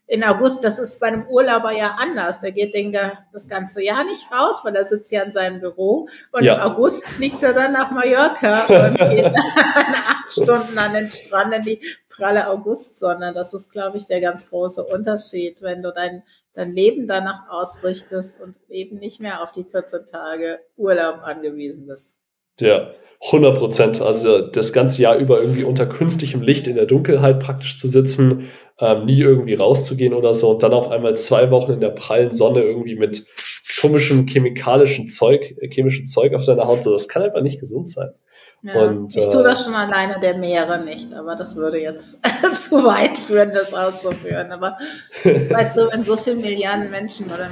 in 0.10 0.24
August, 0.24 0.64
das 0.64 0.80
ist 0.80 1.02
bei 1.02 1.08
einem 1.08 1.28
Urlauber 1.28 1.72
ja 1.72 1.98
anders. 2.00 2.40
Der 2.40 2.54
geht 2.54 2.74
den, 2.74 2.98
das 3.34 3.50
ganze 3.50 3.84
Jahr 3.84 4.06
nicht 4.06 4.32
raus, 4.32 4.62
weil 4.64 4.76
er 4.76 4.86
sitzt 4.86 5.12
ja 5.12 5.22
in 5.22 5.34
seinem 5.34 5.60
Büro. 5.60 6.08
Und 6.32 6.44
ja. 6.44 6.56
im 6.56 6.62
August 6.62 7.10
fliegt 7.10 7.44
er 7.44 7.54
dann 7.54 7.74
nach 7.74 7.92
Mallorca 7.92 8.66
und 8.68 8.98
geht 8.98 9.26
dann 9.26 9.36
acht 9.36 10.32
Stunden 10.32 10.78
an 10.78 10.94
den 10.94 11.10
Strand 11.10 11.54
in 11.54 11.64
die 11.66 11.82
pralle 12.08 12.48
Augustsonne. 12.48 13.34
Das 13.34 13.54
ist, 13.54 13.72
glaube 13.72 13.98
ich, 13.98 14.08
der 14.08 14.22
ganz 14.22 14.50
große 14.50 14.86
Unterschied, 14.86 15.62
wenn 15.62 15.84
du 15.84 15.92
dein, 15.92 16.24
dein 16.54 16.72
Leben 16.72 17.06
danach 17.06 17.50
ausrichtest 17.50 18.40
und 18.40 18.62
eben 18.70 19.00
nicht 19.00 19.20
mehr 19.20 19.44
auf 19.44 19.52
die 19.52 19.66
14 19.66 20.06
Tage 20.06 20.62
Urlaub 20.78 21.20
angewiesen 21.24 21.86
bist. 21.86 22.16
Ja, 22.60 22.92
100 23.22 23.58
Prozent. 23.58 24.02
Also 24.02 24.42
das 24.42 24.74
ganze 24.74 25.02
Jahr 25.02 25.18
über 25.18 25.42
irgendwie 25.42 25.64
unter 25.64 25.86
künstlichem 25.86 26.42
Licht 26.42 26.68
in 26.68 26.76
der 26.76 26.86
Dunkelheit 26.86 27.40
praktisch 27.40 27.78
zu 27.78 27.88
sitzen 27.88 28.50
ähm, 28.80 29.06
nie 29.06 29.20
irgendwie 29.20 29.56
rauszugehen 29.56 30.14
oder 30.14 30.34
so 30.34 30.52
und 30.52 30.64
dann 30.64 30.74
auf 30.74 30.92
einmal 30.92 31.18
zwei 31.18 31.50
Wochen 31.52 31.74
in 31.74 31.80
der 31.80 31.90
prallen 31.90 32.32
Sonne 32.32 32.62
irgendwie 32.62 32.96
mit 32.96 33.26
komischem 33.82 34.28
chemikalischen 34.28 35.08
Zeug, 35.10 35.56
äh, 35.60 35.70
chemischem 35.70 36.06
Zeug 36.06 36.34
auf 36.34 36.46
deiner 36.46 36.68
Haut, 36.68 36.84
so 36.84 36.92
das 36.92 37.08
kann 37.08 37.24
einfach 37.24 37.42
nicht 37.42 37.60
gesund 37.60 37.90
sein. 37.90 38.12
Ja, 38.64 38.74
und, 38.74 39.16
ich 39.16 39.30
tue 39.30 39.44
das 39.44 39.62
äh, 39.62 39.66
schon 39.66 39.76
alleine 39.76 40.20
der 40.20 40.38
Meere 40.38 40.84
nicht, 40.84 41.14
aber 41.14 41.36
das 41.36 41.56
würde 41.56 41.80
jetzt 41.80 42.26
zu 42.56 42.84
weit 42.86 43.18
führen, 43.18 43.52
das 43.54 43.74
auszuführen. 43.74 44.52
Aber 44.52 44.78
weißt 45.24 45.78
du, 45.78 45.90
wenn 45.92 46.06
so 46.06 46.18
viele 46.18 46.38
Milliarden 46.38 46.90
Menschen 46.90 47.28
oder 47.28 47.50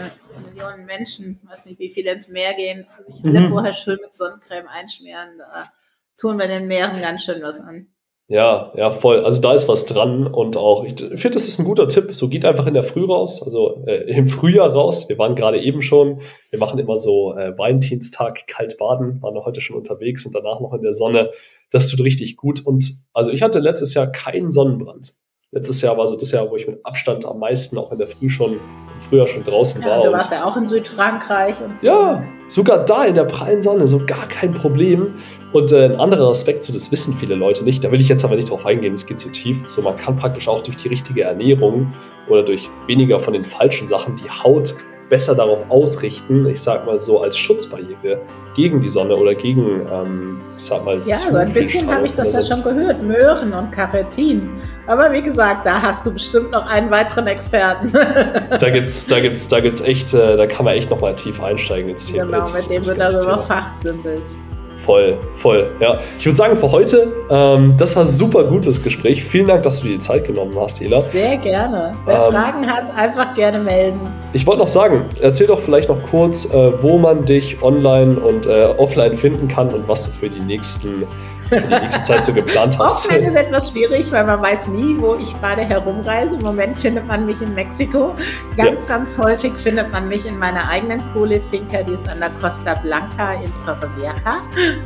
Millionen 0.55 0.85
Menschen, 0.85 1.39
weiß 1.49 1.65
nicht, 1.65 1.79
wie 1.79 1.89
viele 1.89 2.13
ins 2.13 2.29
Meer 2.29 2.53
gehen, 2.53 2.85
sich 3.07 3.25
alle 3.25 3.41
mhm. 3.41 3.49
vorher 3.49 3.73
schön 3.73 3.99
mit 4.01 4.15
Sonnencreme 4.15 4.67
einschmieren, 4.67 5.37
da 5.37 5.71
tun 6.17 6.39
wir 6.39 6.47
den 6.47 6.67
Meeren 6.67 7.01
ganz 7.01 7.23
schön 7.23 7.41
was 7.41 7.59
an. 7.59 7.87
Ja, 8.27 8.71
ja, 8.75 8.89
voll. 8.89 9.23
Also 9.23 9.39
da 9.39 9.53
ist 9.53 9.67
was 9.67 9.85
dran 9.85 10.25
und 10.25 10.57
auch, 10.57 10.83
ich 10.83 10.95
finde, 10.95 11.35
das 11.35 11.47
ist 11.47 11.59
ein 11.59 11.65
guter 11.65 11.87
Tipp. 11.87 12.15
So 12.15 12.27
geht 12.27 12.43
einfach 12.43 12.65
in 12.65 12.73
der 12.73 12.83
Früh 12.83 13.05
raus, 13.05 13.43
also 13.43 13.83
äh, 13.85 14.11
im 14.17 14.27
Frühjahr 14.27 14.71
raus. 14.71 15.07
Wir 15.09 15.19
waren 15.19 15.35
gerade 15.35 15.61
eben 15.61 15.83
schon, 15.83 16.21
wir 16.49 16.57
machen 16.57 16.79
immer 16.79 16.97
so 16.97 17.35
äh, 17.35 17.55
Valentinstag 17.55 18.47
kalt 18.47 18.79
baden, 18.79 19.21
waren 19.21 19.35
heute 19.45 19.61
schon 19.61 19.75
unterwegs 19.75 20.25
und 20.25 20.33
danach 20.33 20.59
noch 20.59 20.73
in 20.73 20.81
der 20.81 20.95
Sonne. 20.95 21.29
Das 21.69 21.87
tut 21.87 22.03
richtig 22.03 22.35
gut. 22.35 22.65
Und 22.65 22.93
also 23.13 23.29
ich 23.29 23.43
hatte 23.43 23.59
letztes 23.59 23.93
Jahr 23.93 24.11
keinen 24.11 24.49
Sonnenbrand. 24.49 25.13
Letztes 25.51 25.81
Jahr 25.81 25.95
war 25.95 26.07
so 26.07 26.17
das 26.17 26.31
Jahr, 26.31 26.49
wo 26.49 26.55
ich 26.55 26.65
mit 26.65 26.83
Abstand 26.83 27.25
am 27.25 27.37
meisten 27.37 27.77
auch 27.77 27.91
in 27.91 27.99
der 27.99 28.07
Früh 28.07 28.31
schon, 28.31 28.59
im 29.05 29.09
Frühjahr 29.09 29.27
schon 29.27 29.43
draußen 29.43 29.81
ja, 29.81 29.89
war. 29.89 30.03
Du 30.03 30.11
warst 30.11 30.31
ja 30.31 30.45
auch 30.45 30.57
in 30.57 30.67
Südfrankreich 30.67 31.61
und 31.63 31.79
so. 31.79 31.87
Ja, 31.87 32.23
sogar 32.47 32.85
da 32.85 33.05
in 33.05 33.15
der 33.15 33.25
prallen 33.25 33.61
Sonne, 33.61 33.87
so 33.87 34.01
gar 34.05 34.27
kein 34.27 34.53
Problem. 34.53 35.13
Und 35.53 35.71
äh, 35.71 35.85
ein 35.85 35.99
anderer 35.99 36.29
Aspekt, 36.29 36.63
so 36.63 36.73
das 36.73 36.91
wissen 36.91 37.13
viele 37.13 37.35
Leute 37.35 37.63
nicht, 37.63 37.83
da 37.83 37.91
will 37.91 38.01
ich 38.01 38.09
jetzt 38.09 38.25
aber 38.25 38.35
nicht 38.35 38.49
drauf 38.49 38.65
eingehen, 38.65 38.93
es 38.93 39.05
geht 39.05 39.19
zu 39.19 39.29
tief. 39.31 39.63
So, 39.67 39.81
man 39.81 39.95
kann 39.95 40.17
praktisch 40.17 40.47
auch 40.47 40.61
durch 40.61 40.77
die 40.77 40.89
richtige 40.89 41.23
Ernährung 41.23 41.93
oder 42.27 42.43
durch 42.43 42.69
weniger 42.87 43.19
von 43.19 43.33
den 43.33 43.43
falschen 43.43 43.87
Sachen 43.87 44.15
die 44.15 44.29
Haut 44.29 44.75
besser 45.09 45.35
darauf 45.35 45.69
ausrichten, 45.69 46.45
ich 46.47 46.61
sag 46.61 46.85
mal 46.85 46.97
so 46.97 47.21
als 47.21 47.37
Schutzbarriere 47.37 48.21
gegen 48.55 48.79
die 48.81 48.89
Sonne 48.89 49.15
oder 49.15 49.35
gegen, 49.35 49.81
ähm, 49.91 50.41
ich 50.57 50.63
sag 50.63 50.83
mal, 50.85 50.99
Ja, 51.05 51.17
so 51.17 51.35
ein 51.35 51.51
bisschen 51.51 51.93
habe 51.93 52.05
ich 52.05 52.15
das 52.15 52.33
ja 52.33 52.41
schon 52.41 52.63
gehört, 52.63 53.03
Möhren 53.03 53.53
und 53.53 53.71
Karetin. 53.71 54.49
Aber 54.87 55.11
wie 55.11 55.21
gesagt, 55.21 55.65
da 55.65 55.81
hast 55.81 56.05
du 56.05 56.13
bestimmt 56.13 56.51
noch 56.51 56.65
einen 56.65 56.89
weiteren 56.89 57.27
Experten. 57.27 57.91
da 58.59 58.69
gibt's, 58.69 59.05
da 59.07 59.19
gibt's, 59.19 59.47
da 59.47 59.59
gibt's 59.59 59.81
echt, 59.81 60.13
äh, 60.13 60.37
da 60.37 60.47
kann 60.47 60.65
man 60.65 60.75
echt 60.75 60.89
nochmal 60.89 61.15
tief 61.15 61.41
einsteigen 61.43 61.89
ins 61.89 62.07
Thema. 62.07 62.25
Genau, 62.25 62.49
mit 62.49 62.69
dem 62.69 62.83
du 62.83 62.95
darüber 62.95 63.45
fachsimpelst. 63.45 64.47
Voll, 64.86 65.17
voll. 65.34 65.71
Ja, 65.80 66.00
ich 66.19 66.26
würde 66.26 66.38
sagen, 66.38 66.56
für 66.58 66.71
heute, 66.71 67.12
ähm, 67.32 67.76
das 67.78 67.95
war 67.95 68.04
ein 68.04 68.08
super 68.08 68.43
gutes 68.43 68.84
Gespräch. 68.84 69.24
Vielen 69.24 69.48
Dank, 69.48 69.63
dass 69.63 69.82
du 69.82 69.88
dir 69.88 69.95
die 69.95 70.00
Zeit 70.00 70.26
genommen 70.26 70.54
hast, 70.60 70.80
Ela. 70.80 71.02
Sehr 71.02 71.38
gerne. 71.38 71.93
Wer 72.06 72.15
ähm, 72.15 72.21
Fragen 72.32 72.67
hat, 72.67 72.95
einfach 72.95 73.34
gerne 73.34 73.58
melden. 73.60 74.00
Ich 74.34 74.45
wollte 74.45 74.60
noch 74.60 74.67
sagen, 74.67 75.02
erzähl 75.21 75.48
doch 75.48 75.60
vielleicht 75.60 75.89
noch 75.89 76.04
kurz, 76.04 76.45
äh, 76.45 76.84
wo 76.84 77.00
man 77.00 77.26
dich 77.26 77.63
online 77.63 78.19
und 78.19 78.45
äh, 78.45 78.65
offline 78.78 79.15
finden 79.15 79.48
kann 79.48 79.69
und 79.69 79.88
was 79.88 80.06
du 80.06 80.12
für 80.12 80.30
die 80.30 80.41
nächsten 80.41 81.08
die 81.51 82.03
Zeit 82.03 82.25
so 82.25 82.34
geplant 82.34 82.77
hast. 82.79 83.06
Offline 83.06 83.23
ist 83.23 83.39
etwas 83.39 83.71
schwierig, 83.71 84.12
weil 84.12 84.25
man 84.25 84.41
weiß 84.41 84.69
nie, 84.69 84.96
wo 85.00 85.15
ich 85.15 85.39
gerade 85.39 85.62
herumreise. 85.62 86.35
Im 86.35 86.41
Moment 86.41 86.77
findet 86.77 87.08
man 87.08 87.25
mich 87.25 87.41
in 87.41 87.54
Mexiko. 87.54 88.15
Ganz, 88.58 88.83
ja. 88.83 88.87
ganz 88.87 89.17
häufig 89.17 89.54
findet 89.58 89.91
man 89.91 90.08
mich 90.08 90.25
in 90.25 90.37
meiner 90.37 90.67
eigenen 90.69 91.02
Kohlefinker, 91.13 91.83
die 91.83 91.93
ist 91.93 92.10
an 92.10 92.19
der 92.19 92.29
Costa 92.41 92.75
Blanca 92.75 93.33
in 93.33 93.52
Torrevieja. 93.63 94.13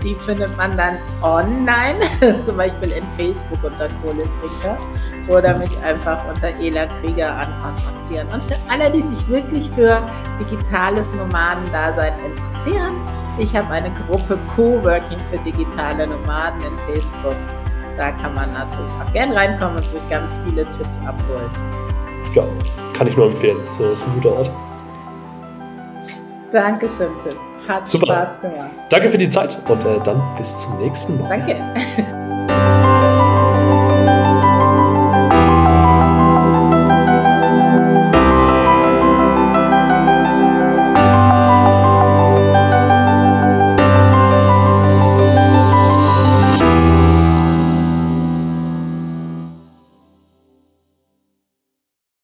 Die 0.03 0.16
findet 0.16 0.55
man 0.57 0.76
dann 0.78 0.97
online, 1.22 2.39
zum 2.39 2.57
Beispiel 2.57 2.91
in 2.91 3.07
Facebook 3.10 3.64
unter 3.64 3.88
Kohlefinker 4.01 4.78
oder 5.28 5.57
mich 5.57 5.78
einfach 5.84 6.20
unter 6.28 6.49
Ela 6.60 6.88
Krieger 6.99 7.36
ankontaktieren. 7.36 8.28
Und 8.30 8.43
für 8.43 8.55
alle, 8.70 8.91
die 8.91 9.01
sich 9.01 9.28
wirklich 9.30 9.70
für 9.70 10.01
digitales 10.39 11.14
Nomadendasein 11.14 12.14
interessieren, 12.26 12.95
ich 13.40 13.56
habe 13.56 13.70
eine 13.72 13.92
Gruppe 13.92 14.38
Coworking 14.56 15.20
für 15.20 15.38
digitale 15.40 16.08
Nomaden 16.08 16.62
in 16.62 16.78
Facebook. 16.80 17.36
Da 17.98 18.12
kann 18.12 18.34
man 18.34 18.54
natürlich 18.54 18.92
auch 18.94 19.12
gern 19.12 19.32
reinkommen 19.32 19.78
und 19.78 19.90
sich 19.90 20.02
ganz 20.10 20.42
viele 20.46 20.70
Tipps 20.72 21.00
abholen. 21.06 21.50
Ja, 22.34 22.44
kann 22.94 23.08
ich 23.08 23.18
nur 23.18 23.28
empfehlen. 23.28 23.58
So 23.78 23.86
ist 23.86 24.06
ein 24.06 24.14
guter 24.16 24.38
Ort. 24.38 24.52
Dankeschön, 26.52 27.10
Tim. 27.22 27.34
Hat 27.68 27.88
Super. 27.88 28.08
Spaß 28.08 28.42
gemacht. 28.42 28.70
Danke 28.90 29.10
für 29.10 29.18
die 29.18 29.30
Zeit 29.30 29.58
und 29.68 29.84
äh, 29.84 30.00
dann 30.04 30.22
bis 30.38 30.58
zum 30.60 30.78
nächsten 30.80 31.20
Mal. 31.22 31.30
Danke. 31.30 32.16